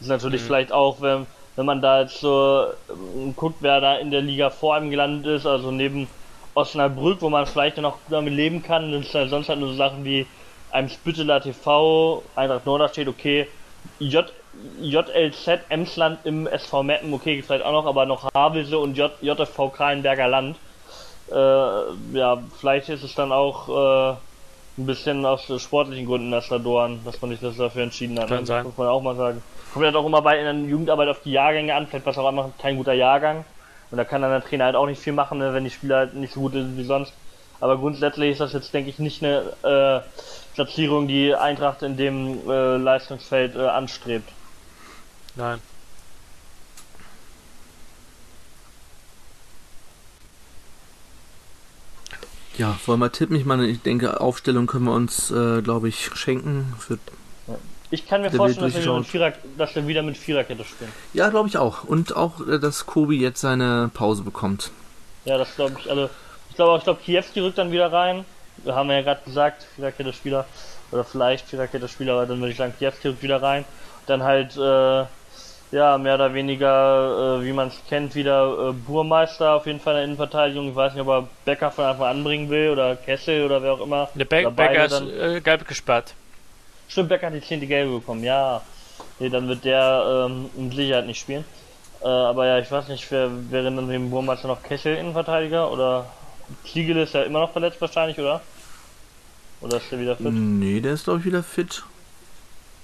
Ist 0.00 0.08
natürlich 0.08 0.42
Mhm. 0.42 0.46
vielleicht 0.46 0.72
auch, 0.72 1.00
wenn, 1.00 1.26
wenn 1.56 1.66
man 1.66 1.82
da 1.82 2.00
jetzt 2.02 2.20
so 2.20 2.66
ähm, 2.90 3.34
guckt, 3.36 3.58
wer 3.62 3.80
da 3.80 3.96
in 3.96 4.10
der 4.10 4.22
Liga 4.22 4.50
vor 4.50 4.76
ihm 4.78 4.90
gelandet 4.90 5.26
ist, 5.36 5.46
also 5.46 5.70
neben 5.70 6.08
Osnabrück, 6.54 7.22
wo 7.22 7.30
man 7.30 7.46
vielleicht 7.46 7.78
noch 7.78 8.00
damit 8.08 8.32
leben 8.34 8.62
kann, 8.62 8.92
ist 8.92 9.14
halt 9.14 9.30
sonst 9.30 9.48
halt 9.48 9.58
nur 9.58 9.68
so 9.70 9.74
Sachen 9.74 10.04
wie 10.04 10.26
einem 10.70 10.88
Spitteler 10.88 11.40
TV, 11.40 12.30
Eintracht 12.34 12.66
Norderstedt, 12.66 13.08
okay, 13.08 13.48
J, 13.98 14.32
JLZ 14.80 15.48
Emsland 15.68 16.24
im 16.24 16.46
SV 16.46 16.82
Meppen, 16.82 17.12
okay, 17.14 17.34
gibt's 17.36 17.46
vielleicht 17.48 17.64
auch 17.64 17.72
noch, 17.72 17.86
aber 17.86 18.06
noch 18.06 18.28
Havelse 18.34 18.78
und 18.78 18.96
J, 18.96 19.12
JFV 19.20 19.70
Kahlenberger 19.70 20.28
Land. 20.28 20.60
Äh, 21.32 22.18
ja, 22.18 22.38
vielleicht 22.58 22.88
ist 22.88 23.02
es 23.02 23.14
dann 23.14 23.32
auch 23.32 23.68
äh, 23.68 24.16
ein 24.78 24.86
bisschen 24.86 25.24
aus 25.24 25.50
sportlichen 25.60 26.06
Gründen 26.06 26.30
das 26.30 26.48
Dorn, 26.48 27.00
dass 27.04 27.20
man 27.20 27.30
sich 27.30 27.40
das 27.40 27.56
dafür 27.56 27.82
entschieden 27.82 28.18
hat. 28.18 28.28
Kann 28.28 28.46
sein. 28.46 28.64
Muss 28.64 28.76
man 28.76 28.88
auch 28.88 29.02
mal 29.02 29.16
sagen. 29.16 29.42
Kommt 29.72 29.86
halt 29.86 29.96
auch 29.96 30.06
immer 30.06 30.22
bei 30.22 30.38
in 30.38 30.44
der 30.44 30.70
Jugendarbeit 30.70 31.08
auf 31.08 31.22
die 31.22 31.32
Jahrgänge 31.32 31.74
an, 31.74 31.86
vielleicht 31.86 32.04
war 32.04 32.12
es 32.12 32.18
auch 32.18 32.28
einfach 32.28 32.50
kein 32.60 32.76
guter 32.76 32.92
Jahrgang. 32.92 33.44
Und 33.90 33.98
da 33.98 34.04
kann 34.04 34.22
dann 34.22 34.30
der 34.30 34.42
Trainer 34.42 34.64
halt 34.64 34.76
auch 34.76 34.86
nicht 34.86 35.00
viel 35.00 35.12
machen, 35.12 35.38
ne, 35.38 35.52
wenn 35.52 35.64
die 35.64 35.70
Spieler 35.70 35.98
halt 35.98 36.14
nicht 36.14 36.32
so 36.32 36.40
gut 36.40 36.52
sind 36.52 36.76
wie 36.78 36.84
sonst. 36.84 37.12
Aber 37.60 37.76
grundsätzlich 37.76 38.32
ist 38.32 38.40
das 38.40 38.54
jetzt, 38.54 38.74
denke 38.74 38.90
ich, 38.90 38.98
nicht 38.98 39.22
eine 39.22 39.52
äh, 39.62 40.00
Platzierung, 40.54 41.08
die 41.08 41.34
Eintracht 41.34 41.82
in 41.82 41.96
dem 41.96 42.50
äh, 42.50 42.76
Leistungsfeld 42.76 43.54
äh, 43.54 43.60
anstrebt. 43.60 44.28
Nein. 45.36 45.60
Ja, 52.58 52.78
wollen 52.86 53.00
wir 53.00 53.10
tippen? 53.10 53.36
Ich 53.36 53.44
meine, 53.44 53.66
ich 53.66 53.80
denke, 53.82 54.20
Aufstellung 54.20 54.66
können 54.66 54.84
wir 54.84 54.92
uns, 54.92 55.30
äh, 55.30 55.62
glaube 55.62 55.88
ich, 55.88 56.10
schenken. 56.14 56.74
Für, 56.78 56.98
Ich 57.90 58.06
kann 58.06 58.22
mir 58.22 58.30
vorstellen, 58.30 58.66
dass 58.70 58.74
wir, 58.74 58.82
wieder 58.82 58.94
mit 58.94 59.04
durchgeschaut. 59.04 59.06
Vierer, 59.06 59.32
dass 59.58 59.74
wir 59.74 59.86
wieder 59.86 60.02
mit 60.02 60.16
Viererkette 60.18 60.64
spielen. 60.64 60.92
ja, 61.14 61.28
glaube 61.30 61.48
ich 61.48 61.56
auch. 61.56 61.84
Und 61.84 62.14
auch, 62.16 62.46
äh, 62.46 62.58
dass 62.58 62.86
Kobi 62.86 63.18
jetzt 63.18 63.40
seine 63.40 63.90
Pause 63.92 64.22
bekommt. 64.22 64.70
Ja, 65.24 65.38
das 65.38 65.54
glaube 65.56 65.76
ich. 65.78 65.88
Also, 65.90 66.10
ich 66.50 66.56
glaube 66.56 66.72
auch, 66.72 66.78
ich 66.78 66.84
glaube, 66.84 67.00
Kiewski 67.02 67.40
rückt 67.40 67.58
dann 67.58 67.72
wieder 67.72 67.90
rein. 67.92 68.24
Wir 68.64 68.74
haben 68.74 68.90
ja 68.90 69.00
gerade 69.02 69.22
gesagt, 69.24 69.66
Viererkette-Spieler. 69.76 70.44
Oder 70.90 71.04
vielleicht 71.04 71.48
Viererkette-Spieler, 71.48 72.12
aber 72.12 72.26
dann 72.26 72.38
würde 72.40 72.50
ich 72.52 72.58
sagen, 72.58 72.74
Kiewski 72.78 73.08
rückt 73.08 73.22
wieder 73.22 73.40
rein. 73.40 73.64
Dann 74.06 74.22
halt, 74.22 74.56
äh, 74.58 75.04
ja, 75.72 75.98
mehr 75.98 76.14
oder 76.14 76.32
weniger, 76.34 77.38
äh, 77.40 77.44
wie 77.44 77.52
man 77.52 77.68
es 77.68 77.74
kennt, 77.88 78.14
wieder 78.14 78.68
äh, 78.68 78.72
Burmeister 78.72 79.54
auf 79.54 79.66
jeden 79.66 79.80
Fall 79.80 79.94
in 79.94 79.96
der 79.96 80.04
Innenverteidigung. 80.04 80.68
Ich 80.68 80.76
weiß 80.76 80.92
nicht, 80.92 81.02
ob 81.02 81.08
er 81.08 81.28
Becker 81.44 81.70
von 81.70 81.84
Anfang 81.86 82.06
an 82.06 82.16
anbringen 82.18 82.48
will 82.50 82.70
oder 82.70 82.94
Kessel 82.96 83.44
oder 83.44 83.62
wer 83.62 83.72
auch 83.72 83.80
immer. 83.80 84.08
Der 84.14 84.24
Be 84.26 84.50
Becker 84.50 84.84
ist 84.84 84.92
dann- 84.92 85.08
äh, 85.10 85.40
gelb 85.40 85.66
gesperrt. 85.66 86.14
Stimmt, 86.88 87.08
Becker 87.08 87.26
hat 87.28 87.34
die 87.34 87.40
10. 87.40 87.66
Gelbe 87.66 87.98
bekommen, 87.98 88.22
ja. 88.22 88.60
Nee, 89.18 89.30
dann 89.30 89.48
wird 89.48 89.64
der 89.64 90.26
ähm, 90.28 90.50
mit 90.56 90.74
Sicherheit 90.74 91.06
nicht 91.06 91.20
spielen. 91.20 91.44
Äh, 92.02 92.06
aber 92.06 92.46
ja, 92.46 92.58
ich 92.58 92.70
weiß 92.70 92.88
nicht, 92.88 93.10
wer 93.10 93.30
wäre 93.50 93.64
dann 93.64 93.86
neben 93.86 94.10
Burmeister 94.10 94.48
noch 94.48 94.62
Kessel 94.62 94.96
Innenverteidiger 94.96 95.70
oder 95.70 96.06
Kliegel 96.64 96.98
ist 96.98 97.14
ja 97.14 97.22
immer 97.22 97.40
noch 97.40 97.52
verletzt 97.52 97.80
wahrscheinlich, 97.80 98.18
oder? 98.18 98.40
Oder 99.62 99.76
ist 99.78 99.90
der 99.90 100.00
wieder 100.00 100.16
fit? 100.16 100.26
Nee, 100.32 100.80
der 100.80 100.94
ist, 100.94 101.04
glaube 101.04 101.20
ich, 101.20 101.24
wieder 101.24 101.42
fit. 101.42 101.82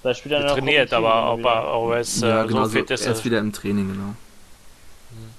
Vielleicht 0.01 0.21
spielt 0.21 0.35
er 0.35 0.45
Er 0.45 0.55
trainiert, 0.55 0.93
aber 0.93 1.33
ob 1.33 1.45
er, 1.45 1.75
ob 1.75 1.91
er 1.91 1.99
jetzt, 1.99 2.23
äh, 2.23 2.29
ja, 2.29 2.43
so 2.43 2.49
genau. 2.49 2.69
fit 2.69 2.91
ist, 2.91 3.07
er 3.07 3.13
ist 3.13 3.21
äh, 3.21 3.25
wieder 3.25 3.39
im 3.39 3.53
Training, 3.53 3.89
genau. 3.89 4.15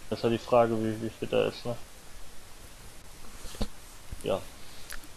Das 0.09 0.19
ist 0.19 0.23
ja 0.23 0.29
die 0.29 0.37
Frage, 0.37 0.75
wie, 0.77 1.01
wie 1.03 1.09
fit 1.09 1.31
er 1.31 1.47
ist, 1.47 1.65
ne? 1.65 1.75
Ja, 4.23 4.41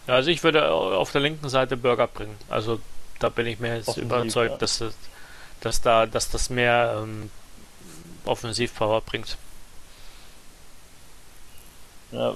Ja, 0.07 0.15
also 0.15 0.29
ich 0.29 0.43
würde 0.43 0.71
auf 0.71 1.11
der 1.11 1.21
linken 1.21 1.49
Seite 1.49 1.77
Burger 1.77 2.07
bringen. 2.07 2.35
Also 2.49 2.79
da 3.19 3.29
bin 3.29 3.47
ich 3.47 3.59
mir 3.59 3.75
jetzt 3.77 3.89
Offensiv, 3.89 4.05
überzeugt, 4.05 4.51
ja. 4.51 4.57
dass, 4.57 4.79
das, 4.79 4.93
dass, 5.61 5.81
da, 5.81 6.05
dass 6.05 6.29
das 6.29 6.49
mehr 6.49 7.01
ähm, 7.01 7.29
Offensivpower 8.25 9.01
bringt. 9.01 9.37
ja, 12.11 12.33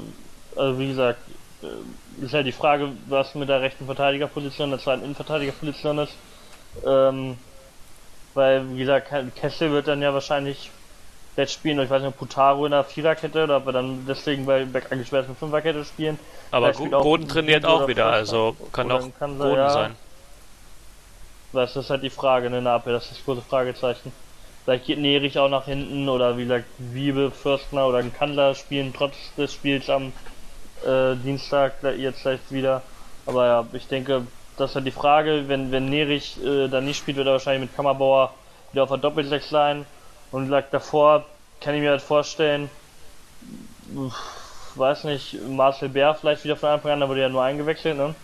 also 0.56 0.80
wie 0.80 0.88
gesagt, 0.88 1.20
äh, 1.62 2.24
ist 2.26 2.34
halt 2.34 2.48
die 2.48 2.52
Frage, 2.52 2.92
was 3.08 3.36
mit 3.36 3.50
der 3.50 3.62
rechten 3.62 3.86
Verteidigerposition, 3.86 4.70
der 4.72 4.80
zweiten 4.80 5.04
Innenverteidigerposition 5.04 6.00
ist. 6.00 6.14
Ähm, 6.86 7.38
weil, 8.34 8.70
wie 8.72 8.80
gesagt, 8.80 9.12
Kessel 9.36 9.72
wird 9.72 9.88
dann 9.88 10.02
ja 10.02 10.14
wahrscheinlich 10.14 10.70
jetzt 11.38 11.54
spielen. 11.54 11.80
Ich 11.80 11.90
weiß 11.90 12.04
nicht, 12.04 12.18
Putaro 12.18 12.66
in 12.66 12.72
der 12.72 12.84
Viererkette 12.84 13.44
oder 13.44 13.58
ob 13.58 13.68
er 13.68 13.74
dann 13.74 14.06
deswegen 14.08 14.46
bei 14.46 14.66
Beck 14.66 14.92
angesperrt 14.92 15.24
ist 15.24 15.30
mit 15.30 15.38
Fünferkette 15.38 15.86
spielen. 15.86 16.20
Aber 16.52 16.74
Vielleicht 16.74 16.80
spielt 16.80 16.94
ein 16.94 17.28
trainiert 17.28 17.66
auch 17.66 17.88
wieder, 17.88 18.08
also 18.08 18.56
kann 18.72 18.92
auch 18.92 19.02
Kanzler, 19.18 19.46
Goden 19.46 19.58
ja. 19.58 19.70
sein. 19.70 19.96
Das 21.54 21.76
ist 21.76 21.90
halt 21.90 22.04
die 22.04 22.10
Frage, 22.10 22.50
ne, 22.50 22.60
in 22.60 22.66
der 22.66 22.74
Abwehr, 22.74 22.94
das 22.94 23.06
ist 23.06 23.18
das 23.18 23.26
große 23.26 23.42
Fragezeichen. 23.42 24.12
Vielleicht 24.66 24.86
geht 24.86 25.00
Nerich 25.00 25.40
auch 25.40 25.50
nach 25.50 25.66
hinten 25.66 26.10
oder 26.10 26.38
wie 26.38 26.44
gesagt, 26.44 26.66
Wiebe, 26.78 27.32
Fürstner 27.32 27.88
oder 27.88 28.00
ein 28.00 28.14
Kandler 28.14 28.54
spielen 28.54 28.94
trotz 28.96 29.16
des 29.38 29.54
Spiels 29.54 29.90
am 29.90 30.12
äh, 30.86 31.16
Dienstag 31.16 31.82
jetzt 31.98 32.22
vielleicht 32.22 32.52
wieder. 32.52 32.82
Aber 33.26 33.46
ja, 33.46 33.66
ich 33.72 33.88
denke, 33.88 34.28
das 34.58 34.72
ist 34.72 34.76
halt 34.76 34.88
die 34.88 34.92
Frage, 34.92 35.48
wenn, 35.48 35.72
wenn 35.72 35.90
Nerich 35.90 36.44
äh, 36.44 36.68
dann 36.68 36.86
nicht 36.86 36.98
spielt, 36.98 37.18
wird 37.18 37.28
er 37.28 37.34
wahrscheinlich 37.34 37.70
mit 37.70 37.76
Kammerbauer 37.76 38.34
wieder 38.72 38.84
auf 38.84 38.90
der 38.90 38.98
Doppelsechs 38.98 39.50
sein. 39.50 39.86
Und 40.32 40.46
gesagt, 40.46 40.74
davor 40.74 41.26
kann 41.62 41.76
ich 41.76 41.82
mir 41.82 41.92
halt 41.92 42.02
vorstellen, 42.02 42.70
weiß 44.76 45.06
nicht, 45.06 45.38
Marcel 45.48 45.90
Bär 45.90 46.14
vielleicht 46.16 46.44
wieder 46.44 46.56
von 46.56 46.70
Anfang 46.70 46.92
an, 46.92 47.00
da 47.00 47.08
wurde 47.08 47.22
ja 47.22 47.30
nur 47.30 47.44
eingewechselt, 47.44 47.98
ne? 47.98 48.16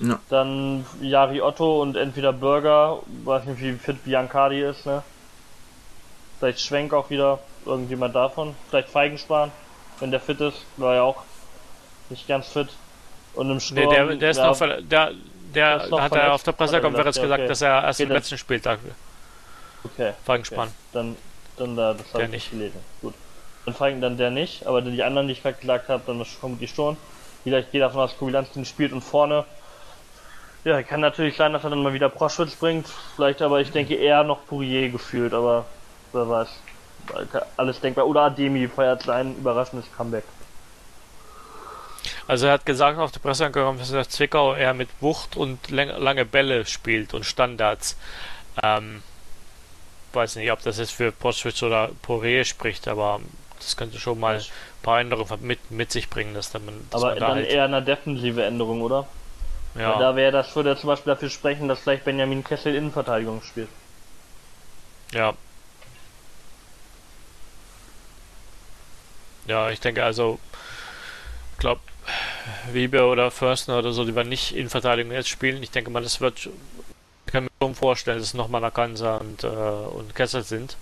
Ja. 0.00 0.18
Dann 0.30 0.86
Jari 1.02 1.42
Otto 1.42 1.82
und 1.82 1.96
entweder 1.96 2.32
Burger, 2.32 3.00
weiß 3.24 3.44
nicht 3.44 3.60
wie 3.60 3.72
fit 3.72 4.02
Biancardi 4.04 4.62
ist, 4.62 4.86
ne? 4.86 5.02
Vielleicht 6.38 6.60
Schwenk 6.60 6.94
auch 6.94 7.10
wieder, 7.10 7.40
irgendjemand 7.66 8.14
davon. 8.14 8.54
Vielleicht 8.70 8.88
Feigenspahn, 8.88 9.50
wenn 9.98 10.10
der 10.10 10.20
fit 10.20 10.40
ist, 10.40 10.64
war 10.78 10.94
ja 10.94 11.02
auch 11.02 11.22
nicht 12.08 12.26
ganz 12.26 12.48
fit. 12.48 12.68
Und 13.34 13.50
im 13.50 13.56
Nee, 13.56 13.60
Sturm, 13.60 13.90
der, 13.90 14.16
der 14.16 14.30
ist 14.30 14.38
ja, 14.38 14.46
noch 14.46 14.58
der, 14.58 15.12
Der 15.54 15.88
hat 15.90 16.12
er 16.12 16.32
auf 16.32 16.42
der 16.42 16.52
er 16.52 16.56
Pressekonferenz 16.56 17.20
gesagt, 17.20 17.40
okay. 17.40 17.48
dass 17.48 17.62
er 17.62 17.84
erst 17.84 18.00
im 18.00 18.10
letzten 18.10 18.38
Spieltag 18.38 18.78
okay, 19.84 20.12
Feigen 20.24 20.44
okay. 20.44 20.68
Dann, 20.92 21.16
dann 21.56 21.76
da, 21.76 21.94
das 21.94 22.12
habe 22.14 22.24
ich 22.24 22.30
nicht. 22.30 22.50
gelesen. 22.50 22.80
Gut. 23.00 23.14
Dann 23.64 23.74
Feigen 23.74 24.00
dann 24.00 24.16
der 24.16 24.30
nicht, 24.30 24.66
aber 24.66 24.80
die 24.82 25.02
anderen, 25.02 25.26
die 25.26 25.34
ich 25.34 25.42
gerade 25.42 25.58
gesagt 25.58 25.88
habe, 25.88 26.02
dann 26.06 26.24
vermutlich 26.24 26.70
schon. 26.70 26.96
Wie 27.44 27.50
gesagt, 27.50 27.66
ich 27.66 27.72
gehe 27.72 27.80
davon 27.80 28.00
aus, 28.00 28.14
den 28.52 28.64
spielt 28.64 28.92
und 28.92 29.02
vorne. 29.02 29.44
Ja, 30.64 30.82
kann 30.82 31.00
natürlich 31.00 31.36
sein, 31.36 31.52
dass 31.52 31.64
er 31.64 31.70
dann 31.70 31.82
mal 31.82 31.94
wieder 31.94 32.10
Proschwitz 32.10 32.54
bringt. 32.54 32.86
Vielleicht 33.16 33.40
aber, 33.40 33.60
ich 33.60 33.70
denke 33.70 33.94
eher 33.94 34.22
noch 34.24 34.44
Pourier 34.46 34.90
gefühlt, 34.90 35.32
aber 35.32 35.64
wer 36.12 36.28
weiß. 36.28 36.48
Alles 37.56 37.80
denkbar. 37.80 38.06
Oder 38.06 38.22
Ademi 38.22 38.68
feiert 38.68 39.02
sein 39.02 39.36
überraschendes 39.36 39.86
Comeback. 39.96 40.24
Also 42.30 42.46
er 42.46 42.52
hat 42.52 42.64
gesagt 42.64 42.96
auf 43.00 43.10
der 43.10 43.18
Pressekonferenz, 43.18 43.90
dass 43.90 44.08
Zwickau 44.08 44.54
eher 44.54 44.72
mit 44.72 44.88
Wucht 45.00 45.36
und 45.36 45.68
lange 45.68 46.24
Bälle 46.24 46.64
spielt 46.64 47.12
und 47.12 47.26
Standards. 47.26 47.96
Ähm, 48.62 49.02
weiß 50.12 50.36
nicht, 50.36 50.52
ob 50.52 50.62
das 50.62 50.78
jetzt 50.78 50.92
für 50.92 51.10
Postwitz 51.10 51.60
oder 51.64 51.90
Poré 52.06 52.44
spricht, 52.44 52.86
aber 52.86 53.20
das 53.58 53.76
könnte 53.76 53.98
schon 53.98 54.20
mal 54.20 54.36
ein 54.36 54.44
paar 54.84 55.00
Änderungen 55.00 55.44
mit, 55.44 55.72
mit 55.72 55.90
sich 55.90 56.08
bringen, 56.08 56.32
dass, 56.32 56.52
dann 56.52 56.64
man, 56.66 56.74
dass 56.90 57.02
Aber 57.02 57.10
man 57.10 57.18
da 57.18 57.26
dann 57.26 57.36
halt 57.38 57.48
eher 57.48 57.64
eine 57.64 57.82
defensive 57.82 58.44
Änderung, 58.44 58.82
oder? 58.82 59.08
Ja. 59.74 59.98
Da 59.98 60.14
wäre 60.14 60.30
das 60.30 60.54
würde 60.54 60.76
zum 60.76 60.86
Beispiel 60.86 61.12
dafür 61.12 61.30
sprechen, 61.30 61.66
dass 61.66 61.80
vielleicht 61.80 62.04
Benjamin 62.04 62.44
Kessel 62.44 62.76
Innenverteidigung 62.76 63.42
spielt. 63.42 63.68
Ja. 65.12 65.34
Ja, 69.48 69.70
ich 69.70 69.80
denke 69.80 70.04
also, 70.04 70.38
ich 71.54 71.58
glaube, 71.58 71.80
Wiebe 72.72 73.04
oder 73.04 73.30
Förster 73.30 73.78
oder 73.78 73.92
so, 73.92 74.04
die 74.04 74.14
werden 74.14 74.28
nicht 74.28 74.54
Innenverteidigung 74.54 75.12
jetzt 75.12 75.28
spielen. 75.28 75.62
Ich 75.62 75.70
denke 75.70 75.90
mal, 75.90 76.02
das 76.02 76.20
wird, 76.20 76.46
ich 76.46 77.32
kann 77.32 77.44
mir 77.44 77.50
schon 77.62 77.74
vorstellen, 77.74 78.18
dass 78.18 78.28
es 78.28 78.34
nochmal 78.34 78.60
Nakansa 78.60 79.16
und, 79.16 79.44
äh, 79.44 79.46
und 79.46 80.14
Kessel 80.14 80.42
sind, 80.42 80.76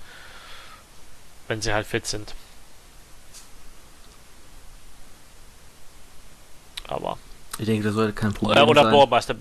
wenn 1.49 1.63
sie 1.63 1.73
halt 1.73 1.87
fit 1.87 2.07
sind. 2.07 2.35
Aber 6.87 7.19
ich 7.59 7.67
denke, 7.67 7.85
das 7.85 7.95
sollte 7.95 8.13
kein 8.13 8.33
Problem 8.33 8.53
oder, 8.53 8.69
oder 8.69 8.83
sein. 8.85 8.93
Bohrmeister, 8.93 9.35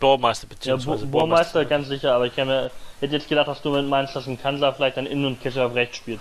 Bohrmeister 0.00 0.48
Ja, 0.62 0.76
Bo 0.76 0.96
Bohrmeister 0.96 1.64
ganz 1.64 1.88
sicher, 1.88 2.14
aber 2.14 2.26
ich 2.26 2.36
mir, 2.36 2.70
hätte 3.00 3.14
jetzt 3.14 3.28
gedacht, 3.28 3.48
dass 3.48 3.62
du 3.62 3.80
meinst, 3.82 4.16
dass 4.16 4.26
ein 4.26 4.40
Kanzler 4.40 4.74
vielleicht 4.74 4.96
dann 4.96 5.06
innen 5.06 5.24
und 5.24 5.40
Kessel 5.40 5.62
auf 5.62 5.74
rechts 5.74 5.96
spielt. 5.96 6.20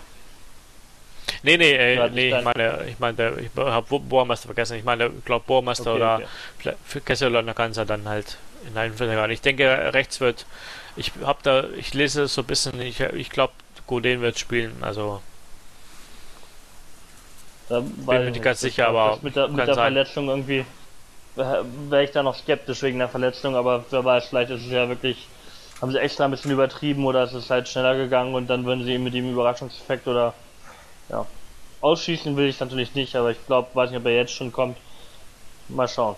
Nee, 1.43 1.57
nee, 1.57 1.71
äh, 1.71 2.09
nee 2.09 2.37
ich 2.37 2.43
meine, 2.43 2.85
ich 2.87 2.99
meine, 2.99 3.33
ich 3.39 3.49
habe 3.57 3.99
Bohrmeister 3.99 4.47
vergessen. 4.47 4.77
Ich 4.77 4.83
meine, 4.83 5.07
ich 5.07 5.25
glaube 5.25 5.45
Bohrmeister 5.47 5.91
okay, 5.91 6.01
oder 6.01 6.21
okay. 6.59 6.73
für 6.85 7.01
Kessel 7.01 7.35
oder 7.35 7.53
Kanzler 7.53 7.85
dann 7.85 8.07
halt 8.07 8.37
in 8.67 8.77
einem 8.77 8.93
Innenverteidiger. 8.93 9.29
Ich 9.29 9.41
denke, 9.41 9.93
rechts 9.93 10.19
wird, 10.19 10.45
ich 10.95 11.11
habe 11.23 11.39
da, 11.43 11.65
ich 11.77 11.93
lese 11.93 12.27
so 12.27 12.41
ein 12.41 12.47
bisschen, 12.47 12.79
ich, 12.81 12.99
ich 12.99 13.29
glaube, 13.29 13.53
Godin 13.87 14.21
wird 14.21 14.39
spielen, 14.39 14.75
also 14.81 15.21
da 17.71 17.79
bin 17.79 18.05
mir 18.05 18.31
nicht 18.31 18.43
ganz 18.43 18.59
sicher, 18.59 18.89
aber 18.89 19.17
mit 19.21 19.35
der, 19.35 19.47
mit 19.47 19.65
der 19.65 19.75
Verletzung 19.75 20.27
irgendwie 20.27 20.65
wäre 21.35 22.03
ich 22.03 22.11
da 22.11 22.21
noch 22.21 22.35
skeptisch 22.35 22.81
wegen 22.81 22.99
der 22.99 23.07
Verletzung, 23.07 23.55
aber 23.55 23.85
wer 23.89 24.03
weiß, 24.03 24.25
vielleicht 24.25 24.51
ist 24.51 24.65
es 24.65 24.71
ja 24.71 24.89
wirklich, 24.89 25.29
haben 25.81 25.89
sie 25.91 25.99
extra 25.99 26.25
ein 26.25 26.31
bisschen 26.31 26.51
übertrieben 26.51 27.05
oder 27.05 27.23
ist 27.23 27.33
es 27.33 27.49
halt 27.49 27.69
schneller 27.69 27.95
gegangen 27.95 28.35
und 28.35 28.49
dann 28.49 28.65
würden 28.65 28.83
sie 28.83 28.97
mit 28.97 29.13
dem 29.13 29.31
Überraschungseffekt 29.31 30.05
oder 30.07 30.33
ja. 31.09 31.25
Ausschießen 31.81 32.35
will 32.37 32.47
ich 32.47 32.59
natürlich 32.59 32.93
nicht, 32.93 33.15
aber 33.15 33.31
ich 33.31 33.45
glaube, 33.47 33.69
weiß 33.73 33.89
nicht, 33.89 33.99
ob 33.99 34.05
er 34.05 34.15
jetzt 34.15 34.33
schon 34.33 34.51
kommt. 34.51 34.77
Mal 35.67 35.87
schauen. 35.87 36.15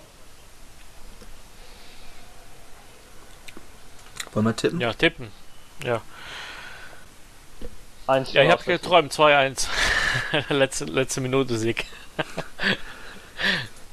Wollen 4.33 4.45
wir 4.45 4.55
tippen? 4.55 4.81
Ja, 4.81 4.93
tippen. 4.93 5.31
Ja. 5.83 6.01
Eins 8.07 8.33
ja, 8.33 8.43
ich 8.43 8.51
habe 8.51 8.63
geträumt, 8.63 9.13
2-1. 9.13 9.67
letzte, 10.49 10.85
letzte 10.85 11.21
Minute 11.21 11.57
Sieg. 11.57 11.85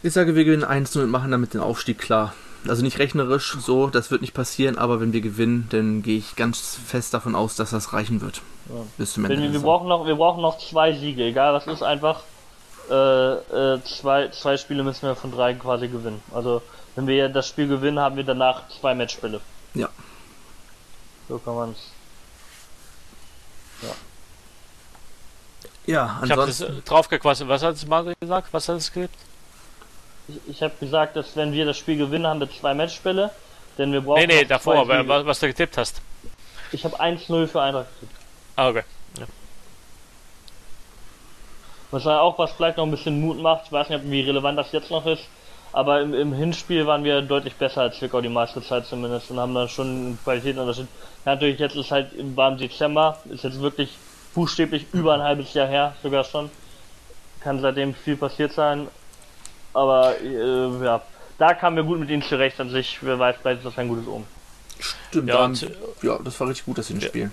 Ich 0.03 0.14
sage, 0.14 0.34
wir 0.34 0.45
gewinnen 0.45 0.64
1-0 0.64 1.03
und 1.03 1.11
machen 1.11 1.30
damit 1.30 1.53
den 1.53 1.61
Aufstieg 1.61 1.99
klar. 1.99 2.34
Also 2.66 2.82
nicht 2.82 2.99
rechnerisch 2.99 3.57
so, 3.61 3.88
das 3.88 4.11
wird 4.11 4.22
nicht 4.22 4.32
passieren, 4.32 4.78
aber 4.78 4.99
wenn 4.99 5.12
wir 5.12 5.20
gewinnen, 5.20 5.66
dann 5.68 6.03
gehe 6.03 6.16
ich 6.16 6.36
ganz 6.36 6.78
fest 6.86 7.12
davon 7.12 7.34
aus, 7.34 7.55
dass 7.55 7.70
das 7.70 7.93
reichen 7.93 8.22
wird. 8.22 8.41
Ja. 8.73 8.85
Bis 8.97 9.12
zum 9.14 9.25
Ende. 9.25 9.43
Wir, 9.43 9.53
wir, 9.53 9.61
brauchen 9.61 9.89
noch, 9.89 10.07
wir 10.07 10.16
brauchen 10.16 10.43
noch 10.43 10.59
zwei 10.59 10.93
Siege, 10.93 11.25
egal 11.25 11.55
was 11.55 11.66
ist, 11.66 11.83
einfach 11.83 12.23
äh, 12.91 12.95
äh, 12.95 13.83
zwei, 13.85 14.29
zwei 14.29 14.57
Spiele 14.57 14.83
müssen 14.83 15.03
wir 15.03 15.16
von 15.16 15.33
drei 15.33 15.55
quasi 15.55 15.89
gewinnen. 15.89 16.23
Also 16.33 16.62
wenn 16.97 17.07
wir 17.07 17.29
das 17.29 17.49
Spiel 17.49 17.68
gewinnen, 17.68 17.99
haben 17.99 18.16
wir 18.16 18.25
danach 18.25 18.68
zwei 18.68 18.95
Matchspiele. 18.95 19.41
Ja. 19.75 19.89
So 21.29 21.39
kann 21.39 21.55
man 21.55 21.71
es. 21.71 21.91
Ja. 23.83 23.95
Ja, 25.87 26.18
ansonsten. 26.21 26.64
Ich 26.64 26.68
habe 26.68 26.83
drauf 26.83 27.09
gequatscht. 27.09 27.47
Was 27.47 27.62
hat 27.62 27.75
es 27.75 27.87
Mario 27.87 28.14
gesagt? 28.21 28.49
Was 28.53 28.68
hat 28.68 28.77
es 28.77 28.93
gibt? 28.93 29.14
Ich, 30.29 30.41
ich 30.49 30.62
habe 30.62 30.75
gesagt, 30.79 31.16
dass 31.16 31.37
wenn 31.37 31.53
wir 31.53 31.64
das 31.64 31.79
Spiel 31.79 31.97
gewinnen, 31.97 32.27
haben 32.27 32.41
wir 32.41 32.51
zwei 32.51 32.75
Matchspiele. 32.75 33.31
Denn 33.79 33.93
wir 33.93 34.01
brauchen. 34.01 34.21
Nee, 34.21 34.27
nee, 34.27 34.45
davor, 34.45 34.87
was, 34.87 35.27
was 35.27 35.41
du 35.41 35.47
getippt 35.47 35.77
hast. 35.77 36.01
Ich 36.73 36.85
habe 36.85 37.01
1-0 37.01 37.47
für 37.47 37.62
Eintracht 37.62 37.87
getippt. 38.01 38.20
Ah, 38.57 38.68
okay. 38.68 38.82
Ja. 39.18 39.26
Was 41.90 42.07
auch 42.07 42.38
was 42.38 42.53
vielleicht 42.53 42.76
noch 42.76 42.84
ein 42.84 42.90
bisschen 42.90 43.20
Mut 43.20 43.38
macht, 43.38 43.66
ich 43.66 43.72
weiß 43.72 43.88
nicht, 43.88 44.11
wie 44.11 44.22
relevant 44.22 44.59
das 44.59 44.72
jetzt 44.72 44.90
noch 44.90 45.07
ist, 45.07 45.24
aber 45.72 46.01
im, 46.01 46.14
im 46.14 46.32
Hinspiel 46.32 46.86
waren 46.86 47.05
wir 47.05 47.22
deutlich 47.22 47.55
besser 47.55 47.82
als 47.82 47.98
Zwickau 47.98 48.20
die 48.20 48.28
meiste 48.28 48.62
Zeit 48.62 48.86
zumindest 48.86 49.30
und 49.30 49.38
haben 49.38 49.55
dann 49.55 49.68
schon 49.68 49.86
einen 49.86 50.18
Qualitätsunterschied. 50.22 50.88
Ja, 51.24 51.34
natürlich, 51.34 51.59
jetzt 51.59 51.76
ist 51.76 51.90
halt 51.90 52.12
im 52.14 52.36
warmen 52.36 52.59
Dezember, 52.59 53.18
ist 53.30 53.44
jetzt 53.44 53.61
wirklich 53.61 53.96
buchstäblich 54.34 54.86
über 54.92 55.14
ein 55.14 55.22
halbes 55.22 55.53
Jahr 55.55 55.66
her, 55.66 55.94
sogar 56.03 56.24
schon. 56.24 56.51
Kann 57.40 57.61
seitdem 57.61 57.94
viel 57.94 58.16
passiert 58.16 58.53
sein, 58.53 58.88
aber 59.72 60.20
äh, 60.20 60.84
ja, 60.84 61.01
da 61.38 61.55
kamen 61.55 61.76
wir 61.76 61.84
gut 61.84 61.98
mit 61.98 62.11
ihnen 62.11 62.22
zurecht 62.22 62.61
an 62.61 62.70
sich. 62.70 62.98
Wer 63.01 63.18
weiß, 63.18 63.36
vielleicht 63.40 63.59
ist 63.61 63.66
das 63.66 63.78
ein 63.78 63.88
gutes 63.88 64.07
Um. 64.07 64.26
Stimmt, 65.09 65.28
ja, 65.28 65.38
dann, 65.38 65.59
ja, 66.03 66.18
das 66.22 66.38
war 66.38 66.48
richtig 66.48 66.66
gut, 66.66 66.78
dass 66.78 66.88
sie 66.88 66.94
ein 66.94 67.01
ja. 67.01 67.30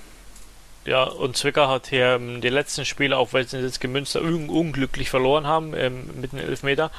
Ja, 0.88 1.04
und 1.04 1.36
Zwickau 1.36 1.68
hat 1.68 1.88
hier 1.88 2.16
ähm, 2.16 2.40
die 2.40 2.48
letzten 2.48 2.86
Spiele, 2.86 3.18
auch 3.18 3.34
weil 3.34 3.46
sie 3.46 3.60
jetzt 3.60 3.82
Gemünster 3.82 4.22
un 4.22 4.48
unglücklich 4.50 5.10
verloren 5.10 5.46
haben 5.46 5.74
ähm, 5.76 6.10
mit 6.16 6.32
den 6.32 6.40
Elfmeter, 6.40 6.92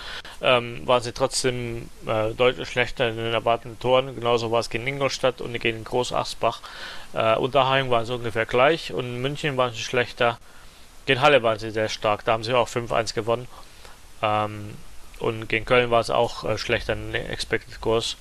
ähm, 0.43 0.87
waren 0.87 1.03
sie 1.03 1.13
trotzdem 1.13 1.89
äh, 2.07 2.35
deutlich 2.35 2.69
schlechter 2.69 3.09
in 3.09 3.17
den 3.17 3.33
erwarteten 3.33 3.79
Toren. 3.79 4.15
Genauso 4.15 4.51
war 4.51 4.61
es 4.61 4.69
gegen 4.69 4.87
Ingolstadt 4.87 5.41
und 5.41 5.59
gegen 5.59 5.85
Großachsbach. 5.85 6.61
Äh, 7.15 7.37
Unterhaching 7.37 7.89
waren 7.89 8.05
sie 8.05 8.15
ungefähr 8.15 8.45
gleich 8.45 8.93
und 8.93 9.07
in 9.07 9.23
München 9.23 9.57
waren 9.57 9.73
sie 9.73 9.81
schlechter. 9.81 10.39
Gegen 11.07 11.23
Halle 11.23 11.43
waren 11.43 11.59
sie 11.59 11.71
sehr 11.71 11.89
stark, 11.89 12.27
da 12.27 12.33
haben 12.33 12.45
sie 12.45 12.53
auch 12.53 12.69
5-1 12.69 13.15
gewonnen. 13.15 13.49
Ähm, 14.21 14.75
und 15.19 15.49
gegen 15.49 15.65
Köln 15.65 15.91
war 15.91 16.01
es 16.01 16.11
auch 16.11 16.45
äh, 16.45 16.59
schlechter 16.59 16.93
in 16.93 17.15
Expected 17.15 17.73
Scores. 17.73 18.19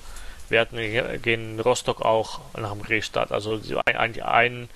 Wir 0.48 0.62
hatten 0.62 0.78
gegen 1.22 1.60
Rostock 1.60 2.02
auch 2.02 2.40
nach 2.56 2.72
dem 2.72 2.80
Restart, 2.80 3.34
also 3.34 3.60
eigentlich 3.86 4.24
ein, 4.24 4.70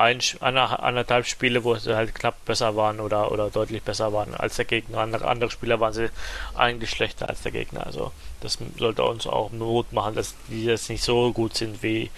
ein, 0.00 0.20
anderthalb 0.40 1.26
Spiele, 1.26 1.62
wo 1.62 1.74
sie 1.76 1.94
halt 1.94 2.14
knapp 2.14 2.44
besser 2.46 2.74
waren 2.74 3.00
oder, 3.00 3.30
oder 3.30 3.50
deutlich 3.50 3.82
besser 3.82 4.12
waren 4.12 4.34
als 4.34 4.56
der 4.56 4.64
Gegner. 4.64 4.98
Andere, 4.98 5.28
andere 5.28 5.50
Spieler 5.50 5.78
waren 5.78 5.92
sie 5.92 6.08
eigentlich 6.54 6.90
schlechter 6.90 7.28
als 7.28 7.42
der 7.42 7.52
Gegner. 7.52 7.86
Also 7.86 8.12
das 8.40 8.58
sollte 8.78 9.04
uns 9.04 9.26
auch 9.26 9.50
Mut 9.52 9.92
machen, 9.92 10.14
dass 10.14 10.34
die 10.48 10.64
jetzt 10.64 10.88
nicht 10.88 11.04
so 11.04 11.32
gut 11.32 11.56
sind, 11.56 11.82
wie 11.82 12.10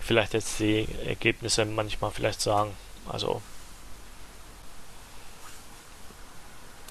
vielleicht 0.00 0.34
jetzt 0.34 0.60
die 0.60 0.86
Ergebnisse 1.06 1.64
manchmal 1.64 2.10
vielleicht 2.10 2.42
sagen. 2.42 2.72
Also 3.08 3.40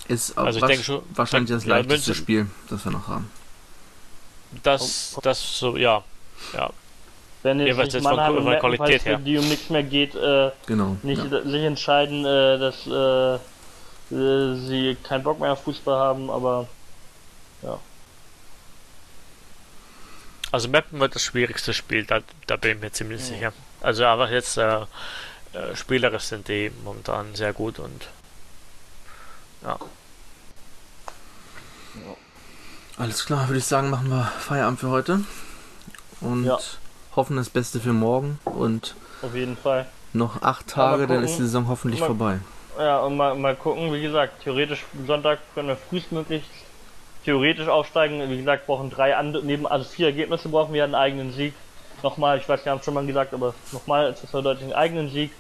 Ist 0.07 0.38
also 0.38 0.59
ich 0.59 0.65
denke 0.65 0.84
schon, 0.84 1.03
wahrscheinlich 1.13 1.51
das 1.51 1.65
leichteste 1.65 2.15
Spiel, 2.15 2.47
das 2.69 2.84
wir 2.84 2.91
noch 2.91 3.07
haben. 3.07 3.30
Das, 4.63 5.17
das 5.21 5.59
so, 5.59 5.78
ja. 5.78 6.03
ja. 6.53 6.71
Wenn 7.45 7.59
jetzt, 7.59 7.93
jetzt 7.93 8.03
von, 8.03 8.15
von 8.15 8.59
Qualität 8.59 9.05
her. 9.05 9.19
die 9.19 9.37
um 9.37 9.47
nichts 9.47 9.69
mehr 9.69 9.83
geht, 9.83 10.15
äh, 10.15 10.49
genau, 10.65 10.97
nicht 11.03 11.23
ja. 11.31 11.43
sich 11.43 11.63
entscheiden, 11.63 12.25
äh, 12.25 12.57
dass 12.57 12.87
äh, 12.87 13.35
äh, 14.15 14.55
sie 14.55 14.97
keinen 15.03 15.21
Bock 15.21 15.39
mehr 15.39 15.51
auf 15.51 15.61
Fußball 15.61 15.95
haben, 15.95 16.31
aber 16.31 16.67
ja. 17.61 17.79
Also 20.51 20.69
Mappen 20.69 20.99
wird 20.99 21.13
das 21.13 21.21
schwierigste 21.21 21.75
Spiel, 21.75 22.03
da, 22.05 22.21
da 22.47 22.55
bin 22.55 22.77
ich 22.77 22.81
mir 22.81 22.91
ziemlich 22.91 23.21
ja. 23.21 23.27
sicher. 23.27 23.53
Also 23.79 24.05
einfach 24.05 24.31
jetzt 24.31 24.57
äh, 24.57 24.79
äh, 25.53 25.75
spielerisch 25.75 26.23
sind 26.23 26.47
die 26.47 26.71
momentan 26.83 27.35
sehr 27.35 27.53
gut 27.53 27.77
und 27.77 28.07
ja. 29.61 29.77
Alles 32.97 33.23
klar, 33.23 33.47
würde 33.49 33.59
ich 33.59 33.65
sagen, 33.65 33.91
machen 33.91 34.09
wir 34.09 34.33
Feierabend 34.39 34.79
für 34.79 34.89
heute. 34.89 35.19
Und 36.21 36.45
ja. 36.45 36.57
Hoffen 37.16 37.38
das 37.38 37.49
Beste 37.49 37.80
für 37.80 37.93
morgen. 37.93 38.39
Und 38.45 38.95
auf 39.22 39.36
jeden 39.36 39.57
Fall. 39.57 39.86
Noch 40.13 40.41
acht 40.41 40.68
Tage, 40.68 41.07
dann 41.07 41.24
ist 41.24 41.38
die 41.38 41.43
Saison 41.43 41.68
hoffentlich 41.68 41.99
mal, 41.99 42.07
vorbei. 42.07 42.39
Ja, 42.78 42.99
und 42.99 43.18
mal, 43.18 43.36
mal 43.36 43.55
gucken, 43.55 43.91
wie 43.93 44.01
gesagt, 44.01 44.43
theoretisch 44.43 44.86
Sonntag 45.05 45.39
können 45.53 45.68
wir 45.70 45.76
frühestmöglich 45.76 46.43
theoretisch 47.26 47.68
aufsteigen. 47.68 48.30
Wie 48.30 48.38
gesagt, 48.38 48.66
brauchen 48.68 48.89
drei 48.89 49.16
andere, 49.16 49.43
neben 49.43 49.68
also 49.68 49.84
vier 49.89 50.07
Ergebnisse 50.07 50.47
brauchen 50.47 50.74
wir 50.74 50.84
einen 50.84 50.95
eigenen 50.95 51.34
Sieg. 51.34 51.53
Nochmal, 52.03 52.38
ich 52.38 52.47
weiß, 52.47 52.63
wir 52.63 52.72
haben 52.72 52.80
es 52.80 52.86
schon 52.86 52.93
mal 52.93 53.05
gesagt, 53.05 53.34
aber 53.34 53.53
nochmal, 53.72 54.07
es 54.07 54.24
ist 54.24 54.34
deutlich 54.34 54.63
einen 54.63 54.74
eigenen 54.74 55.09
Sieg. 55.09 55.32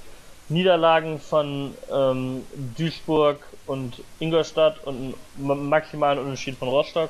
Niederlagen 0.49 1.19
von 1.19 1.73
ähm, 1.91 2.45
Duisburg 2.77 3.39
und 3.65 4.01
Ingolstadt 4.19 4.83
und 4.85 5.15
einen 5.37 5.69
maximalen 5.69 6.19
Unterschied 6.19 6.57
von 6.57 6.67
Rostock. 6.67 7.09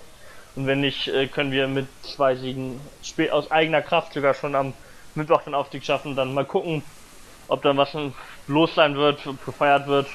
Und 0.55 0.67
wenn 0.67 0.81
nicht, 0.81 1.07
äh, 1.07 1.27
können 1.27 1.51
wir 1.51 1.67
mit 1.67 1.87
zwei 2.03 2.35
Siegen 2.35 2.79
aus 3.31 3.51
eigener 3.51 3.81
Kraft 3.81 4.13
sogar 4.13 4.33
schon 4.33 4.55
am 4.55 4.73
Mittwoch 5.15 5.43
den 5.43 5.55
Aufstieg 5.55 5.83
schaffen. 5.83 6.15
Dann 6.15 6.33
mal 6.33 6.45
gucken, 6.45 6.83
ob 7.47 7.61
dann 7.61 7.77
was 7.77 7.95
los 8.47 8.73
sein 8.75 8.95
wird, 8.95 9.19
gefeiert 9.45 9.87
wird. 9.87 10.07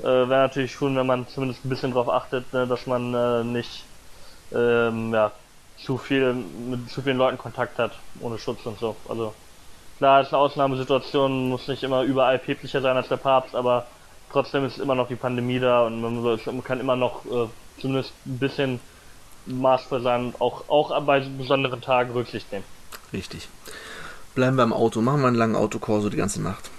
Äh, 0.00 0.04
Wäre 0.04 0.28
natürlich 0.28 0.72
schon, 0.72 0.96
wenn 0.96 1.06
man 1.06 1.28
zumindest 1.28 1.64
ein 1.64 1.68
bisschen 1.68 1.92
darauf 1.92 2.08
achtet, 2.08 2.52
ne, 2.52 2.66
dass 2.66 2.86
man 2.86 3.14
äh, 3.14 3.44
nicht 3.44 3.84
ähm, 4.52 5.12
ja, 5.12 5.32
zu 5.78 5.98
viel 5.98 6.34
mit 6.34 6.90
zu 6.90 7.02
vielen 7.02 7.18
Leuten 7.18 7.38
Kontakt 7.38 7.78
hat, 7.78 7.92
ohne 8.20 8.38
Schutz 8.38 8.64
und 8.66 8.78
so. 8.78 8.96
Also 9.08 9.34
Klar, 10.00 10.22
ist 10.22 10.32
eine 10.32 10.38
Ausnahmesituation, 10.38 11.50
muss 11.50 11.68
nicht 11.68 11.82
immer 11.82 12.04
überall 12.04 12.38
päpstlicher 12.38 12.80
sein 12.80 12.96
als 12.96 13.08
der 13.08 13.18
Papst, 13.18 13.54
aber 13.54 13.86
trotzdem 14.32 14.64
ist 14.64 14.78
immer 14.78 14.94
noch 14.94 15.08
die 15.08 15.14
Pandemie 15.14 15.60
da 15.60 15.84
und 15.84 16.00
man, 16.00 16.22
man 16.22 16.64
kann 16.64 16.80
immer 16.80 16.96
noch 16.96 17.26
äh, 17.26 17.48
zumindest 17.78 18.14
ein 18.24 18.38
bisschen 18.38 18.80
und 19.52 20.40
auch, 20.40 20.68
auch 20.68 21.00
bei 21.02 21.20
besonderen 21.20 21.80
Tagen 21.80 22.12
Rücksicht 22.12 22.50
nehmen. 22.52 22.64
Richtig. 23.12 23.48
Bleiben 24.34 24.56
wir 24.56 24.62
im 24.62 24.72
Auto. 24.72 25.00
Machen 25.00 25.20
wir 25.20 25.28
einen 25.28 25.36
langen 25.36 25.56
Autokorso 25.56 26.08
die 26.08 26.16
ganze 26.16 26.40
Nacht. 26.40 26.70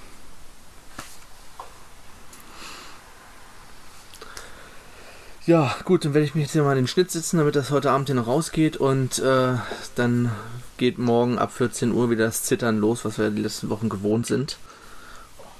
Ja, 5.47 5.75
gut, 5.85 6.05
dann 6.05 6.13
werde 6.13 6.25
ich 6.25 6.35
mich 6.35 6.43
jetzt 6.43 6.51
hier 6.51 6.61
mal 6.61 6.73
in 6.73 6.83
den 6.83 6.87
Schnitt 6.87 7.09
sitzen, 7.09 7.37
damit 7.37 7.55
das 7.55 7.71
heute 7.71 7.89
Abend 7.89 8.07
hier 8.07 8.15
noch 8.15 8.27
rausgeht 8.27 8.77
und 8.77 9.17
äh, 9.19 9.55
dann 9.95 10.31
geht 10.77 10.99
morgen 10.99 11.39
ab 11.39 11.51
14 11.51 11.91
Uhr 11.91 12.11
wieder 12.11 12.25
das 12.25 12.43
Zittern 12.43 12.77
los, 12.77 13.03
was 13.05 13.17
wir 13.17 13.31
die 13.31 13.41
letzten 13.41 13.69
Wochen 13.69 13.89
gewohnt 13.89 14.27
sind. 14.27 14.57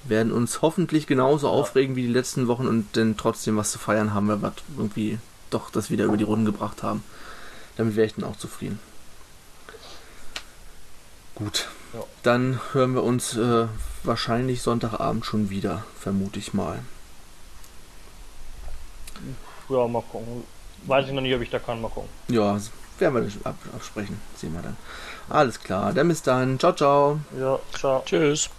Werden 0.04 0.32
uns 0.32 0.62
hoffentlich 0.62 1.08
genauso 1.08 1.50
aufregen 1.50 1.96
wie 1.96 2.04
die 2.04 2.14
letzten 2.14 2.48
Wochen 2.48 2.68
und 2.68 2.96
dann 2.96 3.18
trotzdem 3.18 3.58
was 3.58 3.72
zu 3.72 3.80
feiern 3.80 4.14
haben, 4.14 4.28
weil 4.28 4.42
wir 4.44 4.54
irgendwie 4.78 5.18
doch 5.54 5.70
das 5.70 5.90
wieder 5.90 6.06
über 6.06 6.18
die 6.18 6.24
Runden 6.24 6.46
gebracht 6.46 6.84
haben. 6.84 7.04
Damit 7.78 7.96
wäre 7.96 8.08
ich 8.08 8.16
dann 8.16 8.26
auch 8.26 8.36
zufrieden. 8.36 8.80
Gut, 11.36 11.70
ja. 11.94 12.04
dann 12.24 12.60
hören 12.74 12.94
wir 12.94 13.04
uns 13.04 13.36
äh, 13.38 13.68
wahrscheinlich 14.04 14.62
Sonntagabend 14.62 15.26
schon 15.26 15.50
wieder, 15.50 15.86
vermute 15.98 16.40
ich 16.40 16.54
mal. 16.54 16.80
Ja, 19.70 19.88
mal 19.88 20.04
gucken. 20.04 20.44
Weiß 20.86 21.08
ich 21.08 21.14
noch 21.14 21.22
nicht, 21.22 21.36
ob 21.36 21.42
ich 21.42 21.50
da 21.50 21.60
kann, 21.60 21.82
mal 21.82 21.90
gucken. 21.90 22.10
Ja, 22.28 22.60
werden 23.00 23.16
wir 23.16 23.46
ab 23.46 23.56
absprechen. 23.76 24.20
Sehen 24.36 24.54
wir 24.54 24.62
dann. 24.62 24.78
Alles 25.30 25.60
klar, 25.60 25.94
dann 25.94 26.08
bis 26.08 26.22
dann. 26.22 26.60
Ciao, 26.60 26.74
ciao. 26.74 27.20
Ja, 27.40 27.60
ciao. 27.74 28.04
Tschüss. 28.06 28.50